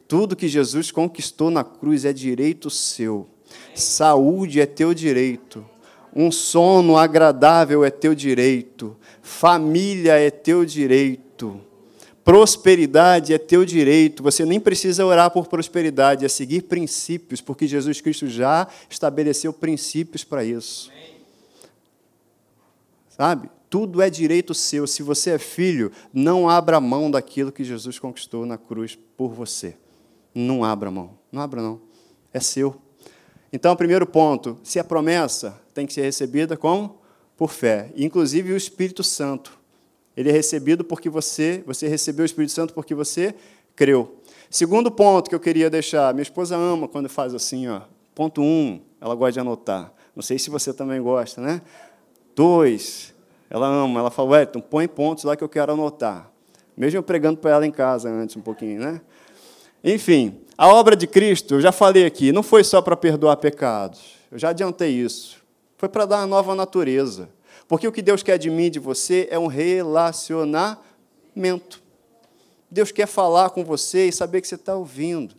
Tudo 0.08 0.36
que 0.36 0.48
Jesus 0.48 0.90
conquistou 0.90 1.52
na 1.52 1.64
cruz 1.64 2.04
é 2.04 2.12
direito 2.12 2.70
seu. 2.70 3.28
Saúde 3.76 4.60
é 4.60 4.66
teu 4.66 4.94
direito. 4.94 5.64
Um 6.16 6.32
sono 6.32 6.98
agradável 6.98 7.86
é 7.86 7.92
teu 7.92 8.16
direito. 8.16 8.98
Família 9.22 10.14
é 10.14 10.32
teu 10.32 10.66
direito. 10.66 11.62
Prosperidade 12.24 13.34
é 13.34 13.38
teu 13.38 13.66
direito. 13.66 14.22
Você 14.22 14.46
nem 14.46 14.60
precisa 14.60 15.06
orar 15.06 15.32
por 15.32 15.48
prosperidade, 15.48 16.26
é 16.26 16.30
seguir 16.30 16.64
princípios, 16.64 17.42
porque 17.42 17.68
Jesus 17.68 18.02
Cristo 18.02 18.28
já 18.28 18.68
estabeleceu 18.90 19.52
princípios 19.52 20.24
para 20.24 20.44
isso. 20.44 20.92
Sabe? 23.10 23.50
Tudo 23.70 24.02
é 24.02 24.10
direito 24.10 24.54
seu. 24.54 24.88
Se 24.88 25.04
você 25.04 25.32
é 25.32 25.38
filho, 25.38 25.92
não 26.14 26.50
abra 26.50 26.80
mão 26.80 27.12
daquilo 27.12 27.52
que 27.52 27.64
Jesus 27.64 28.00
conquistou 28.00 28.46
na 28.46 28.58
cruz 28.58 28.98
por 29.18 29.34
você. 29.34 29.76
Não 30.34 30.64
abra 30.64 30.90
mão. 30.90 31.18
Não 31.32 31.42
abra, 31.42 31.62
não. 31.62 31.82
É 32.34 32.40
seu. 32.40 32.82
Então, 33.52 33.76
primeiro 33.76 34.08
ponto: 34.08 34.58
se 34.64 34.80
a 34.80 34.84
promessa 34.84 35.60
tem 35.74 35.86
que 35.86 35.94
ser 35.94 36.02
recebida 36.02 36.58
como? 36.58 37.00
Por 37.38 37.52
fé. 37.52 37.92
Inclusive 37.96 38.54
o 38.54 38.58
Espírito 38.58 39.04
Santo. 39.04 39.59
Ele 40.20 40.28
é 40.28 40.34
recebido 40.34 40.84
porque 40.84 41.10
você, 41.10 41.64
você 41.66 41.88
recebeu 41.88 42.24
o 42.24 42.26
Espírito 42.26 42.52
Santo 42.52 42.74
porque 42.74 42.94
você 42.94 43.34
creu. 43.74 44.18
Segundo 44.50 44.92
ponto 44.92 45.30
que 45.30 45.34
eu 45.34 45.40
queria 45.40 45.70
deixar, 45.70 46.14
minha 46.14 46.24
esposa 46.24 46.58
ama 46.58 46.90
quando 46.90 47.08
faz 47.08 47.34
assim, 47.34 47.70
ó. 47.70 47.84
Ponto 48.14 48.42
um, 48.42 48.82
ela 49.00 49.16
gosta 49.16 49.32
de 49.32 49.40
anotar. 49.40 49.94
Não 50.14 50.22
sei 50.22 50.38
se 50.38 50.50
você 50.50 50.74
também 50.74 51.02
gosta, 51.02 51.40
né? 51.40 51.62
Dois, 52.36 53.16
ela 53.50 53.66
ama, 53.66 54.02
ela 54.02 54.12
fala, 54.12 54.32
Wellington, 54.32 54.60
põe 54.60 54.90
pontos 54.90 55.24
lá 55.24 55.38
que 55.38 55.44
eu 55.44 55.48
quero 55.48 55.72
anotar. 55.72 56.30
Mesmo 56.76 56.98
eu 56.98 57.04
pregando 57.04 57.38
para 57.38 57.52
ela 57.52 57.66
em 57.66 57.72
casa 57.72 58.10
antes 58.10 58.36
um 58.36 58.42
pouquinho, 58.42 58.82
né? 58.82 59.00
Enfim, 59.82 60.42
a 60.58 60.68
obra 60.68 60.98
de 60.98 61.08
Cristo, 61.08 61.54
eu 61.54 61.62
já 61.62 61.72
falei 61.72 62.06
aqui, 62.06 62.34
não 62.34 62.44
foi 62.44 62.66
só 62.66 62.82
para 62.82 62.98
perdoar 62.98 63.38
pecados. 63.38 64.18
Eu 64.30 64.38
já 64.38 64.50
adiantei 64.50 64.92
isso. 64.92 65.38
Foi 65.78 65.88
para 65.88 66.06
dar 66.06 66.18
uma 66.18 66.28
nova 66.28 66.54
natureza. 66.56 67.30
Porque 67.70 67.88
o 67.88 67.92
que 67.92 68.02
Deus 68.02 68.24
quer 68.24 68.40
de 68.40 68.50
mim 68.50 68.66
e 68.66 68.70
de 68.72 68.80
você 68.80 69.28
é 69.30 69.38
um 69.38 69.46
relacionamento. 69.46 70.82
Deus 72.70 72.92
quer 72.92 73.06
falar 73.06 73.52
com 73.52 73.64
você 73.64 74.08
e 74.08 74.12
saber 74.12 74.42
que 74.42 74.48
você 74.48 74.56
está 74.56 74.76
ouvindo. 74.76 75.36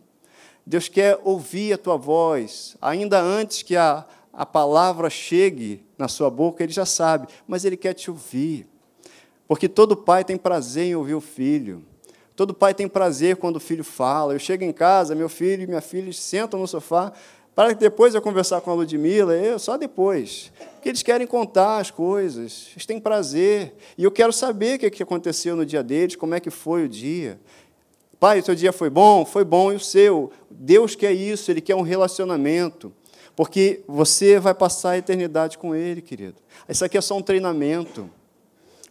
Deus 0.65 0.87
quer 0.87 1.19
ouvir 1.25 1.73
a 1.73 1.77
tua 1.77 1.97
voz, 1.97 2.77
ainda 2.81 3.19
antes 3.19 3.63
que 3.63 3.75
a, 3.75 4.05
a 4.31 4.45
palavra 4.45 5.09
chegue 5.09 5.83
na 5.97 6.07
sua 6.07 6.29
boca, 6.29 6.63
ele 6.63 6.71
já 6.71 6.85
sabe, 6.85 7.27
mas 7.45 7.65
ele 7.65 7.75
quer 7.75 7.93
te 7.93 8.09
ouvir. 8.09 8.65
Porque 9.45 9.67
todo 9.67 9.97
pai 9.97 10.23
tem 10.23 10.37
prazer 10.37 10.85
em 10.85 10.95
ouvir 10.95 11.15
o 11.15 11.21
filho. 11.21 11.83
Todo 12.33 12.53
pai 12.53 12.73
tem 12.73 12.87
prazer 12.87 13.35
quando 13.35 13.57
o 13.57 13.59
filho 13.59 13.83
fala. 13.83 14.31
Eu 14.33 14.39
chego 14.39 14.63
em 14.63 14.71
casa, 14.71 15.13
meu 15.13 15.27
filho 15.27 15.63
e 15.63 15.67
minha 15.67 15.81
filha 15.81 16.13
sentam 16.13 16.61
no 16.61 16.67
sofá, 16.67 17.11
para 17.55 17.73
depois 17.73 18.15
eu 18.15 18.21
conversar 18.21 18.61
com 18.61 18.71
a 18.71 18.73
Ludmilla, 18.73 19.33
eu 19.33 19.59
só 19.59 19.77
depois. 19.77 20.51
Porque 20.73 20.89
eles 20.89 21.03
querem 21.03 21.27
contar 21.27 21.77
as 21.77 21.91
coisas, 21.91 22.69
eles 22.71 22.85
têm 22.85 22.99
prazer. 22.99 23.75
E 23.97 24.03
eu 24.03 24.11
quero 24.11 24.31
saber 24.31 24.79
o 24.79 24.91
que 24.91 25.03
aconteceu 25.03 25.55
no 25.55 25.65
dia 25.65 25.83
deles, 25.83 26.15
como 26.15 26.33
é 26.33 26.39
que 26.39 26.49
foi 26.49 26.85
o 26.85 26.89
dia. 26.89 27.39
Pai, 28.19 28.39
o 28.39 28.43
seu 28.43 28.55
dia 28.55 28.71
foi 28.71 28.89
bom? 28.89 29.25
Foi 29.25 29.43
bom, 29.43 29.73
e 29.73 29.75
o 29.75 29.79
seu? 29.79 30.31
Deus 30.49 30.95
quer 30.95 31.11
isso, 31.11 31.51
Ele 31.51 31.59
quer 31.59 31.75
um 31.75 31.81
relacionamento. 31.81 32.93
Porque 33.35 33.81
você 33.87 34.39
vai 34.39 34.53
passar 34.53 34.91
a 34.91 34.97
eternidade 34.97 35.57
com 35.57 35.75
Ele, 35.75 36.01
querido. 36.01 36.35
Isso 36.69 36.85
aqui 36.85 36.97
é 36.97 37.01
só 37.01 37.17
um 37.17 37.21
treinamento. 37.21 38.09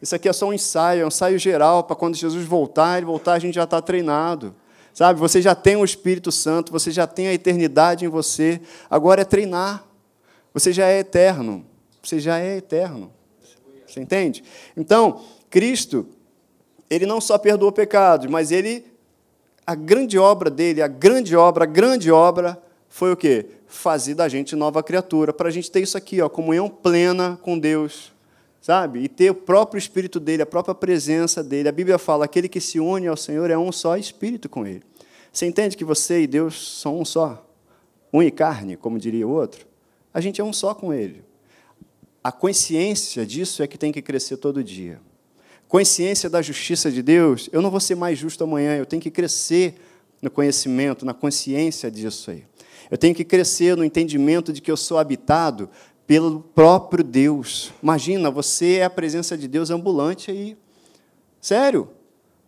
Isso 0.03 0.14
aqui 0.14 0.29
é 0.29 0.33
só 0.33 0.49
um 0.49 0.53
ensaio, 0.53 1.03
é 1.03 1.05
um 1.05 1.09
ensaio 1.09 1.38
geral, 1.38 1.85
para 1.85 1.94
quando 1.94 2.16
Jesus 2.16 2.44
voltar, 2.44 2.96
ele 2.96 3.07
voltar, 3.07 3.35
a 3.35 3.38
gente 3.38 3.55
já 3.55 3.64
está 3.64 3.81
treinado. 3.83 4.55
Sabe, 5.00 5.18
você 5.18 5.40
já 5.40 5.54
tem 5.54 5.76
o 5.76 5.82
Espírito 5.82 6.30
Santo, 6.30 6.70
você 6.70 6.90
já 6.90 7.06
tem 7.06 7.26
a 7.26 7.32
eternidade 7.32 8.04
em 8.04 8.08
você. 8.08 8.60
Agora 8.90 9.22
é 9.22 9.24
treinar. 9.24 9.82
Você 10.52 10.74
já 10.74 10.88
é 10.88 10.98
eterno. 10.98 11.64
Você 12.02 12.20
já 12.20 12.38
é 12.38 12.58
eterno. 12.58 13.10
Você 13.86 13.98
entende? 13.98 14.44
Então, 14.76 15.22
Cristo, 15.48 16.06
ele 16.90 17.06
não 17.06 17.18
só 17.18 17.38
perdoou 17.38 17.72
pecados, 17.72 18.26
mas 18.26 18.50
ele 18.50 18.84
a 19.66 19.74
grande 19.74 20.18
obra 20.18 20.50
dele, 20.50 20.82
a 20.82 20.88
grande 20.88 21.34
obra, 21.34 21.64
a 21.64 21.66
grande 21.66 22.10
obra 22.10 22.62
foi 22.86 23.10
o 23.10 23.16
quê? 23.16 23.46
Fazer 23.66 24.12
da 24.12 24.28
gente 24.28 24.54
nova 24.54 24.82
criatura, 24.82 25.32
para 25.32 25.48
a 25.48 25.50
gente 25.50 25.70
ter 25.70 25.80
isso 25.80 25.96
aqui, 25.96 26.20
ó, 26.20 26.28
comunhão 26.28 26.68
plena 26.68 27.38
com 27.40 27.58
Deus, 27.58 28.12
sabe? 28.61 29.01
E 29.01 29.09
ter 29.09 29.31
o 29.31 29.35
próprio 29.35 29.79
Espírito 29.79 30.20
dele, 30.20 30.42
a 30.42 30.46
própria 30.46 30.75
presença 30.75 31.42
dele. 31.42 31.68
A 31.68 31.73
Bíblia 31.73 31.99
fala: 31.99 32.25
aquele 32.25 32.49
que 32.49 32.61
se 32.61 32.79
une 32.79 33.07
ao 33.07 33.16
Senhor 33.16 33.51
é 33.51 33.59
um 33.59 33.73
só 33.73 33.96
Espírito 33.96 34.49
com 34.49 34.66
ele. 34.66 34.83
Você 35.33 35.46
entende 35.46 35.77
que 35.77 35.85
você 35.85 36.23
e 36.23 36.27
Deus 36.27 36.81
são 36.81 37.01
um 37.01 37.05
só? 37.05 37.46
Um 38.12 38.23
e 38.23 38.31
carne, 38.31 38.77
como 38.77 38.99
diria 38.99 39.27
o 39.27 39.31
outro? 39.31 39.66
A 40.12 40.20
gente 40.20 40.40
é 40.40 40.44
um 40.44 40.53
só 40.53 40.75
com 40.75 40.92
ele. 40.92 41.23
A 42.23 42.33
consciência 42.33 43.25
disso 43.25 43.62
é 43.62 43.66
que 43.66 43.79
tem 43.79 43.92
que 43.92 44.03
crescer 44.03 44.37
todo 44.37 44.62
dia. 44.62 45.01
Consciência 45.68 46.29
da 46.29 46.42
justiça 46.42 46.90
de 46.90 47.01
Deus, 47.01 47.49
eu 47.53 47.62
não 47.62 47.70
vou 47.70 47.79
ser 47.79 47.94
mais 47.94 48.18
justo 48.18 48.42
amanhã, 48.42 48.77
eu 48.77 48.85
tenho 48.85 49.01
que 49.01 49.11
crescer 49.11 49.77
no 50.20 50.29
conhecimento, 50.29 51.07
na 51.07 51.14
consciência 51.14 51.88
disso 51.88 52.33
aí. 52.33 52.44
Eu 52.90 52.99
tenho 52.99 53.14
que 53.14 53.25
crescer 53.25 53.77
no 53.77 53.85
entendimento 53.85 54.53
de 54.53 54.61
que 54.61 54.70
eu 54.70 54.77
sou 54.77 54.99
habitado 54.99 55.70
pelo 56.11 56.40
próprio 56.40 57.05
Deus. 57.05 57.70
Imagina, 57.81 58.33
você 58.33 58.79
é 58.79 58.85
a 58.85 58.90
presença 58.90 59.38
de 59.38 59.46
Deus 59.46 59.70
ambulante 59.70 60.29
aí. 60.29 60.57
Sério? 61.40 61.88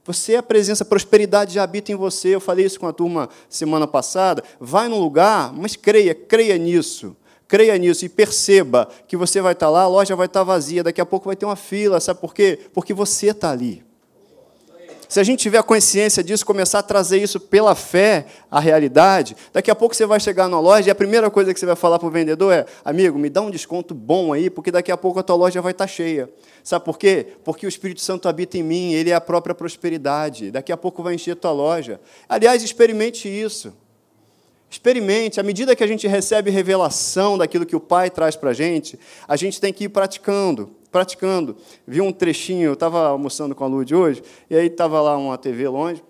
Você 0.04 0.32
é 0.32 0.38
a 0.38 0.42
presença, 0.42 0.82
a 0.82 0.84
prosperidade 0.84 1.54
já 1.54 1.62
habita 1.62 1.92
em 1.92 1.94
você. 1.94 2.34
Eu 2.34 2.40
falei 2.40 2.66
isso 2.66 2.80
com 2.80 2.88
a 2.88 2.92
turma 2.92 3.28
semana 3.48 3.86
passada. 3.86 4.42
Vai 4.58 4.88
num 4.88 4.98
lugar, 4.98 5.52
mas 5.52 5.76
creia, 5.76 6.12
creia 6.12 6.58
nisso. 6.58 7.16
Creia 7.46 7.78
nisso 7.78 8.04
e 8.04 8.08
perceba 8.08 8.88
que 9.06 9.16
você 9.16 9.40
vai 9.40 9.52
estar 9.52 9.70
lá, 9.70 9.82
a 9.82 9.86
loja 9.86 10.16
vai 10.16 10.26
estar 10.26 10.42
vazia, 10.42 10.82
daqui 10.82 11.00
a 11.00 11.06
pouco 11.06 11.26
vai 11.26 11.36
ter 11.36 11.46
uma 11.46 11.54
fila, 11.54 12.00
sabe 12.00 12.20
por 12.20 12.34
quê? 12.34 12.58
Porque 12.74 12.92
você 12.92 13.28
está 13.28 13.52
ali. 13.52 13.84
Se 15.12 15.20
a 15.20 15.22
gente 15.22 15.40
tiver 15.40 15.58
a 15.58 15.62
consciência 15.62 16.24
disso, 16.24 16.46
começar 16.46 16.78
a 16.78 16.82
trazer 16.82 17.22
isso 17.22 17.38
pela 17.38 17.74
fé 17.74 18.24
à 18.50 18.58
realidade, 18.58 19.36
daqui 19.52 19.70
a 19.70 19.74
pouco 19.74 19.94
você 19.94 20.06
vai 20.06 20.18
chegar 20.18 20.48
na 20.48 20.58
loja 20.58 20.88
e 20.88 20.90
a 20.90 20.94
primeira 20.94 21.30
coisa 21.30 21.52
que 21.52 21.60
você 21.60 21.66
vai 21.66 21.76
falar 21.76 21.98
para 21.98 22.08
o 22.08 22.10
vendedor 22.10 22.50
é: 22.50 22.64
amigo, 22.82 23.18
me 23.18 23.28
dá 23.28 23.42
um 23.42 23.50
desconto 23.50 23.92
bom 23.94 24.32
aí, 24.32 24.48
porque 24.48 24.70
daqui 24.70 24.90
a 24.90 24.96
pouco 24.96 25.18
a 25.18 25.22
tua 25.22 25.36
loja 25.36 25.60
vai 25.60 25.72
estar 25.72 25.86
cheia. 25.86 26.30
Sabe 26.64 26.86
por 26.86 26.98
quê? 26.98 27.26
Porque 27.44 27.66
o 27.66 27.68
Espírito 27.68 28.00
Santo 28.00 28.26
habita 28.26 28.56
em 28.56 28.62
mim, 28.62 28.94
ele 28.94 29.10
é 29.10 29.14
a 29.14 29.20
própria 29.20 29.54
prosperidade. 29.54 30.50
Daqui 30.50 30.72
a 30.72 30.78
pouco 30.78 31.02
vai 31.02 31.12
encher 31.12 31.32
a 31.32 31.36
tua 31.36 31.52
loja. 31.52 32.00
Aliás, 32.26 32.62
experimente 32.62 33.28
isso. 33.28 33.70
Experimente, 34.70 35.38
à 35.38 35.42
medida 35.42 35.76
que 35.76 35.84
a 35.84 35.86
gente 35.86 36.08
recebe 36.08 36.50
revelação 36.50 37.36
daquilo 37.36 37.66
que 37.66 37.76
o 37.76 37.80
Pai 37.80 38.08
traz 38.08 38.34
para 38.34 38.48
a 38.48 38.54
gente, 38.54 38.98
a 39.28 39.36
gente 39.36 39.60
tem 39.60 39.74
que 39.74 39.84
ir 39.84 39.88
praticando 39.90 40.74
praticando. 40.92 41.56
Vi 41.86 42.00
um 42.00 42.12
trechinho, 42.12 42.66
eu 42.66 42.74
estava 42.74 43.08
almoçando 43.08 43.54
com 43.54 43.64
a 43.64 43.66
Lud 43.66 43.92
hoje, 43.94 44.22
e 44.48 44.54
aí 44.54 44.66
estava 44.66 45.00
lá 45.00 45.16
uma 45.16 45.38
TV 45.38 45.66
longe, 45.66 46.04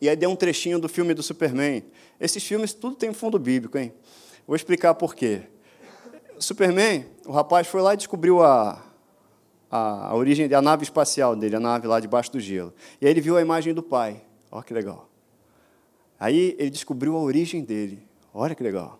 e 0.00 0.08
aí 0.08 0.14
deu 0.14 0.28
um 0.30 0.36
trechinho 0.36 0.78
do 0.78 0.88
filme 0.88 1.14
do 1.14 1.22
Superman. 1.22 1.82
Esses 2.20 2.44
filmes 2.44 2.74
tudo 2.74 2.94
tem 2.94 3.12
fundo 3.12 3.38
bíblico, 3.38 3.78
hein? 3.78 3.92
Vou 4.46 4.54
explicar 4.54 4.94
por 4.94 5.14
quê. 5.14 5.42
Superman, 6.38 7.06
o 7.26 7.32
rapaz 7.32 7.66
foi 7.66 7.80
lá 7.80 7.94
e 7.94 7.96
descobriu 7.96 8.42
a, 8.42 8.82
a, 9.70 10.08
a 10.08 10.14
origem 10.14 10.46
da 10.46 10.60
nave 10.60 10.84
espacial 10.84 11.34
dele, 11.34 11.56
a 11.56 11.60
nave 11.60 11.86
lá 11.86 11.98
debaixo 11.98 12.30
do 12.30 12.38
gelo. 12.38 12.74
E 13.00 13.06
aí 13.06 13.12
ele 13.12 13.20
viu 13.20 13.36
a 13.36 13.40
imagem 13.40 13.72
do 13.72 13.82
pai. 13.82 14.22
Olha 14.50 14.62
que 14.62 14.74
legal. 14.74 15.08
Aí 16.20 16.54
ele 16.58 16.70
descobriu 16.70 17.16
a 17.16 17.20
origem 17.20 17.62
dele. 17.64 18.06
Olha 18.32 18.54
que 18.54 18.62
legal. 18.62 18.98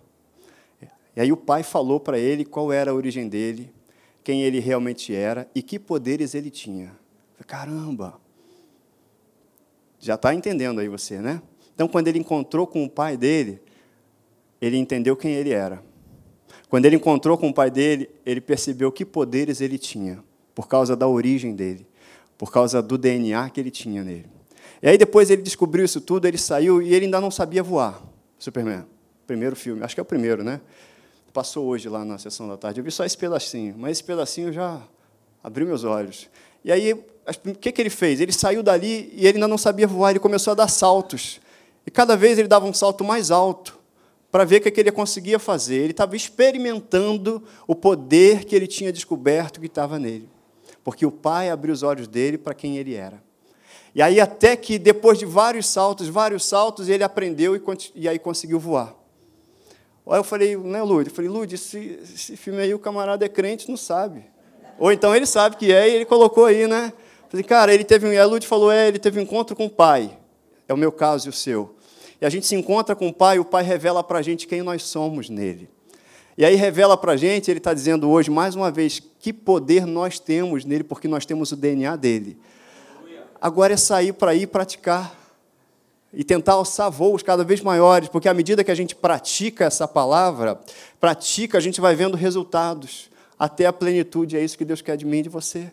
E 1.17 1.21
aí 1.21 1.31
o 1.31 1.37
pai 1.37 1.63
falou 1.63 2.01
para 2.01 2.19
ele 2.19 2.45
qual 2.45 2.73
era 2.73 2.91
a 2.91 2.95
origem 2.95 3.29
dele, 3.29 3.73
quem 4.25 4.43
ele 4.43 4.59
realmente 4.59 5.15
era 5.15 5.49
e 5.55 5.63
que 5.63 5.79
poderes 5.79 6.35
ele 6.35 6.51
tinha. 6.51 6.91
Caramba! 7.47 8.19
Já 10.01 10.15
está 10.15 10.35
entendendo 10.35 10.81
aí 10.81 10.89
você, 10.89 11.21
né? 11.21 11.43
Então, 11.75 11.87
quando 11.87 12.09
ele 12.09 12.19
encontrou 12.19 12.67
com 12.67 12.85
o 12.85 12.89
pai 12.89 13.17
dele, 13.17 13.61
ele 14.61 14.79
entendeu 14.79 15.15
quem 15.17 15.33
ele 15.33 15.51
era. 15.51 15.83
Quando 16.69 16.87
ele 16.87 16.97
encontrou 16.97 17.37
com 17.37 17.49
o 17.49 17.55
pai 17.55 17.71
dele, 17.71 18.09
ele 18.25 18.41
percebeu 18.41 18.91
que 18.91 19.05
poderes 19.05 19.61
ele 19.61 19.79
tinha, 19.79 20.25
por 20.55 20.67
causa 20.69 20.97
da 20.97 21.07
origem 21.07 21.55
dele, 21.55 21.87
por 22.39 22.51
causa 22.51 22.83
do 22.83 22.97
DNA 22.97 23.51
que 23.51 23.61
ele 23.61 23.71
tinha 23.71 24.03
nele. 24.03 24.27
E 24.83 24.89
aí 24.89 24.99
depois 24.99 25.31
ele 25.31 25.43
descobriu 25.43 25.85
isso 25.85 26.01
tudo, 26.01 26.27
ele 26.27 26.39
saiu 26.39 26.81
e 26.81 26.95
ele 26.95 27.07
ainda 27.07 27.21
não 27.21 27.31
sabia 27.31 27.63
voar. 27.63 28.03
Superman, 28.39 28.85
primeiro 29.27 29.55
filme, 29.55 29.83
acho 29.83 29.95
que 29.95 30.01
é 30.01 30.03
o 30.03 30.07
primeiro, 30.07 30.43
né? 30.43 30.61
Passou 31.35 31.67
hoje 31.67 31.89
lá 31.89 32.05
na 32.05 32.17
sessão 32.17 32.47
da 32.47 32.57
tarde. 32.57 32.79
Eu 32.79 32.85
vi 32.85 32.93
só 32.93 33.05
esse 33.05 33.19
pedacinho, 33.19 33.75
mas 33.77 33.91
esse 33.91 34.05
pedacinho 34.05 34.53
já 34.53 34.81
abriu 35.43 35.67
meus 35.67 35.83
olhos. 35.83 36.31
E 36.65 36.71
aí, 36.71 36.93
o 36.93 37.55
que, 37.61 37.73
que 37.73 37.83
ele 37.83 37.91
fez? 37.91 38.21
Ele 38.21 38.31
saiu 38.31 38.63
dali 38.63 39.11
e 39.13 39.27
ele 39.27 39.39
ainda 39.39 39.49
não 39.49 39.59
sabia 39.59 39.85
voar, 39.85 40.11
ele 40.11 40.21
começou 40.21 40.53
a 40.53 40.55
dar 40.55 40.69
saltos. 40.69 41.41
E 41.85 41.91
cada 41.91 42.17
vez 42.17 42.39
ele 42.39 42.47
dava 42.47 42.67
um 42.67 42.73
salto 42.73 43.03
mais 43.03 43.33
alto 43.33 43.77
para 44.31 44.45
ver 44.45 44.61
o 44.61 44.61
que 44.61 44.81
ele 44.81 44.93
conseguia 44.93 45.41
fazer. 45.41 45.75
Ele 45.75 45.91
estava 45.91 46.15
experimentando 46.15 47.43
o 47.67 47.75
poder 47.75 48.45
que 48.45 48.55
ele 48.55 48.69
tinha 48.69 48.93
descoberto 48.93 49.59
que 49.59 49.67
estava 49.67 49.99
nele. 49.99 50.29
Porque 50.85 51.05
o 51.05 51.11
pai 51.11 51.51
abriu 51.51 51.75
os 51.75 51.83
olhos 51.83 52.07
dele 52.07 52.39
para 52.39 52.55
quem 52.55 52.77
ele 52.77 52.95
era. 52.95 53.21
E 53.93 54.01
aí, 54.01 54.21
até 54.21 54.55
que 54.55 54.79
depois 54.79 55.19
de 55.19 55.27
vários 55.27 55.67
saltos, 55.67 56.07
vários 56.07 56.45
saltos, 56.45 56.89
ele 56.89 57.03
aprendeu 57.03 57.57
e, 57.57 57.63
e 57.97 58.09
aí 58.09 58.21
conseguiu 58.21 58.61
voar. 58.61 58.95
Aí 60.07 60.19
eu 60.19 60.25
falei, 60.25 60.57
né, 60.57 60.83
Lud? 60.83 61.09
Eu 61.09 61.15
falei, 61.15 61.31
Lud, 61.31 61.55
esse, 61.55 61.99
esse 62.03 62.37
filme 62.37 62.61
aí 62.61 62.75
o 62.75 62.79
camarada 62.79 63.25
é 63.25 63.29
crente, 63.29 63.69
não 63.69 63.77
sabe. 63.77 64.25
Ou 64.79 64.93
então 64.93 65.15
ele 65.15 65.25
sabe 65.25 65.57
que 65.57 65.73
é 65.73 65.89
e 65.89 65.95
ele 65.95 66.05
colocou 66.05 66.45
aí, 66.45 66.67
né? 66.67 66.93
Eu 67.23 67.31
falei, 67.31 67.45
cara, 67.45 67.73
ele 67.73 67.85
teve 67.85 68.07
um. 68.07 68.13
E 68.13 68.19
a 68.19 68.27
Lud 68.27 68.47
falou, 68.47 68.71
é, 68.71 68.89
ele 68.89 68.99
teve 68.99 69.19
um 69.19 69.23
encontro 69.23 69.57
com 69.57 69.67
o 69.67 69.71
pai. 69.71 70.17
É 70.69 70.75
o 70.75 70.77
meu 70.77 70.93
caso 70.93 71.29
e 71.29 71.31
o 71.31 71.33
seu. 71.33 71.75
E 72.21 72.27
a 72.27 72.29
gente 72.29 72.47
se 72.47 72.55
encontra 72.55 72.95
com 72.95 73.09
o 73.09 73.13
pai, 73.13 73.37
e 73.37 73.41
o 73.41 73.45
pai 73.45 73.65
revela 73.65 74.03
para 74.05 74.19
a 74.19 74.23
gente 74.23 74.47
quem 74.47 74.63
nós 74.63 74.83
somos 74.83 75.29
nele. 75.29 75.69
E 76.37 76.45
aí 76.45 76.55
revela 76.55 76.97
para 76.97 77.13
a 77.13 77.17
gente, 77.17 77.51
ele 77.51 77.59
está 77.59 77.73
dizendo 77.73 78.11
hoje, 78.11 78.31
mais 78.31 78.55
uma 78.55 78.71
vez, 78.71 79.01
que 79.21 79.33
poder 79.33 79.87
nós 79.87 80.19
temos 80.19 80.65
nele, 80.65 80.85
porque 80.85 81.07
nós 81.07 81.25
temos 81.25 81.53
o 81.53 81.57
DNA 81.57 81.97
dele. 81.97 82.39
Agora 83.41 83.75
é 83.75 83.77
sair 83.77 84.13
para 84.13 84.35
ir 84.35 84.49
praticar 84.49 85.24
e 86.17 86.25
tentar 86.25 86.53
alçar 86.53 86.91
voos 86.91 87.23
cada 87.23 87.45
vez 87.45 87.61
maiores, 87.61 88.09
porque 88.09 88.29
à 88.29 88.35
medida 88.35 88.63
que 88.63 88.71
a 88.71 88.75
gente 88.75 88.95
pratica 88.95 89.65
essa 89.65 89.87
palavra, 89.89 90.61
pratica, 91.01 91.59
a 91.59 91.61
gente 91.61 91.81
vai 91.81 91.95
vendo 91.95 92.17
resultados 92.17 93.11
até 93.39 93.67
a 93.67 93.73
plenitude. 93.73 94.37
É 94.37 94.45
isso 94.45 94.57
que 94.57 94.65
Deus 94.65 94.81
quer 94.81 94.97
de 94.97 95.05
mim 95.05 95.19
e 95.19 95.23
de 95.23 95.29
você. 95.29 95.71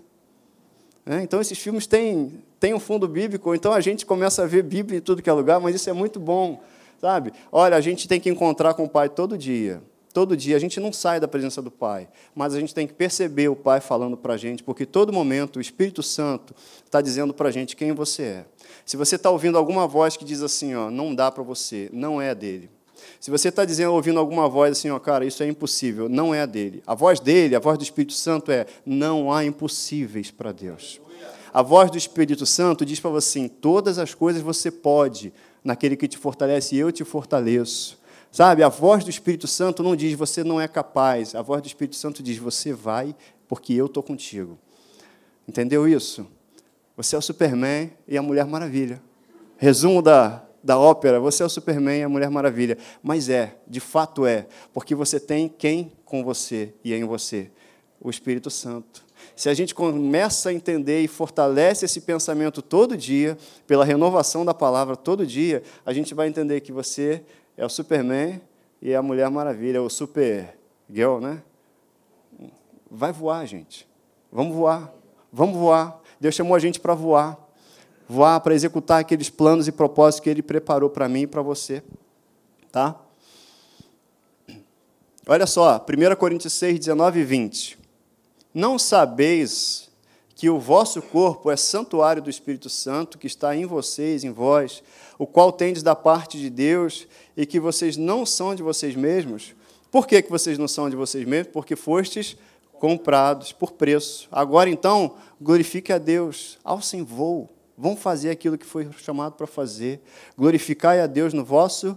É, 1.05 1.21
então, 1.21 1.41
esses 1.41 1.57
filmes 1.57 1.87
têm, 1.87 2.41
têm 2.59 2.73
um 2.73 2.79
fundo 2.79 3.07
bíblico, 3.07 3.55
então 3.55 3.73
a 3.73 3.81
gente 3.81 4.05
começa 4.05 4.43
a 4.43 4.47
ver 4.47 4.63
Bíblia 4.63 4.99
em 4.99 5.01
tudo 5.01 5.21
que 5.21 5.29
é 5.29 5.33
lugar, 5.33 5.59
mas 5.59 5.75
isso 5.75 5.89
é 5.89 5.93
muito 5.93 6.19
bom, 6.19 6.61
sabe? 6.99 7.33
Olha, 7.51 7.75
a 7.75 7.81
gente 7.81 8.07
tem 8.07 8.19
que 8.19 8.29
encontrar 8.29 8.75
com 8.75 8.83
o 8.83 8.89
Pai 8.89 9.09
todo 9.09 9.37
dia. 9.37 9.81
Todo 10.11 10.35
dia 10.35 10.55
a 10.55 10.59
gente 10.59 10.79
não 10.79 10.91
sai 10.91 11.19
da 11.19 11.27
presença 11.27 11.61
do 11.61 11.71
Pai, 11.71 12.07
mas 12.35 12.53
a 12.53 12.59
gente 12.59 12.75
tem 12.75 12.85
que 12.85 12.93
perceber 12.93 13.47
o 13.49 13.55
Pai 13.55 13.79
falando 13.79 14.17
para 14.17 14.33
a 14.33 14.37
gente, 14.37 14.63
porque 14.63 14.85
todo 14.85 15.13
momento 15.13 15.57
o 15.57 15.61
Espírito 15.61 16.03
Santo 16.03 16.53
está 16.83 17.01
dizendo 17.01 17.33
para 17.33 17.49
a 17.49 17.51
gente 17.51 17.75
quem 17.75 17.91
você 17.93 18.23
é. 18.23 18.45
Se 18.85 18.97
você 18.97 19.15
está 19.15 19.29
ouvindo 19.29 19.57
alguma 19.57 19.87
voz 19.87 20.17
que 20.17 20.25
diz 20.25 20.41
assim, 20.41 20.75
ó, 20.75 20.89
não 20.89 21.15
dá 21.15 21.31
para 21.31 21.43
você, 21.43 21.89
não 21.93 22.21
é 22.21 22.35
dele. 22.35 22.69
Se 23.19 23.31
você 23.31 23.49
está 23.49 23.65
dizendo, 23.65 23.93
ouvindo 23.93 24.19
alguma 24.19 24.47
voz 24.47 24.77
assim, 24.77 24.89
ó, 24.89 24.99
cara, 24.99 25.25
isso 25.25 25.43
é 25.43 25.47
impossível, 25.47 26.09
não 26.09 26.33
é 26.33 26.41
a 26.41 26.45
dele. 26.45 26.83
A 26.85 26.93
voz 26.93 27.19
dele, 27.19 27.55
a 27.55 27.59
voz 27.59 27.77
do 27.77 27.83
Espírito 27.83 28.13
Santo 28.13 28.51
é: 28.51 28.65
não 28.85 29.31
há 29.31 29.45
impossíveis 29.45 30.31
para 30.31 30.51
Deus. 30.51 30.99
A 31.53 31.61
voz 31.61 31.91
do 31.91 31.97
Espírito 31.97 32.45
Santo 32.45 32.85
diz 32.85 32.99
para 32.99 33.11
você 33.11 33.39
assim: 33.39 33.47
todas 33.47 33.97
as 33.97 34.13
coisas 34.13 34.41
você 34.41 34.71
pode 34.71 35.33
naquele 35.63 35.95
que 35.95 36.07
te 36.07 36.17
fortalece, 36.17 36.75
eu 36.75 36.91
te 36.91 37.03
fortaleço. 37.03 38.00
Sabe, 38.31 38.63
a 38.63 38.69
voz 38.69 39.03
do 39.03 39.09
Espírito 39.09 39.45
Santo 39.45 39.83
não 39.83 39.93
diz 39.93 40.13
você 40.13 40.41
não 40.41 40.59
é 40.59 40.65
capaz, 40.65 41.35
a 41.35 41.41
voz 41.41 41.61
do 41.61 41.67
Espírito 41.67 41.97
Santo 41.97 42.23
diz 42.23 42.37
você 42.37 42.71
vai, 42.71 43.13
porque 43.45 43.73
eu 43.73 43.87
estou 43.87 44.01
contigo. 44.01 44.57
Entendeu 45.45 45.85
isso? 45.85 46.25
Você 46.95 47.13
é 47.13 47.19
o 47.19 47.21
Superman 47.21 47.91
e 48.07 48.17
a 48.17 48.21
Mulher 48.21 48.45
Maravilha. 48.45 49.01
Resumo 49.57 50.01
da, 50.01 50.43
da 50.63 50.79
ópera, 50.79 51.19
você 51.19 51.43
é 51.43 51.45
o 51.45 51.49
Superman 51.49 51.99
e 51.99 52.03
a 52.03 52.09
Mulher 52.09 52.29
Maravilha. 52.29 52.77
Mas 53.03 53.27
é, 53.27 53.57
de 53.67 53.81
fato 53.81 54.25
é, 54.25 54.47
porque 54.71 54.95
você 54.95 55.19
tem 55.19 55.49
quem 55.49 55.91
com 56.05 56.23
você 56.23 56.73
e 56.85 56.93
em 56.93 57.03
você? 57.03 57.51
O 57.99 58.09
Espírito 58.09 58.49
Santo. 58.49 59.03
Se 59.35 59.49
a 59.49 59.53
gente 59.53 59.75
começa 59.75 60.49
a 60.49 60.53
entender 60.53 61.01
e 61.01 61.07
fortalece 61.07 61.85
esse 61.85 61.99
pensamento 62.01 62.61
todo 62.61 62.95
dia, 62.95 63.37
pela 63.67 63.83
renovação 63.83 64.45
da 64.45 64.53
palavra 64.53 64.95
todo 64.95 65.27
dia, 65.27 65.63
a 65.85 65.91
gente 65.91 66.13
vai 66.13 66.27
entender 66.27 66.61
que 66.61 66.71
você 66.71 67.23
é 67.57 67.65
o 67.65 67.69
Superman 67.69 68.41
e 68.81 68.91
é 68.91 68.95
a 68.95 69.01
Mulher 69.01 69.29
Maravilha, 69.29 69.81
o 69.81 69.89
Super 69.89 70.57
Girl, 70.89 71.19
né? 71.19 71.41
Vai 72.89 73.11
voar, 73.11 73.45
gente. 73.45 73.87
Vamos 74.31 74.55
voar. 74.55 74.91
Vamos 75.31 75.55
voar. 75.55 76.01
Deus 76.19 76.35
chamou 76.35 76.55
a 76.55 76.59
gente 76.59 76.79
para 76.79 76.93
voar. 76.93 77.37
Voar 78.07 78.39
para 78.41 78.53
executar 78.53 78.99
aqueles 78.99 79.29
planos 79.29 79.67
e 79.67 79.71
propósitos 79.71 80.23
que 80.23 80.29
Ele 80.29 80.41
preparou 80.41 80.89
para 80.89 81.07
mim 81.07 81.21
e 81.21 81.27
para 81.27 81.41
você. 81.41 81.81
Tá? 82.71 82.99
Olha 85.27 85.47
só, 85.47 85.77
1 85.77 86.15
Coríntios 86.15 86.53
6, 86.53 86.79
19 86.79 87.19
e 87.19 87.23
20. 87.23 87.79
Não 88.53 88.77
sabeis 88.77 89.89
que 90.35 90.49
o 90.49 90.59
vosso 90.59 91.01
corpo 91.01 91.51
é 91.51 91.55
santuário 91.55 92.21
do 92.21 92.29
Espírito 92.29 92.69
Santo, 92.69 93.17
que 93.17 93.27
está 93.27 93.55
em 93.55 93.65
vocês, 93.65 94.23
em 94.23 94.31
vós, 94.31 94.83
o 95.21 95.27
qual 95.27 95.51
tendes 95.51 95.83
da 95.83 95.95
parte 95.95 96.39
de 96.39 96.49
Deus, 96.49 97.07
e 97.37 97.45
que 97.45 97.59
vocês 97.59 97.95
não 97.95 98.25
são 98.25 98.55
de 98.55 98.63
vocês 98.63 98.95
mesmos. 98.95 99.53
Por 99.91 100.07
que, 100.07 100.19
que 100.19 100.31
vocês 100.31 100.57
não 100.57 100.67
são 100.67 100.89
de 100.89 100.95
vocês 100.95 101.23
mesmos? 101.25 101.53
Porque 101.53 101.75
fostes 101.75 102.35
comprados 102.73 103.51
por 103.51 103.73
preço. 103.73 104.27
Agora, 104.31 104.67
então, 104.67 105.13
glorifique 105.39 105.93
a 105.93 105.99
Deus, 105.99 106.57
alcem 106.63 107.03
voo, 107.03 107.47
vão 107.77 107.95
fazer 107.95 108.31
aquilo 108.31 108.57
que 108.57 108.65
foi 108.65 108.89
chamado 108.97 109.33
para 109.33 109.45
fazer. 109.45 110.01
Glorificai 110.35 110.99
a 110.99 111.05
Deus 111.05 111.35
no 111.35 111.45
vosso 111.45 111.95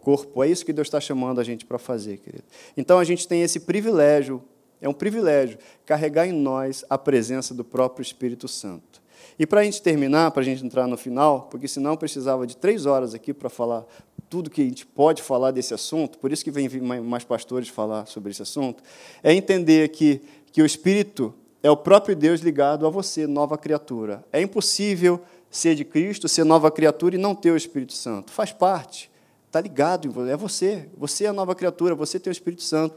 corpo. 0.00 0.42
É 0.42 0.48
isso 0.48 0.66
que 0.66 0.72
Deus 0.72 0.88
está 0.88 1.00
chamando 1.00 1.40
a 1.40 1.44
gente 1.44 1.64
para 1.64 1.78
fazer, 1.78 2.16
querido. 2.16 2.42
Então, 2.76 2.98
a 2.98 3.04
gente 3.04 3.28
tem 3.28 3.42
esse 3.42 3.60
privilégio, 3.60 4.42
é 4.80 4.88
um 4.88 4.92
privilégio, 4.92 5.58
carregar 5.86 6.26
em 6.26 6.32
nós 6.32 6.84
a 6.90 6.98
presença 6.98 7.54
do 7.54 7.62
próprio 7.62 8.02
Espírito 8.02 8.48
Santo. 8.48 9.03
E 9.38 9.46
para 9.46 9.60
a 9.60 9.64
gente 9.64 9.82
terminar, 9.82 10.30
para 10.30 10.42
a 10.42 10.44
gente 10.44 10.64
entrar 10.64 10.86
no 10.86 10.96
final, 10.96 11.48
porque 11.50 11.66
senão 11.66 11.96
precisava 11.96 12.46
de 12.46 12.56
três 12.56 12.86
horas 12.86 13.14
aqui 13.14 13.32
para 13.32 13.48
falar 13.48 13.84
tudo 14.28 14.50
que 14.50 14.62
a 14.62 14.64
gente 14.64 14.86
pode 14.86 15.22
falar 15.22 15.50
desse 15.50 15.74
assunto, 15.74 16.18
por 16.18 16.32
isso 16.32 16.44
que 16.44 16.50
vem 16.50 16.68
mais 16.80 17.24
pastores 17.24 17.68
falar 17.68 18.06
sobre 18.06 18.30
esse 18.30 18.42
assunto, 18.42 18.82
é 19.22 19.32
entender 19.32 19.88
que, 19.88 20.20
que 20.50 20.62
o 20.62 20.66
Espírito 20.66 21.34
é 21.62 21.70
o 21.70 21.76
próprio 21.76 22.14
Deus 22.16 22.40
ligado 22.40 22.86
a 22.86 22.90
você, 22.90 23.26
nova 23.26 23.56
criatura. 23.56 24.24
É 24.32 24.40
impossível 24.40 25.20
ser 25.50 25.74
de 25.74 25.84
Cristo, 25.84 26.28
ser 26.28 26.44
nova 26.44 26.70
criatura 26.70 27.14
e 27.14 27.18
não 27.18 27.34
ter 27.34 27.52
o 27.52 27.56
Espírito 27.56 27.92
Santo. 27.92 28.32
Faz 28.32 28.52
parte, 28.52 29.10
está 29.46 29.60
ligado, 29.60 30.28
é 30.28 30.36
você. 30.36 30.88
Você 30.96 31.24
é 31.24 31.28
a 31.28 31.32
nova 31.32 31.54
criatura, 31.54 31.94
você 31.94 32.18
tem 32.18 32.30
o 32.30 32.32
Espírito 32.32 32.62
Santo. 32.62 32.96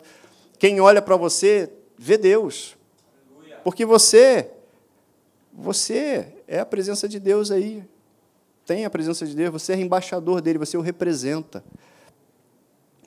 Quem 0.58 0.82
olha 0.82 1.02
para 1.02 1.16
você, 1.16 1.72
vê 1.98 2.18
Deus. 2.18 2.76
Porque 3.64 3.86
você 3.86 4.50
você 5.60 6.28
é 6.48 6.60
a 6.60 6.66
presença 6.66 7.10
de 7.10 7.20
Deus 7.20 7.50
aí. 7.50 7.84
Tem 8.64 8.86
a 8.86 8.92
presença 8.92 9.26
de 9.26 9.36
Deus, 9.36 9.52
você 9.52 9.74
é 9.74 9.78
embaixador 9.78 10.40
dele, 10.40 10.60
você 10.60 10.78
o 10.78 10.82
representa. 10.82 11.64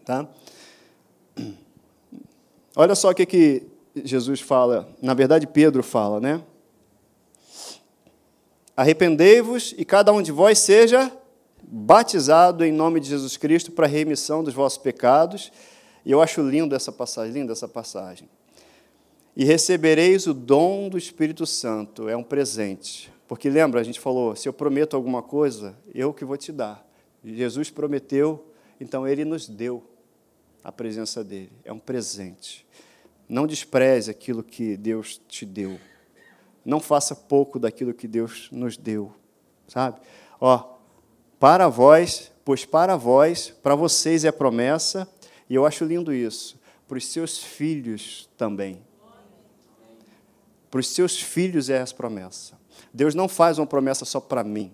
Tá? 0.05 0.29
Olha 2.75 2.97
só 2.97 3.11
o 3.11 3.15
que, 3.15 3.25
que 3.25 3.63
Jesus 3.95 4.41
fala, 4.41 4.93
na 5.01 5.15
verdade 5.15 5.47
Pedro 5.47 5.83
fala, 5.85 6.19
né? 6.19 6.43
Arrependei-vos 8.77 9.73
e 9.79 9.85
cada 9.85 10.13
um 10.13 10.21
de 10.21 10.33
vós 10.33 10.59
seja 10.59 11.13
batizado 11.63 12.65
em 12.65 12.73
nome 12.73 12.99
de 12.99 13.11
Jesus 13.11 13.37
Cristo 13.37 13.71
para 13.71 13.87
a 13.87 13.89
remissão 13.89 14.43
dos 14.43 14.55
vossos 14.55 14.79
pecados. 14.79 15.53
E 16.05 16.11
eu 16.11 16.21
acho 16.21 16.43
lindo 16.43 16.75
essa 16.75 16.91
passagem, 16.91 17.33
linda 17.33 17.53
essa 17.53 17.69
passagem 17.69 18.29
e 19.37 19.45
recebereis 19.45 20.27
o 20.27 20.35
dom 20.35 20.89
do 20.89 20.99
Espírito 20.99 21.47
Santo. 21.47 22.09
É 22.09 22.17
um 22.17 22.23
presente. 22.23 23.13
Porque 23.29 23.49
lembra, 23.49 23.81
a 23.81 23.85
gente 23.85 24.01
falou: 24.01 24.35
se 24.35 24.49
eu 24.49 24.53
prometo 24.53 24.97
alguma 24.97 25.23
coisa, 25.23 25.77
eu 25.95 26.13
que 26.13 26.25
vou 26.25 26.37
te 26.37 26.51
dar. 26.53 26.87
Jesus 27.25 27.71
prometeu, 27.71 28.45
então 28.81 29.07
ele 29.07 29.25
nos 29.25 29.49
deu 29.49 29.85
a 30.65 30.73
presença 30.73 31.23
dele. 31.23 31.53
É 31.65 31.73
um 31.73 31.79
presente. 31.79 32.67
Não 33.29 33.47
despreze 33.47 34.11
aquilo 34.11 34.43
que 34.43 34.77
Deus 34.77 35.21
te 35.29 35.47
deu. 35.47 35.79
Não 36.65 36.81
faça 36.81 37.15
pouco 37.15 37.59
daquilo 37.59 37.95
que 37.95 38.09
Deus 38.09 38.49
nos 38.51 38.77
deu. 38.77 39.13
Sabe? 39.69 40.01
Ó, 40.41 40.79
para 41.39 41.69
vós, 41.69 42.33
pois 42.45 42.65
para 42.65 42.97
vós, 42.97 43.51
para 43.63 43.75
vocês 43.75 44.25
é 44.25 44.33
promessa, 44.33 45.09
e 45.49 45.55
eu 45.55 45.65
acho 45.65 45.85
lindo 45.85 46.13
isso, 46.13 46.59
para 46.89 46.99
os 46.99 47.07
seus 47.07 47.39
filhos 47.39 48.29
também. 48.37 48.83
Para 50.71 50.81
os 50.81 50.89
seus 50.89 51.21
filhos 51.21 51.69
é 51.69 51.79
essa 51.79 51.95
promessa. 51.95 52.59
Deus 52.93 53.15
não 53.15 53.29
faz 53.29 53.59
uma 53.59 53.67
promessa 53.67 54.05
só 54.05 54.21
para 54.21 54.45
mim. 54.45 54.73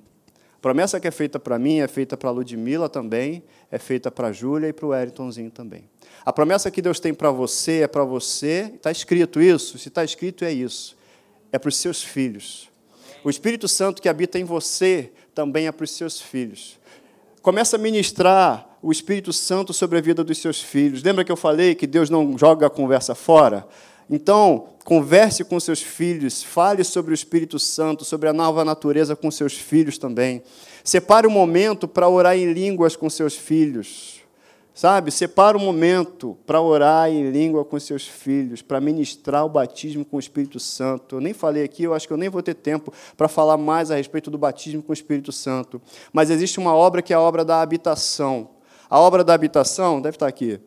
A 0.57 0.61
promessa 0.61 0.99
que 0.99 1.07
é 1.07 1.11
feita 1.11 1.39
para 1.39 1.59
mim 1.59 1.79
é 1.79 1.89
feita 1.89 2.17
para 2.17 2.29
a 2.29 2.33
Ludmilla 2.33 2.89
também, 2.89 3.43
é 3.71 3.79
feita 3.79 4.11
para 4.11 4.29
a 4.29 4.33
Júlia 4.33 4.69
e 4.69 4.73
para 4.73 4.87
o 4.87 4.95
Eritonzinho 4.95 5.51
também. 5.51 5.89
A 6.25 6.33
promessa 6.33 6.71
que 6.71 6.83
Deus 6.83 6.99
tem 6.99 7.15
para 7.15 7.31
você 7.31 7.83
é 7.83 7.87
para 7.87 8.05
você, 8.05 8.73
está 8.75 8.91
escrito 8.91 9.41
isso, 9.41 9.79
se 9.79 9.89
está 9.89 10.03
escrito 10.03 10.45
é 10.45 10.53
isso, 10.53 10.97
é 11.53 11.59
para 11.59 11.69
os 11.69 11.77
seus 11.77 12.03
filhos. 12.03 12.69
O 13.23 13.31
Espírito 13.31 13.69
Santo 13.69 14.03
que 14.03 14.09
habita 14.09 14.39
em 14.39 14.45
você 14.45 15.13
também 15.35 15.67
é 15.67 15.73
para 15.73 15.85
os 15.85 15.91
seus 15.91 16.21
filhos. 16.21 16.79
Começa 17.43 17.77
a 17.77 17.79
ministrar 17.79 18.79
o 18.83 18.91
Espírito 18.91 19.33
Santo 19.33 19.73
sobre 19.73 19.99
a 19.99 20.01
vida 20.01 20.25
dos 20.25 20.39
seus 20.39 20.61
filhos. 20.61 21.03
Lembra 21.03 21.25
que 21.25 21.31
eu 21.31 21.37
falei 21.37 21.75
que 21.75 21.87
Deus 21.87 22.11
não 22.11 22.37
joga 22.37 22.67
a 22.67 22.71
conversa 22.71 23.15
fora? 23.15 23.67
Então, 24.09 24.69
converse 24.85 25.45
com 25.45 25.59
seus 25.59 25.83
filhos, 25.83 26.43
fale 26.43 26.85
sobre 26.85 27.13
o 27.13 27.15
Espírito 27.15 27.59
Santo, 27.59 28.05
sobre 28.05 28.29
a 28.29 28.33
nova 28.33 28.65
natureza 28.65 29.17
com 29.17 29.31
seus 29.31 29.55
filhos 29.55 29.99
também. 29.99 30.43
Separe 30.85 31.27
um 31.27 31.31
momento 31.31 31.89
para 31.89 32.09
orar 32.09 32.37
em 32.37 32.53
línguas 32.53 32.95
com 32.95 33.11
seus 33.11 33.35
filhos. 33.35 34.17
Sabe, 34.77 35.11
separa 35.11 35.57
um 35.57 35.61
momento 35.61 36.37
para 36.45 36.61
orar 36.61 37.09
em 37.09 37.31
língua 37.31 37.65
com 37.65 37.81
seus 37.81 38.07
filhos, 38.07 38.61
para 38.61 38.79
ministrar 38.79 39.43
o 39.43 39.49
batismo 39.49 40.05
com 40.05 40.19
o 40.19 40.21
Espírito 40.21 40.61
Santo. 40.61 41.17
Eu 41.17 41.21
nem 41.23 41.33
falei 41.33 41.65
aqui, 41.65 41.85
eu 41.85 41.95
acho 41.95 42.07
que 42.07 42.13
eu 42.13 42.19
nem 42.19 42.29
vou 42.29 42.43
ter 42.43 42.53
tempo 42.53 42.93
para 43.17 43.27
falar 43.27 43.57
mais 43.57 43.91
a 43.91 43.97
respeito 43.97 44.31
do 44.31 44.37
batismo 44.37 44.83
com 44.83 44.91
o 44.91 44.93
Espírito 44.93 45.33
Santo. 45.33 45.81
Mas 46.13 46.29
existe 46.29 46.59
uma 46.59 46.75
obra 46.75 47.01
que 47.01 47.15
é 47.15 47.17
a 47.17 47.21
obra 47.21 47.43
da 47.43 47.63
habitação. 47.63 48.51
A 48.91 49.01
obra 49.01 49.25
da 49.25 49.33
habitação, 49.33 49.99
deve 49.99 50.17
estar 50.17 50.27
aqui, 50.27 50.61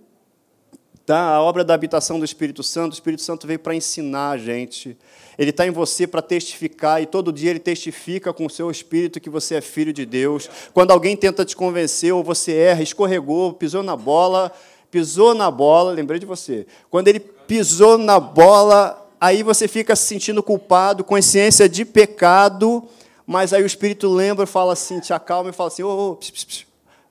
tá? 1.10 1.30
a 1.30 1.42
obra 1.42 1.64
da 1.64 1.74
habitação 1.74 2.20
do 2.20 2.26
Espírito 2.26 2.62
Santo, 2.62 2.92
o 2.92 2.94
Espírito 2.94 3.24
Santo 3.24 3.48
veio 3.48 3.58
para 3.58 3.74
ensinar 3.74 4.30
a 4.30 4.38
gente. 4.38 4.96
Ele 5.40 5.50
está 5.50 5.66
em 5.66 5.72
você 5.72 6.06
para 6.06 6.22
testificar, 6.22 7.02
e 7.02 7.08
todo 7.08 7.34
dia 7.34 7.50
ele 7.50 7.60
testifica 7.60 8.32
com 8.32 8.46
o 8.46 8.50
seu 8.50 8.70
espírito 8.70 9.20
que 9.20 9.28
você 9.28 9.56
é 9.56 9.62
filho 9.62 9.92
de 9.92 10.06
Deus. 10.06 10.48
Quando 10.72 10.92
alguém 10.92 11.18
tenta 11.18 11.44
te 11.44 11.56
convencer, 11.56 12.14
ou 12.14 12.24
você 12.24 12.54
erra, 12.54 12.84
escorregou, 12.84 13.54
pisou 13.54 13.82
na 13.82 13.96
bola, 13.96 14.52
pisou 14.92 15.34
na 15.34 15.50
bola, 15.50 15.94
lembrei 15.94 16.20
de 16.20 16.28
você. 16.28 16.68
Quando 16.92 17.08
ele 17.08 17.20
pisou 17.20 17.98
na 17.98 18.20
bola, 18.20 19.10
aí 19.20 19.42
você 19.42 19.68
fica 19.68 19.96
se 19.96 20.06
sentindo 20.06 20.44
culpado, 20.44 21.04
consciência 21.04 21.68
de 21.68 21.86
pecado, 21.86 22.88
mas 23.26 23.52
aí 23.52 23.64
o 23.64 23.66
Espírito 23.66 24.08
lembra, 24.08 24.46
fala 24.46 24.74
assim, 24.74 25.00
te 25.00 25.12
acalma 25.12 25.50
e 25.50 25.54
fala 25.54 25.70
assim: 25.70 25.82
ô, 25.82 25.90
oh, 25.90 26.12
oh, 26.12 26.20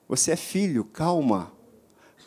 você 0.07 0.31
é 0.31 0.37
filho, 0.37 0.85
calma. 0.85 1.58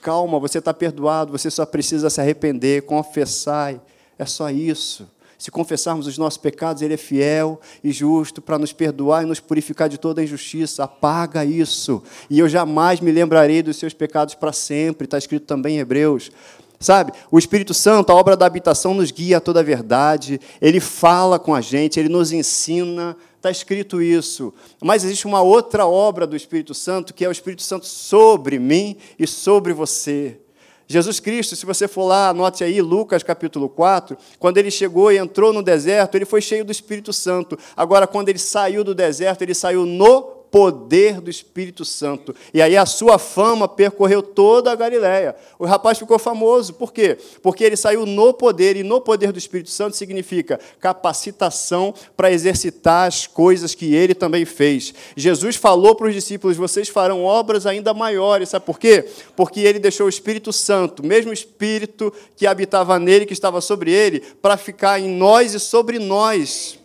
Calma, 0.03 0.41
você 0.41 0.59
está 0.59 0.75
perdoado, 0.75 1.31
você 1.31 1.49
só 1.49 1.65
precisa 1.65 2.11
se 2.11 2.21
arrepender, 2.21 2.83
confessar. 2.83 3.77
É 4.19 4.27
só 4.27 4.51
isso. 4.51 5.09
Se 5.39 5.49
confessarmos 5.49 6.09
os 6.09 6.19
nossos 6.19 6.39
pecados, 6.39 6.83
Ele 6.83 6.95
é 6.95 6.97
fiel 6.97 7.61
e 7.85 7.93
justo 7.93 8.43
para 8.43 8.59
nos 8.59 8.73
perdoar 8.73 9.23
e 9.23 9.27
nos 9.27 9.39
purificar 9.39 9.89
de 9.89 9.99
toda 9.99 10.23
injustiça. 10.23 10.83
Apaga 10.83 11.45
isso. 11.45 12.03
E 12.29 12.41
eu 12.41 12.49
jamais 12.49 13.01
me 13.01 13.13
lembrarei 13.13 13.63
dos 13.63 13.77
seus 13.77 13.95
pecados 13.95 14.35
para 14.35 14.53
sempre. 14.53 15.05
Está 15.05 15.19
escrito 15.19 15.47
também 15.47 15.77
em 15.77 15.79
Hebreus. 15.79 16.33
Sabe? 16.81 17.13
O 17.31 17.39
Espírito 17.39 17.73
Santo, 17.73 18.11
a 18.11 18.17
obra 18.17 18.37
da 18.37 18.45
habitação, 18.45 18.95
nos 18.95 19.13
guia 19.13 19.37
a 19.37 19.41
toda 19.41 19.61
a 19.61 19.65
verdade. 19.65 20.41
Ele 20.61 20.81
fala 20.81 21.39
com 21.39 21.55
a 21.55 21.61
gente, 21.61 22.01
ele 22.01 22.09
nos 22.09 22.33
ensina 22.33 23.17
está 23.43 23.51
escrito 23.51 24.01
isso. 24.01 24.55
Mas 24.81 25.05
existe 25.05 25.27
uma 25.27 25.43
outra 25.43 25.85
obra 25.85 26.27
do 26.27 26.37
Espírito 26.37 26.73
Santo, 26.73 27.13
que 27.13 27.25
é 27.25 27.29
o 27.29 27.33
Espírito 27.33 27.63
Santo 27.63 27.87
sobre 27.87 28.59
mim 28.59 28.97
e 29.19 29.27
sobre 29.27 29.73
você. 29.73 30.39
Jesus 30.87 31.19
Cristo, 31.19 31.57
se 31.57 31.67
você 31.67 31.89
for 31.89 32.05
lá, 32.05 32.29
anote 32.29 32.63
aí, 32.63 32.81
Lucas 32.81 33.23
capítulo 33.23 33.69
4, 33.69 34.17
quando 34.39 34.59
ele 34.59 34.71
chegou 34.71 35.11
e 35.11 35.19
entrou 35.19 35.53
no 35.53 35.63
deserto, 35.63 36.15
ele 36.15 36.25
foi 36.25 36.41
cheio 36.41 36.65
do 36.65 36.71
Espírito 36.71 37.13
Santo. 37.13 37.59
Agora, 37.77 38.07
quando 38.07 38.29
ele 38.29 38.39
saiu 38.39 38.85
do 38.85 38.95
deserto, 38.95 39.43
ele 39.43 39.55
saiu 39.55 39.87
no 39.87 40.32
poder 40.53 41.19
do 41.19 41.31
Espírito 41.31 41.83
Santo. 41.83 42.37
E 42.53 42.61
aí 42.61 42.77
a 42.77 42.85
sua 42.85 43.19
fama 43.19 43.67
percorreu 43.67 44.23
toda 44.23 44.71
a 44.71 44.75
Galiléia. 44.75 45.35
O 45.59 45.65
rapaz 45.65 45.99
ficou 45.99 46.19
famoso. 46.19 46.75
Por 46.75 46.93
quê? 46.93 47.17
Porque 47.43 47.65
ele 47.65 47.75
saiu 47.75 48.05
no 48.05 48.35
poder, 48.35 48.77
e 48.77 48.83
no 48.83 49.01
poder 49.01 49.33
do 49.33 49.39
Espírito 49.39 49.71
Santo 49.71 49.97
significa 49.97 50.61
capacitação 50.79 51.95
para 52.15 52.31
exercitar 52.31 53.09
as 53.09 53.27
coisas 53.27 53.75
que 53.75 53.95
ele 53.95 54.15
também 54.15 54.45
fez. 54.45 54.93
Jesus 55.17 55.57
falou 55.57 55.95
para 55.95 56.09
os 56.09 56.15
discípulos: 56.15 56.59
vocês 56.59 56.87
farão 56.91 57.25
obras 57.25 57.65
ainda 57.65 57.95
maiores. 57.95 58.51
Sabe 58.51 58.67
por 58.67 58.79
quê? 58.79 59.09
Porque 59.35 59.61
ele 59.61 59.79
deixou 59.79 60.05
o 60.05 60.11
Espírito 60.11 60.53
Santo, 60.53 61.03
o 61.03 61.07
mesmo 61.07 61.33
Espírito 61.33 62.13
que 62.37 62.47
habitava 62.47 62.99
nele, 62.99 63.25
que 63.25 63.33
estava 63.33 63.63
sobre 63.63 63.91
ele, 63.91 64.21
para 64.43 64.59
ficar 64.59 65.01
em 65.01 65.09
nós 65.09 65.55
e 65.55 65.59
sobre 65.59 65.99
nós. 65.99 66.79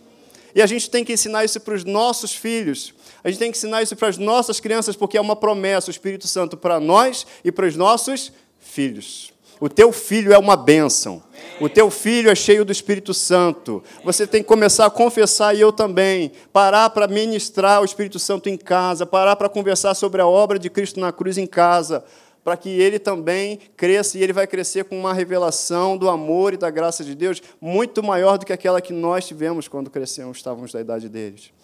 E 0.54 0.62
a 0.62 0.66
gente 0.66 0.90
tem 0.90 1.04
que 1.04 1.12
ensinar 1.12 1.44
isso 1.44 1.60
para 1.60 1.74
os 1.74 1.84
nossos 1.84 2.34
filhos. 2.34 2.94
A 3.28 3.30
gente 3.30 3.40
tem 3.40 3.52
que 3.52 3.58
ensinar 3.58 3.82
isso 3.82 3.94
para 3.94 4.08
as 4.08 4.16
nossas 4.16 4.58
crianças, 4.58 4.96
porque 4.96 5.18
é 5.18 5.20
uma 5.20 5.36
promessa, 5.36 5.88
o 5.88 5.90
Espírito 5.90 6.26
Santo, 6.26 6.56
para 6.56 6.80
nós 6.80 7.26
e 7.44 7.52
para 7.52 7.66
os 7.66 7.76
nossos 7.76 8.32
filhos. 8.58 9.34
O 9.60 9.68
teu 9.68 9.92
filho 9.92 10.32
é 10.32 10.38
uma 10.38 10.56
bênção. 10.56 11.22
O 11.60 11.68
teu 11.68 11.90
filho 11.90 12.30
é 12.30 12.34
cheio 12.34 12.64
do 12.64 12.72
Espírito 12.72 13.12
Santo. 13.12 13.84
Você 14.02 14.26
tem 14.26 14.40
que 14.42 14.48
começar 14.48 14.86
a 14.86 14.90
confessar, 14.90 15.54
e 15.54 15.60
eu 15.60 15.70
também. 15.70 16.32
Parar 16.54 16.88
para 16.88 17.06
ministrar 17.06 17.82
o 17.82 17.84
Espírito 17.84 18.18
Santo 18.18 18.48
em 18.48 18.56
casa. 18.56 19.04
Parar 19.04 19.36
para 19.36 19.50
conversar 19.50 19.92
sobre 19.92 20.22
a 20.22 20.26
obra 20.26 20.58
de 20.58 20.70
Cristo 20.70 20.98
na 20.98 21.12
cruz 21.12 21.36
em 21.36 21.46
casa. 21.46 22.02
Para 22.42 22.56
que 22.56 22.70
ele 22.70 22.98
também 22.98 23.58
cresça 23.76 24.16
e 24.16 24.22
ele 24.22 24.32
vai 24.32 24.46
crescer 24.46 24.84
com 24.84 24.98
uma 24.98 25.12
revelação 25.12 25.98
do 25.98 26.08
amor 26.08 26.54
e 26.54 26.56
da 26.56 26.70
graça 26.70 27.04
de 27.04 27.14
Deus 27.14 27.42
muito 27.60 28.02
maior 28.02 28.38
do 28.38 28.46
que 28.46 28.54
aquela 28.54 28.80
que 28.80 28.94
nós 28.94 29.26
tivemos 29.26 29.68
quando 29.68 29.90
crescemos, 29.90 30.38
estávamos 30.38 30.72
da 30.72 30.80
idade 30.80 31.10
deles. 31.10 31.57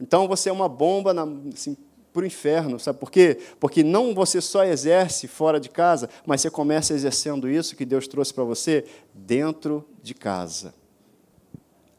Então 0.00 0.28
você 0.28 0.48
é 0.48 0.52
uma 0.52 0.68
bomba 0.68 1.14
assim, 1.52 1.76
para 2.12 2.22
o 2.22 2.26
inferno, 2.26 2.78
sabe 2.78 2.98
por 2.98 3.10
quê? 3.10 3.38
Porque 3.60 3.82
não 3.82 4.14
você 4.14 4.40
só 4.40 4.64
exerce 4.64 5.28
fora 5.28 5.60
de 5.60 5.68
casa, 5.68 6.08
mas 6.26 6.40
você 6.40 6.50
começa 6.50 6.94
exercendo 6.94 7.48
isso 7.48 7.76
que 7.76 7.84
Deus 7.84 8.08
trouxe 8.08 8.32
para 8.32 8.44
você 8.44 8.84
dentro 9.14 9.84
de 10.02 10.14
casa. 10.14 10.74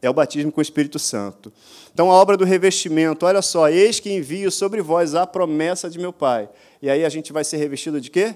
É 0.02 0.10
o 0.10 0.14
batismo 0.14 0.52
com 0.52 0.60
o 0.60 0.62
Espírito 0.62 0.98
Santo. 0.98 1.52
Então, 1.94 2.10
a 2.10 2.14
obra 2.14 2.38
do 2.38 2.46
revestimento, 2.46 3.26
olha 3.26 3.42
só, 3.42 3.68
eis 3.68 4.00
que 4.00 4.10
envio 4.10 4.50
sobre 4.50 4.82
vós 4.82 5.14
a 5.14 5.28
promessa 5.28 5.90
de 5.90 6.00
meu 6.00 6.14
Pai. 6.14 6.50
E 6.82 6.90
aí 6.90 7.04
a 7.04 7.10
gente 7.10 7.34
vai 7.34 7.44
ser 7.44 7.58
revestido 7.58 8.00
de 8.00 8.10
quê? 8.10 8.36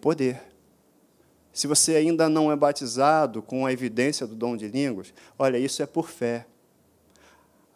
Poder. 0.00 0.40
Se 1.52 1.66
você 1.66 1.96
ainda 1.96 2.28
não 2.30 2.50
é 2.50 2.56
batizado 2.56 3.42
com 3.42 3.66
a 3.66 3.72
evidência 3.72 4.26
do 4.26 4.34
dom 4.34 4.56
de 4.56 4.68
línguas, 4.68 5.12
olha, 5.38 5.58
isso 5.58 5.82
é 5.82 5.86
por 5.86 6.08
fé. 6.08 6.46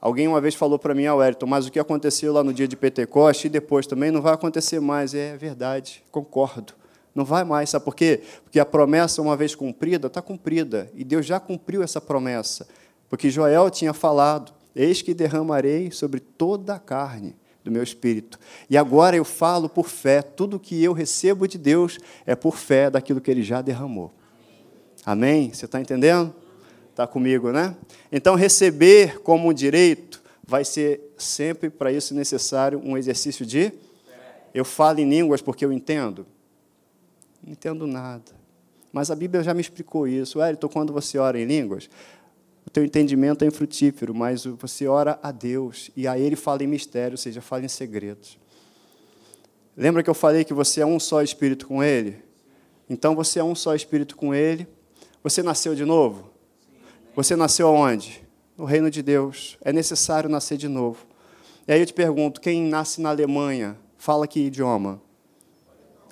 Alguém 0.07 0.29
uma 0.29 0.41
vez 0.41 0.55
falou 0.55 0.79
para 0.79 0.95
mim, 0.95 1.05
ah, 1.07 1.17
Wellington, 1.17 1.47
mas 1.47 1.67
o 1.67 1.71
que 1.73 1.81
aconteceu 1.81 2.33
lá 2.33 2.45
no 2.45 2.55
dia 2.55 2.69
de 2.69 2.77
Pentecoste 2.77 3.49
e 3.49 3.51
depois 3.51 3.89
também 3.89 4.13
não 4.13 4.23
vai 4.23 4.35
acontecer 4.35 4.79
mais. 4.79 5.15
É 5.15 5.37
verdade, 5.37 6.05
concordo. 6.13 6.75
Não 7.13 7.25
vai 7.25 7.43
mais, 7.43 7.71
sabe 7.71 7.85
por 7.85 7.97
quê? 7.97 8.23
Porque 8.45 8.61
a 8.61 8.65
promessa, 8.65 9.21
uma 9.21 9.37
vez 9.37 9.57
cumprida, 9.57 10.07
está 10.07 10.23
cumprida. 10.23 10.89
E 10.95 11.03
Deus 11.03 11.27
já 11.27 11.41
cumpriu 11.41 11.83
essa 11.83 12.01
promessa. 12.01 12.69
Porque 13.09 13.29
Joel 13.29 13.69
tinha 13.69 13.93
falado: 13.93 14.53
Eis 14.77 15.03
que 15.03 15.13
derramarei 15.13 15.91
sobre 15.91 16.21
toda 16.21 16.77
a 16.77 16.79
carne 16.79 17.35
do 17.65 17.73
meu 17.73 17.83
espírito. 17.83 18.39
E 18.71 18.79
agora 18.79 19.17
eu 19.17 19.25
falo 19.25 19.69
por 19.69 19.89
fé, 19.89 20.23
tudo 20.23 20.61
que 20.61 20.85
eu 20.85 20.93
recebo 20.93 21.49
de 21.49 21.59
Deus 21.59 21.99
é 22.25 22.37
por 22.37 22.57
fé 22.57 22.89
daquilo 22.89 23.21
que 23.21 23.29
ele 23.29 23.43
já 23.43 23.61
derramou. 23.61 24.15
Amém? 25.05 25.53
Você 25.53 25.65
está 25.65 25.81
entendendo? 25.81 26.33
Está 26.97 27.07
comigo, 27.07 27.53
né? 27.53 27.77
Então, 28.11 28.35
receber 28.35 29.21
como 29.21 29.51
um 29.51 29.53
direito 29.53 30.23
vai 30.47 30.65
ser 30.65 31.13
sempre 31.19 31.69
para 31.69 31.93
isso 31.93 32.15
necessário 32.15 32.81
um 32.83 32.97
exercício 32.97 33.45
de. 33.45 33.71
Eu 34.55 34.65
falo 34.65 34.99
em 34.99 35.07
línguas 35.07 35.43
porque 35.43 35.63
eu 35.63 35.71
entendo? 35.71 36.27
Não 37.45 37.53
entendo 37.53 37.87
nada. 37.87 38.33
Mas 38.91 39.11
a 39.11 39.15
Bíblia 39.15 39.43
já 39.43 39.53
me 39.53 39.61
explicou 39.61 40.09
isso. 40.09 40.39
Wellington, 40.39 40.71
quando 40.71 40.91
você 40.91 41.19
ora 41.19 41.39
em 41.39 41.45
línguas, 41.45 41.91
o 42.67 42.71
teu 42.71 42.83
entendimento 42.83 43.45
é 43.45 43.47
infrutífero, 43.47 44.15
mas 44.15 44.47
você 44.47 44.89
ora 44.89 45.19
a 45.23 45.31
Deus 45.31 45.91
e 45.95 46.09
a 46.09 46.19
Ele 46.19 46.35
fala 46.35 46.65
em 46.65 46.67
mistério, 46.67 47.13
ou 47.13 47.19
seja, 47.19 47.43
fala 47.43 47.67
em 47.67 47.69
segredos. 47.69 48.39
Lembra 49.77 50.03
que 50.03 50.09
eu 50.09 50.15
falei 50.15 50.45
que 50.45 50.55
você 50.55 50.81
é 50.81 50.87
um 50.87 50.99
só 50.99 51.21
espírito 51.21 51.67
com 51.67 51.85
Ele? 51.85 52.17
Então 52.89 53.15
você 53.15 53.39
é 53.39 53.45
um 53.45 53.55
só 53.55 53.75
espírito 53.75 54.17
com 54.17 54.35
Ele. 54.35 54.67
Você 55.23 55.43
nasceu 55.43 55.75
de 55.75 55.85
novo? 55.85 56.36
Você 57.17 57.35
nasceu 57.35 57.67
aonde? 57.67 58.23
No 58.59 58.67
reino 58.67 58.91
de 58.91 59.03
Deus. 59.03 59.57
É 59.63 59.73
necessário 59.73 60.29
nascer 60.29 60.59
de 60.59 60.69
novo. 60.69 61.07
E 61.67 61.73
aí 61.73 61.81
eu 61.81 61.87
te 61.87 61.95
pergunto: 61.95 62.43
quem 62.43 62.63
nasce 62.63 63.01
na 63.01 63.09
Alemanha, 63.09 63.79
fala 63.97 64.27
que 64.29 64.39
idioma? 64.39 65.01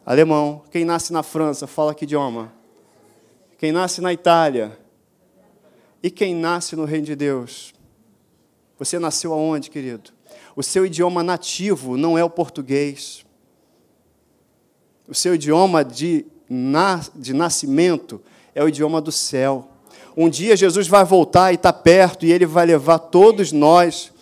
Alemão. 0.05 0.63
Quem 0.71 0.83
nasce 0.83 1.13
na 1.13 1.23
França, 1.23 1.67
fala 1.67 1.95
que 1.95 2.07
idioma? 2.07 2.51
Quem 3.59 3.71
nasce 3.71 4.01
na 4.01 4.15
Itália? 4.15 4.79
E 6.03 6.11
quem 6.11 6.35
nasce 6.35 6.75
no 6.75 6.87
reino 6.87 7.05
de 7.05 7.15
Deus? 7.15 7.75
Você 8.79 8.99
nasceu 8.99 9.35
aonde, 9.35 9.71
querido? 9.71 10.11
O 10.57 10.63
seu 10.63 10.87
idioma 10.87 11.23
nativo 11.23 11.99
não 11.99 12.17
é 12.17 12.25
o 12.25 12.31
português. 12.31 13.27
O 15.07 15.15
seu 15.15 15.35
idioma 15.35 15.85
de, 15.85 16.25
na, 16.49 17.03
de 17.15 17.35
nascimento 17.35 18.23
é 18.55 18.65
o 18.65 18.69
idioma 18.69 19.03
do 19.03 19.13
céu. 19.13 19.69
Um 20.17 20.29
dia 20.29 20.57
Jesus 20.57 20.87
vai 20.87 21.05
voltar 21.05 21.51
e 21.51 21.57
está 21.57 21.73
perto, 21.73 22.25
e 22.25 22.33
ele 22.33 22.47
vai 22.47 22.65
levar 22.67 22.99
todos 22.99 23.51
nós. 23.51 24.13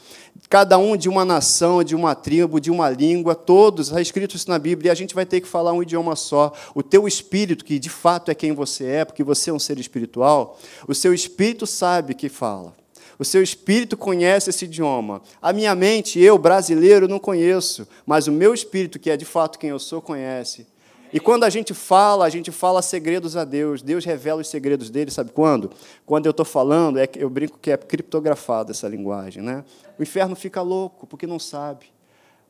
cada 0.48 0.76
um 0.76 0.96
de 0.96 1.08
uma 1.08 1.24
nação, 1.24 1.82
de 1.82 1.94
uma 1.94 2.14
tribo, 2.14 2.60
de 2.60 2.70
uma 2.70 2.90
língua, 2.90 3.34
todos, 3.34 3.88
está 3.88 4.02
escrito 4.02 4.36
isso 4.36 4.50
na 4.50 4.58
Bíblia, 4.58 4.90
e 4.90 4.92
a 4.92 4.94
gente 4.94 5.14
vai 5.14 5.24
ter 5.24 5.40
que 5.40 5.48
falar 5.48 5.72
um 5.72 5.82
idioma 5.82 6.14
só. 6.14 6.52
O 6.74 6.82
teu 6.82 7.08
espírito, 7.08 7.64
que 7.64 7.78
de 7.78 7.88
fato 7.88 8.30
é 8.30 8.34
quem 8.34 8.52
você 8.52 8.84
é, 8.84 9.04
porque 9.04 9.24
você 9.24 9.48
é 9.48 9.52
um 9.52 9.58
ser 9.58 9.78
espiritual, 9.78 10.58
o 10.86 10.94
seu 10.94 11.14
espírito 11.14 11.66
sabe 11.66 12.14
que 12.14 12.28
fala. 12.28 12.74
O 13.18 13.24
seu 13.24 13.42
espírito 13.42 13.96
conhece 13.96 14.50
esse 14.50 14.64
idioma. 14.64 15.22
A 15.40 15.52
minha 15.52 15.74
mente, 15.74 16.18
eu, 16.18 16.36
brasileiro, 16.36 17.06
não 17.06 17.18
conheço, 17.18 17.86
mas 18.04 18.26
o 18.26 18.32
meu 18.32 18.52
espírito, 18.52 18.98
que 18.98 19.10
é 19.10 19.16
de 19.16 19.24
fato 19.24 19.58
quem 19.58 19.70
eu 19.70 19.78
sou, 19.78 20.02
conhece. 20.02 20.66
E 21.12 21.20
quando 21.20 21.44
a 21.44 21.50
gente 21.50 21.74
fala, 21.74 22.24
a 22.24 22.30
gente 22.30 22.50
fala 22.50 22.80
segredos 22.80 23.36
a 23.36 23.44
Deus. 23.44 23.82
Deus 23.82 24.04
revela 24.04 24.40
os 24.40 24.48
segredos 24.48 24.88
dele, 24.88 25.10
sabe 25.10 25.30
quando? 25.30 25.70
Quando 26.06 26.24
eu 26.24 26.30
estou 26.30 26.46
falando, 26.46 26.98
é, 26.98 27.06
eu 27.16 27.28
brinco 27.28 27.58
que 27.58 27.70
é 27.70 27.76
criptografada 27.76 28.70
essa 28.70 28.88
linguagem. 28.88 29.42
Né? 29.42 29.62
O 29.98 30.02
inferno 30.02 30.34
fica 30.34 30.62
louco, 30.62 31.06
porque 31.06 31.26
não 31.26 31.38
sabe. 31.38 31.86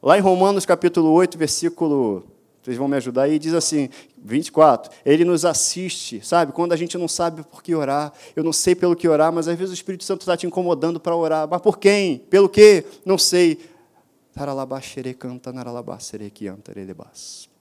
Lá 0.00 0.16
em 0.16 0.20
Romanos 0.20 0.64
capítulo 0.64 1.10
8, 1.10 1.36
versículo. 1.36 2.24
Vocês 2.62 2.76
vão 2.76 2.86
me 2.86 2.96
ajudar 2.96 3.22
aí, 3.22 3.40
diz 3.40 3.54
assim, 3.54 3.90
24. 4.16 4.92
Ele 5.04 5.24
nos 5.24 5.44
assiste, 5.44 6.24
sabe? 6.24 6.52
Quando 6.52 6.72
a 6.72 6.76
gente 6.76 6.96
não 6.96 7.08
sabe 7.08 7.42
por 7.42 7.60
que 7.60 7.74
orar, 7.74 8.12
eu 8.36 8.44
não 8.44 8.52
sei 8.52 8.76
pelo 8.76 8.94
que 8.94 9.08
orar, 9.08 9.32
mas 9.32 9.48
às 9.48 9.58
vezes 9.58 9.72
o 9.72 9.74
Espírito 9.74 10.04
Santo 10.04 10.20
está 10.20 10.36
te 10.36 10.46
incomodando 10.46 11.00
para 11.00 11.16
orar. 11.16 11.48
Mas 11.50 11.60
por 11.60 11.76
quem? 11.76 12.18
Pelo 12.18 12.48
quê? 12.48 12.84
Não 13.04 13.18
sei. 13.18 13.58
Taralabaxere 14.32 15.12
canta 15.14 15.52
naralabaxere 15.52 16.30
que 16.30 16.46
antarelebas. 16.46 17.51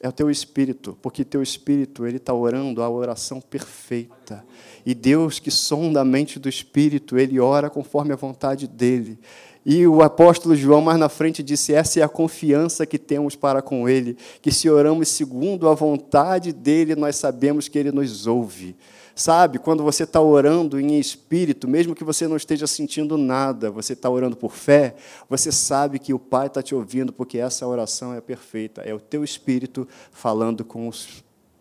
É 0.00 0.08
o 0.08 0.12
teu 0.12 0.30
espírito, 0.30 0.96
porque 1.02 1.24
teu 1.24 1.42
espírito 1.42 2.06
ele 2.06 2.18
está 2.18 2.32
orando 2.32 2.82
a 2.82 2.88
oração 2.88 3.40
perfeita. 3.40 4.44
E 4.86 4.94
Deus 4.94 5.40
que 5.40 5.50
sonda 5.50 6.02
a 6.02 6.04
mente 6.04 6.38
do 6.38 6.48
espírito, 6.48 7.18
ele 7.18 7.40
ora 7.40 7.68
conforme 7.68 8.12
a 8.12 8.16
vontade 8.16 8.68
dele. 8.68 9.18
E 9.66 9.86
o 9.86 10.00
apóstolo 10.00 10.54
João, 10.54 10.80
mais 10.80 11.00
na 11.00 11.08
frente, 11.08 11.42
disse: 11.42 11.74
essa 11.74 11.98
é 11.98 12.02
a 12.02 12.08
confiança 12.08 12.86
que 12.86 12.98
temos 12.98 13.34
para 13.34 13.60
com 13.60 13.88
ele, 13.88 14.16
que 14.40 14.52
se 14.52 14.70
oramos 14.70 15.08
segundo 15.08 15.68
a 15.68 15.74
vontade 15.74 16.52
dele, 16.52 16.94
nós 16.94 17.16
sabemos 17.16 17.66
que 17.66 17.78
ele 17.78 17.90
nos 17.90 18.26
ouve. 18.26 18.76
Sabe, 19.18 19.58
quando 19.58 19.82
você 19.82 20.04
está 20.04 20.20
orando 20.20 20.78
em 20.78 20.96
espírito, 20.96 21.66
mesmo 21.66 21.92
que 21.92 22.04
você 22.04 22.28
não 22.28 22.36
esteja 22.36 22.68
sentindo 22.68 23.18
nada, 23.18 23.68
você 23.68 23.94
está 23.94 24.08
orando 24.08 24.36
por 24.36 24.52
fé, 24.52 24.94
você 25.28 25.50
sabe 25.50 25.98
que 25.98 26.14
o 26.14 26.20
Pai 26.20 26.46
está 26.46 26.62
te 26.62 26.72
ouvindo, 26.72 27.12
porque 27.12 27.36
essa 27.36 27.66
oração 27.66 28.14
é 28.14 28.20
perfeita. 28.20 28.80
É 28.82 28.94
o 28.94 29.00
teu 29.00 29.24
espírito 29.24 29.88
falando 30.12 30.64
com 30.64 30.88
o 30.88 30.92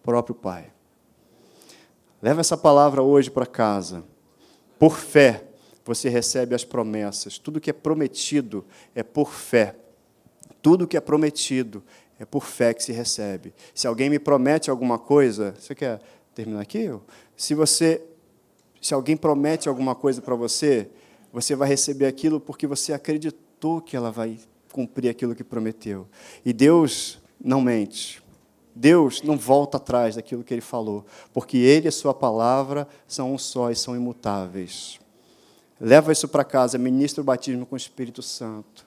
próprio 0.04 0.36
Pai. 0.36 0.72
Leva 2.22 2.42
essa 2.42 2.56
palavra 2.56 3.02
hoje 3.02 3.32
para 3.32 3.48
casa. 3.48 4.04
Por 4.78 4.96
fé, 4.96 5.46
você 5.84 6.10
recebe 6.10 6.54
as 6.54 6.64
promessas. 6.64 7.40
Tudo 7.40 7.60
que 7.60 7.72
é 7.72 7.74
prometido 7.74 8.64
é 8.94 9.02
por 9.02 9.34
fé. 9.34 9.76
Tudo 10.62 10.86
que 10.86 10.96
é 10.96 11.02
prometido 11.02 11.84
é 12.20 12.26
por 12.26 12.46
fé 12.46 12.72
que 12.76 12.84
se 12.84 12.92
recebe. 12.92 13.52
Se 13.74 13.88
alguém 13.88 14.12
me 14.12 14.20
promete 14.20 14.70
alguma 14.70 15.00
coisa, 15.00 15.56
você 15.58 15.74
quer 15.74 16.00
terminar 16.36 16.62
aqui? 16.62 16.88
Se 17.38 17.54
você, 17.54 18.02
se 18.82 18.96
alguém 18.96 19.16
promete 19.16 19.70
alguma 19.70 19.94
coisa 19.94 20.22
para 20.22 20.34
você, 20.34 20.90
você 21.32 21.56
vai 21.56 21.70
receber 21.70 22.08
aquilo 22.08 22.40
porque 22.40 22.66
você 22.66 22.94
acreditou 22.94 23.80
que 23.80 23.96
ela 23.96 24.12
vai 24.12 24.40
cumprir 24.74 25.10
aquilo 25.10 25.36
que 25.36 25.44
prometeu. 25.44 26.08
E 26.44 26.52
Deus 26.52 27.20
não 27.40 27.62
mente. 27.62 28.24
Deus 28.74 29.22
não 29.22 29.38
volta 29.38 29.78
atrás 29.78 30.16
daquilo 30.16 30.44
que 30.44 30.54
ele 30.54 30.62
falou, 30.62 31.06
porque 31.34 31.58
ele 31.58 31.88
e 31.88 31.90
a 31.90 31.92
sua 31.92 32.14
palavra 32.14 32.88
são 33.08 33.34
um 33.34 33.38
só 33.38 33.72
e 33.72 33.76
são 33.76 33.96
imutáveis. 33.96 35.00
Leva 35.80 36.12
isso 36.12 36.28
para 36.28 36.44
casa, 36.44 36.78
ministra 36.78 37.22
o 37.22 37.26
batismo 37.26 37.66
com 37.66 37.76
o 37.76 37.78
Espírito 37.78 38.22
Santo. 38.22 38.87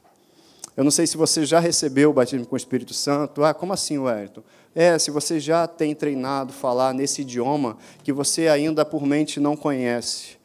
Eu 0.76 0.84
não 0.84 0.90
sei 0.90 1.06
se 1.06 1.16
você 1.16 1.44
já 1.44 1.58
recebeu 1.58 2.10
o 2.10 2.12
batismo 2.12 2.46
com 2.46 2.54
o 2.54 2.56
Espírito 2.56 2.94
Santo. 2.94 3.44
Ah, 3.44 3.52
como 3.52 3.72
assim, 3.72 3.98
Wellington? 3.98 4.42
É, 4.74 4.98
se 4.98 5.10
você 5.10 5.40
já 5.40 5.66
tem 5.66 5.94
treinado 5.94 6.52
falar 6.52 6.94
nesse 6.94 7.22
idioma 7.22 7.76
que 8.04 8.12
você 8.12 8.48
ainda 8.48 8.84
por 8.84 9.04
mente 9.04 9.40
não 9.40 9.56
conhece, 9.56 10.38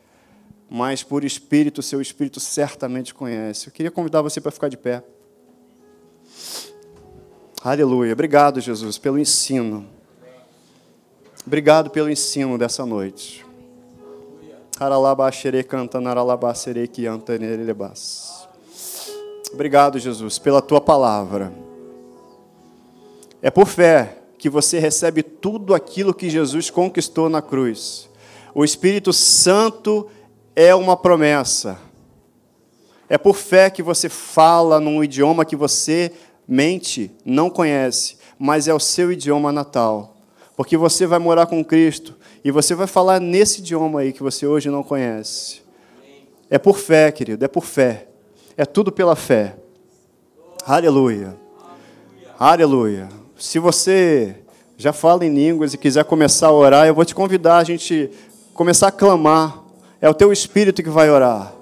mas 0.69 1.03
por 1.03 1.23
espírito, 1.23 1.81
seu 1.81 2.01
espírito 2.01 2.39
certamente 2.39 3.13
conhece. 3.13 3.67
Eu 3.67 3.73
queria 3.73 3.91
convidar 3.91 4.21
você 4.21 4.41
para 4.41 4.51
ficar 4.51 4.67
de 4.67 4.77
pé. 4.77 5.03
Aleluia. 7.63 8.13
Obrigado, 8.13 8.59
Jesus, 8.59 8.97
pelo 8.97 9.19
ensino. 9.19 9.87
Obrigado 11.45 11.91
pelo 11.91 12.09
ensino 12.09 12.57
dessa 12.57 12.85
noite. 12.85 13.45
Obrigado, 19.55 19.97
Jesus, 19.97 20.37
pela 20.37 20.61
tua 20.61 20.81
palavra. 20.81 21.49
É 23.41 23.49
por 23.49 23.65
fé 23.65 24.17
que 24.37 24.49
você 24.49 24.79
recebe 24.79 25.23
tudo 25.23 25.73
aquilo 25.73 26.13
que 26.13 26.29
Jesus 26.29 26.69
conquistou 26.69 27.29
na 27.29 27.41
cruz. 27.41 28.09
O 28.53 28.65
Espírito 28.65 29.13
Santo 29.13 30.09
é 30.53 30.75
uma 30.75 30.97
promessa. 30.97 31.79
É 33.07 33.17
por 33.17 33.33
fé 33.33 33.69
que 33.69 33.81
você 33.81 34.09
fala 34.09 34.77
num 34.77 35.01
idioma 35.01 35.45
que 35.45 35.55
você 35.55 36.11
mente, 36.45 37.09
não 37.23 37.49
conhece, 37.49 38.17
mas 38.37 38.67
é 38.67 38.73
o 38.73 38.79
seu 38.79 39.09
idioma 39.09 39.53
natal. 39.53 40.17
Porque 40.57 40.75
você 40.75 41.07
vai 41.07 41.17
morar 41.17 41.45
com 41.45 41.63
Cristo 41.63 42.13
e 42.43 42.51
você 42.51 42.75
vai 42.75 42.87
falar 42.87 43.21
nesse 43.21 43.61
idioma 43.61 44.01
aí 44.01 44.11
que 44.11 44.21
você 44.21 44.45
hoje 44.45 44.69
não 44.69 44.83
conhece. 44.83 45.61
É 46.49 46.57
por 46.57 46.77
fé, 46.77 47.09
querido, 47.09 47.45
é 47.45 47.47
por 47.47 47.63
fé. 47.63 48.09
É 48.57 48.65
tudo 48.65 48.89
pela 48.89 49.17
fé. 49.17 49.57
Aleluia. 50.65 51.35
Aleluia. 52.39 53.09
Se 53.37 53.59
você 53.59 54.35
já 54.77 54.93
fala 54.93 55.25
em 55.25 55.33
línguas 55.33 55.73
e 55.73 55.77
quiser 55.77 56.05
começar 56.05 56.47
a 56.47 56.53
orar, 56.53 56.87
eu 56.87 56.95
vou 56.95 57.03
te 57.03 57.13
convidar 57.13 57.57
a 57.57 57.63
gente 57.65 58.09
começar 58.53 58.87
a 58.87 58.91
clamar. 58.91 59.61
É 59.99 60.09
o 60.09 60.13
teu 60.13 60.31
espírito 60.31 60.81
que 60.81 60.89
vai 60.89 61.09
orar. 61.09 61.53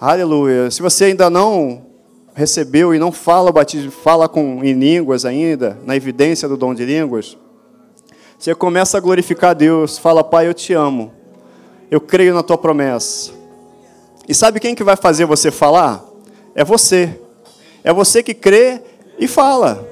Aleluia. 0.00 0.70
Se 0.72 0.82
você 0.82 1.04
ainda 1.04 1.30
não 1.30 1.86
recebeu 2.34 2.92
e 2.92 2.98
não 2.98 3.12
fala 3.12 3.52
batismo, 3.52 3.92
fala 3.92 4.28
com, 4.28 4.64
em 4.64 4.72
línguas 4.72 5.24
ainda, 5.24 5.78
na 5.86 5.94
evidência 5.94 6.48
do 6.48 6.56
dom 6.56 6.74
de 6.74 6.84
línguas, 6.84 7.38
você 8.36 8.54
começa 8.56 8.98
a 8.98 9.00
glorificar 9.00 9.54
Deus, 9.54 9.98
fala, 9.98 10.24
Pai, 10.24 10.48
eu 10.48 10.52
te 10.52 10.74
amo, 10.74 11.12
eu 11.90 12.00
creio 12.00 12.34
na 12.34 12.42
tua 12.42 12.58
promessa. 12.58 13.35
E 14.28 14.34
sabe 14.34 14.60
quem 14.60 14.74
que 14.74 14.84
vai 14.84 14.96
fazer 14.96 15.24
você 15.24 15.50
falar? 15.50 16.04
É 16.54 16.64
você. 16.64 17.18
É 17.84 17.92
você 17.92 18.22
que 18.22 18.34
crê 18.34 18.80
e 19.18 19.28
fala. 19.28 19.86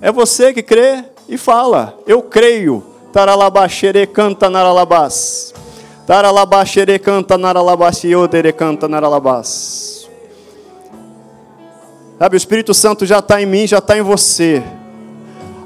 É 0.00 0.10
você 0.10 0.52
que 0.52 0.62
crê 0.62 1.04
e 1.28 1.36
fala. 1.36 1.98
Eu 2.06 2.22
creio. 2.22 2.82
Taralabaxere 3.12 4.06
canta 4.06 4.48
naralabás. 4.48 5.52
Taralabaxere 6.06 6.98
canta 6.98 7.36
naralabás. 7.36 8.02
Yodere 8.04 8.52
canta 8.52 8.88
naralabás. 8.88 10.08
Sabe, 12.18 12.36
o 12.36 12.38
Espírito 12.38 12.74
Santo 12.74 13.06
já 13.06 13.18
está 13.18 13.40
em 13.40 13.46
mim, 13.46 13.66
já 13.66 13.78
está 13.78 13.96
em 13.96 14.02
você. 14.02 14.62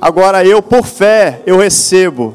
Agora 0.00 0.44
eu, 0.44 0.62
por 0.62 0.84
fé, 0.84 1.42
eu 1.46 1.58
recebo. 1.58 2.34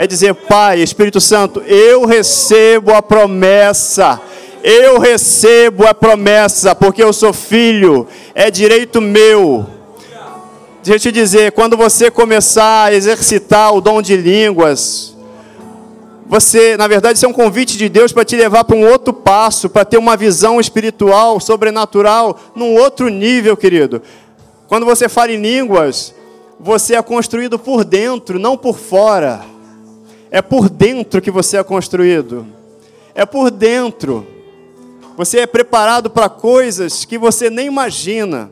É 0.00 0.06
dizer, 0.06 0.34
Pai, 0.34 0.80
Espírito 0.80 1.20
Santo, 1.20 1.60
eu 1.60 2.06
recebo 2.06 2.94
a 2.94 3.02
promessa. 3.02 4.18
Eu 4.64 4.98
recebo 4.98 5.86
a 5.86 5.92
promessa, 5.92 6.74
porque 6.74 7.02
eu 7.02 7.12
sou 7.12 7.34
filho, 7.34 8.08
é 8.34 8.50
direito 8.50 8.98
meu. 8.98 9.66
Deixa 10.82 10.94
eu 10.94 11.12
te 11.12 11.12
dizer, 11.12 11.52
quando 11.52 11.76
você 11.76 12.10
começar 12.10 12.84
a 12.84 12.94
exercitar 12.94 13.74
o 13.74 13.82
dom 13.82 14.00
de 14.00 14.16
línguas, 14.16 15.14
você, 16.26 16.78
na 16.78 16.88
verdade, 16.88 17.18
isso 17.18 17.26
é 17.26 17.28
um 17.28 17.34
convite 17.34 17.76
de 17.76 17.86
Deus 17.90 18.10
para 18.10 18.24
te 18.24 18.36
levar 18.36 18.64
para 18.64 18.76
um 18.78 18.88
outro 18.88 19.12
passo, 19.12 19.68
para 19.68 19.84
ter 19.84 19.98
uma 19.98 20.16
visão 20.16 20.58
espiritual, 20.58 21.38
sobrenatural, 21.40 22.40
num 22.54 22.74
outro 22.74 23.10
nível, 23.10 23.54
querido. 23.54 24.00
Quando 24.66 24.86
você 24.86 25.10
fala 25.10 25.32
em 25.32 25.42
línguas, 25.42 26.14
você 26.58 26.94
é 26.94 27.02
construído 27.02 27.58
por 27.58 27.84
dentro, 27.84 28.38
não 28.38 28.56
por 28.56 28.78
fora. 28.78 29.59
É 30.30 30.40
por 30.40 30.68
dentro 30.68 31.20
que 31.20 31.30
você 31.30 31.56
é 31.56 31.64
construído. 31.64 32.46
É 33.14 33.26
por 33.26 33.50
dentro. 33.50 34.26
Você 35.16 35.40
é 35.40 35.46
preparado 35.46 36.08
para 36.08 36.28
coisas 36.28 37.04
que 37.04 37.18
você 37.18 37.50
nem 37.50 37.66
imagina. 37.66 38.50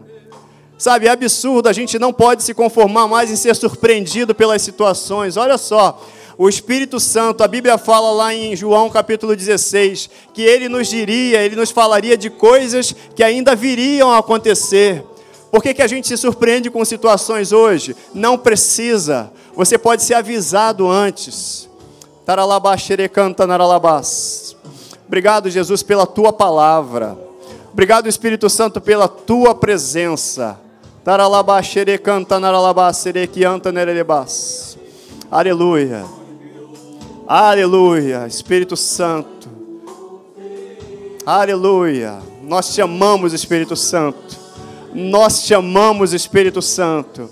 Sabe, 0.76 1.07
é 1.07 1.11
absurdo, 1.11 1.68
a 1.68 1.72
gente 1.72 1.99
não 1.99 2.12
pode 2.12 2.43
se 2.43 2.55
conformar 2.55 3.09
mais 3.09 3.31
em 3.31 3.37
ser 3.37 3.55
surpreendido 3.57 4.35
pelas 4.35 4.62
situações. 4.62 5.37
Olha 5.37 5.59
só, 5.59 6.01
o 6.37 6.49
Espírito 6.49 7.01
Santo, 7.01 7.43
a 7.43 7.49
Bíblia 7.49 7.76
fala 7.76 8.12
lá 8.12 8.33
em 8.33 8.55
João 8.55 8.89
capítulo 8.89 9.35
16, 9.35 10.09
que 10.33 10.43
ele 10.43 10.68
nos 10.68 10.87
diria, 10.87 11.43
ele 11.43 11.57
nos 11.57 11.72
falaria 11.72 12.16
de 12.16 12.31
coisas 12.31 12.95
que 13.16 13.24
ainda 13.24 13.57
viriam 13.57 14.12
a 14.12 14.18
acontecer. 14.18 15.05
Por 15.51 15.62
que, 15.62 15.74
que 15.74 15.83
a 15.83 15.87
gente 15.89 16.07
se 16.07 16.16
surpreende 16.16 16.70
com 16.70 16.85
situações 16.85 17.51
hoje? 17.51 17.97
Não 18.14 18.39
precisa, 18.39 19.33
você 19.57 19.76
pode 19.76 20.05
ser 20.05 20.14
avisado 20.14 20.89
antes. 20.89 21.68
Obrigado, 25.07 25.49
Jesus, 25.49 25.83
pela 25.83 26.07
tua 26.07 26.31
palavra. 26.31 27.16
Obrigado, 27.72 28.07
Espírito 28.07 28.51
Santo, 28.51 28.83
pela 28.83 29.09
tua 29.09 29.55
presença. 29.55 30.61
Aleluia. 35.31 36.05
Aleluia. 37.26 38.26
Espírito 38.26 38.76
Santo. 38.76 39.49
Aleluia. 41.24 42.18
Nós 42.43 42.74
te 42.74 42.83
amamos, 42.83 43.33
Espírito 43.33 43.74
Santo. 43.74 44.37
Nós 44.93 45.45
te 45.45 45.55
amamos, 45.55 46.12
Espírito 46.12 46.61
Santo. 46.61 47.31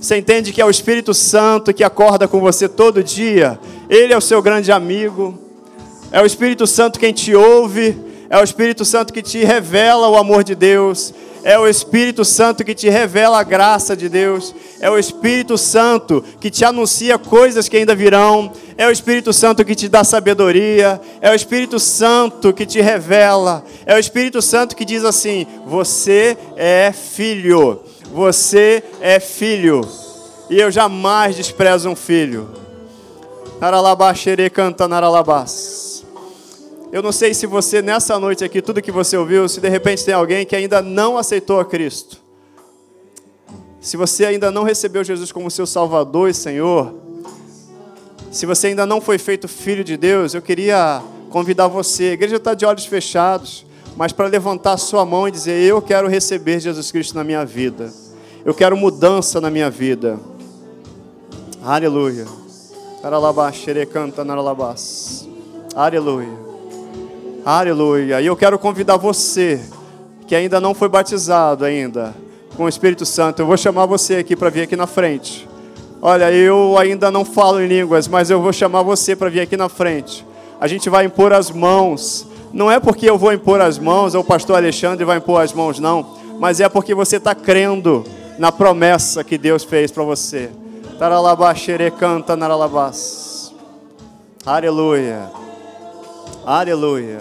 Você 0.00 0.16
entende 0.16 0.52
que 0.52 0.60
é 0.60 0.64
o 0.64 0.70
Espírito 0.70 1.12
Santo 1.12 1.74
que 1.74 1.82
acorda 1.82 2.28
com 2.28 2.40
você 2.40 2.68
todo 2.68 3.02
dia. 3.02 3.58
Ele 3.90 4.12
é 4.12 4.16
o 4.16 4.20
seu 4.20 4.40
grande 4.40 4.70
amigo. 4.70 5.36
É 6.12 6.22
o 6.22 6.26
Espírito 6.26 6.66
Santo 6.66 7.00
quem 7.00 7.12
te 7.12 7.34
ouve. 7.34 7.96
É 8.30 8.38
o 8.38 8.44
Espírito 8.44 8.84
Santo 8.84 9.12
que 9.12 9.22
te 9.22 9.44
revela 9.44 10.08
o 10.08 10.16
amor 10.16 10.44
de 10.44 10.54
Deus. 10.54 11.12
É 11.42 11.58
o 11.58 11.66
Espírito 11.66 12.24
Santo 12.24 12.64
que 12.64 12.74
te 12.74 12.88
revela 12.88 13.40
a 13.40 13.42
graça 13.42 13.96
de 13.96 14.08
Deus. 14.08 14.54
É 14.80 14.88
o 14.88 14.98
Espírito 14.98 15.58
Santo 15.58 16.22
que 16.40 16.50
te 16.50 16.64
anuncia 16.64 17.18
coisas 17.18 17.68
que 17.68 17.76
ainda 17.76 17.94
virão. 17.94 18.52
É 18.76 18.86
o 18.86 18.92
Espírito 18.92 19.32
Santo 19.32 19.64
que 19.64 19.74
te 19.74 19.88
dá 19.88 20.04
sabedoria. 20.04 21.00
É 21.20 21.30
o 21.30 21.34
Espírito 21.34 21.80
Santo 21.80 22.52
que 22.52 22.64
te 22.64 22.80
revela. 22.80 23.64
É 23.84 23.94
o 23.94 23.98
Espírito 23.98 24.40
Santo 24.40 24.76
que 24.76 24.84
diz 24.84 25.04
assim: 25.04 25.44
Você 25.66 26.36
é 26.56 26.92
filho. 26.92 27.80
Você 28.12 28.82
é 29.00 29.20
filho. 29.20 29.86
E 30.48 30.58
eu 30.58 30.70
jamais 30.70 31.36
desprezo 31.36 31.90
um 31.90 31.96
filho. 31.96 32.48
Naralabaxere 33.60 34.48
canta 34.48 34.88
naralabás. 34.88 36.04
Eu 36.90 37.02
não 37.02 37.12
sei 37.12 37.34
se 37.34 37.46
você, 37.46 37.82
nessa 37.82 38.18
noite 38.18 38.42
aqui, 38.42 38.62
tudo 38.62 38.80
que 38.80 38.90
você 38.90 39.16
ouviu, 39.16 39.46
se 39.46 39.60
de 39.60 39.68
repente 39.68 40.04
tem 40.04 40.14
alguém 40.14 40.46
que 40.46 40.56
ainda 40.56 40.80
não 40.80 41.18
aceitou 41.18 41.60
a 41.60 41.64
Cristo. 41.64 42.16
Se 43.78 43.96
você 43.96 44.24
ainda 44.24 44.50
não 44.50 44.62
recebeu 44.62 45.04
Jesus 45.04 45.30
como 45.30 45.50
seu 45.50 45.66
Salvador 45.66 46.30
e 46.30 46.34
Senhor, 46.34 46.94
se 48.30 48.46
você 48.46 48.68
ainda 48.68 48.86
não 48.86 49.02
foi 49.02 49.18
feito 49.18 49.46
filho 49.46 49.84
de 49.84 49.98
Deus, 49.98 50.32
eu 50.32 50.40
queria 50.40 51.02
convidar 51.28 51.68
você. 51.68 52.04
A 52.04 52.12
igreja 52.12 52.36
está 52.36 52.54
de 52.54 52.64
olhos 52.64 52.86
fechados 52.86 53.66
mas 53.98 54.12
para 54.12 54.28
levantar 54.28 54.76
sua 54.76 55.04
mão 55.04 55.26
e 55.26 55.32
dizer: 55.32 55.60
Eu 55.60 55.82
quero 55.82 56.06
receber 56.06 56.60
Jesus 56.60 56.92
Cristo 56.92 57.16
na 57.16 57.24
minha 57.24 57.44
vida. 57.44 57.92
Eu 58.44 58.54
quero 58.54 58.76
mudança 58.76 59.40
na 59.40 59.50
minha 59.50 59.68
vida. 59.68 60.20
Aleluia. 61.64 62.24
Aleluia. 65.74 66.38
Aleluia. 67.44 68.20
E 68.20 68.26
eu 68.26 68.36
quero 68.36 68.56
convidar 68.56 68.96
você 68.96 69.60
que 70.28 70.36
ainda 70.36 70.60
não 70.60 70.74
foi 70.74 70.88
batizado 70.88 71.64
ainda 71.64 72.14
com 72.56 72.64
o 72.64 72.68
Espírito 72.68 73.04
Santo. 73.04 73.42
Eu 73.42 73.46
vou 73.46 73.56
chamar 73.56 73.86
você 73.86 74.14
aqui 74.14 74.36
para 74.36 74.48
vir 74.48 74.62
aqui 74.62 74.76
na 74.76 74.86
frente. 74.86 75.48
Olha, 76.00 76.30
eu 76.30 76.78
ainda 76.78 77.10
não 77.10 77.24
falo 77.24 77.60
em 77.60 77.66
línguas, 77.66 78.06
mas 78.06 78.30
eu 78.30 78.40
vou 78.40 78.52
chamar 78.52 78.82
você 78.82 79.16
para 79.16 79.28
vir 79.28 79.40
aqui 79.40 79.56
na 79.56 79.68
frente. 79.68 80.24
A 80.60 80.68
gente 80.68 80.88
vai 80.88 81.04
impor 81.04 81.32
as 81.32 81.50
mãos 81.50 82.27
não 82.52 82.70
é 82.70 82.80
porque 82.80 83.08
eu 83.08 83.18
vou 83.18 83.32
impor 83.32 83.60
as 83.60 83.78
mãos, 83.78 84.14
ou 84.14 84.22
o 84.22 84.24
pastor 84.24 84.56
Alexandre 84.56 85.04
vai 85.04 85.18
impor 85.18 85.42
as 85.42 85.52
mãos, 85.52 85.78
não. 85.78 86.16
Mas 86.38 86.60
é 86.60 86.68
porque 86.68 86.94
você 86.94 87.16
está 87.16 87.34
crendo 87.34 88.04
na 88.38 88.52
promessa 88.52 89.24
que 89.24 89.36
Deus 89.36 89.64
fez 89.64 89.90
para 89.90 90.04
você. 90.04 90.50
Taralabaxere 90.98 91.90
canta 91.90 92.36
naralabás. 92.36 93.52
Aleluia. 94.44 95.30
Aleluia. 96.46 97.20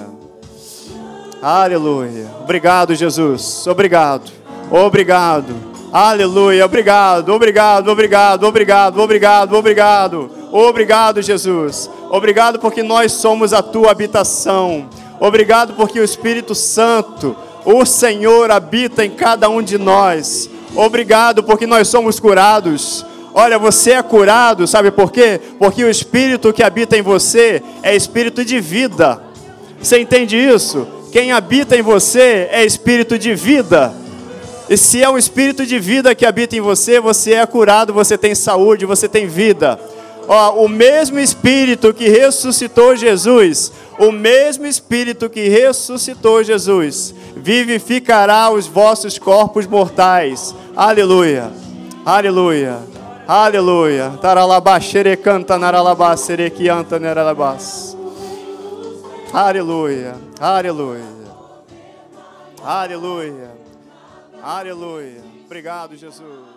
Aleluia. 1.42 2.28
Obrigado, 2.42 2.96
Jesus. 2.96 3.68
Obrigado. 3.68 4.32
Obrigado. 4.72 5.54
Aleluia. 5.92 6.66
Obrigado. 6.66 7.30
Obrigado. 7.34 7.90
Obrigado. 7.90 8.44
Obrigado. 8.44 9.00
Obrigado. 9.02 9.56
Obrigado. 9.56 10.32
Obrigado, 10.52 11.22
Jesus. 11.22 11.90
Obrigado 12.10 12.60
porque 12.60 12.82
nós 12.82 13.12
somos 13.12 13.54
a 13.54 13.62
tua 13.62 13.92
habitação. 13.92 14.88
Obrigado 15.20 15.74
porque 15.74 16.00
o 16.00 16.04
Espírito 16.04 16.54
Santo, 16.54 17.36
o 17.66 17.86
Senhor, 17.86 18.52
habita 18.52 19.04
em 19.04 19.10
cada 19.10 19.50
um 19.50 19.62
de 19.62 19.78
nós. 19.78 20.50
Obrigado 20.76 21.44
porque 21.44 21.66
nós 21.66 21.88
somos 21.88 22.20
curados. 22.20 23.06
Olha, 23.34 23.60
você 23.60 23.92
é 23.92 24.02
curado, 24.02 24.68
sabe 24.68 24.90
por 24.92 25.12
quê? 25.12 25.40
Porque 25.60 25.84
o 25.84 25.90
Espírito 25.90 26.54
que 26.54 26.64
habita 26.64 26.98
em 26.98 27.02
você 27.02 27.62
é 27.84 27.96
Espírito 27.96 28.44
de 28.44 28.60
vida. 28.60 29.22
Você 29.82 30.00
entende 30.00 30.38
isso? 30.38 30.88
Quem 31.12 31.32
habita 31.32 31.76
em 31.76 31.82
você 31.82 32.48
é 32.52 32.66
Espírito 32.66 33.18
de 33.18 33.34
vida. 33.36 33.94
E 34.70 34.76
se 34.76 35.02
é 35.02 35.10
um 35.10 35.18
Espírito 35.18 35.66
de 35.66 35.80
vida 35.80 36.14
que 36.14 36.26
habita 36.26 36.56
em 36.56 36.62
você, 36.62 37.00
você 37.00 37.34
é 37.34 37.46
curado, 37.46 37.94
você 37.94 38.18
tem 38.18 38.36
saúde, 38.36 38.86
você 38.86 39.08
tem 39.08 39.28
vida. 39.28 39.80
Ó, 40.28 40.66
o 40.66 40.68
mesmo 40.68 41.20
Espírito 41.20 41.94
que 41.94 42.10
ressuscitou 42.10 42.96
Jesus, 42.98 43.72
o 43.98 44.12
mesmo 44.12 44.66
Espírito 44.66 45.30
que 45.30 45.48
ressuscitou 45.48 46.44
Jesus, 46.44 47.16
vivificará 47.36 48.50
os 48.52 48.68
vossos 48.68 49.18
corpos 49.18 49.66
mortais. 49.66 50.54
Aleluia, 50.76 51.50
aleluia, 52.06 52.80
aleluia. 53.26 54.18
Taralabaxere 54.22 55.16
canta 55.16 55.58
naralabasere 55.58 56.50
que 56.50 56.68
anta 56.68 57.00
neralabas. 57.00 57.96
Aleluia, 59.32 60.16
aleluia, 60.40 61.06
aleluia, 62.64 63.52
aleluia. 64.44 65.24
Obrigado, 65.46 65.96
Jesus. 65.96 66.57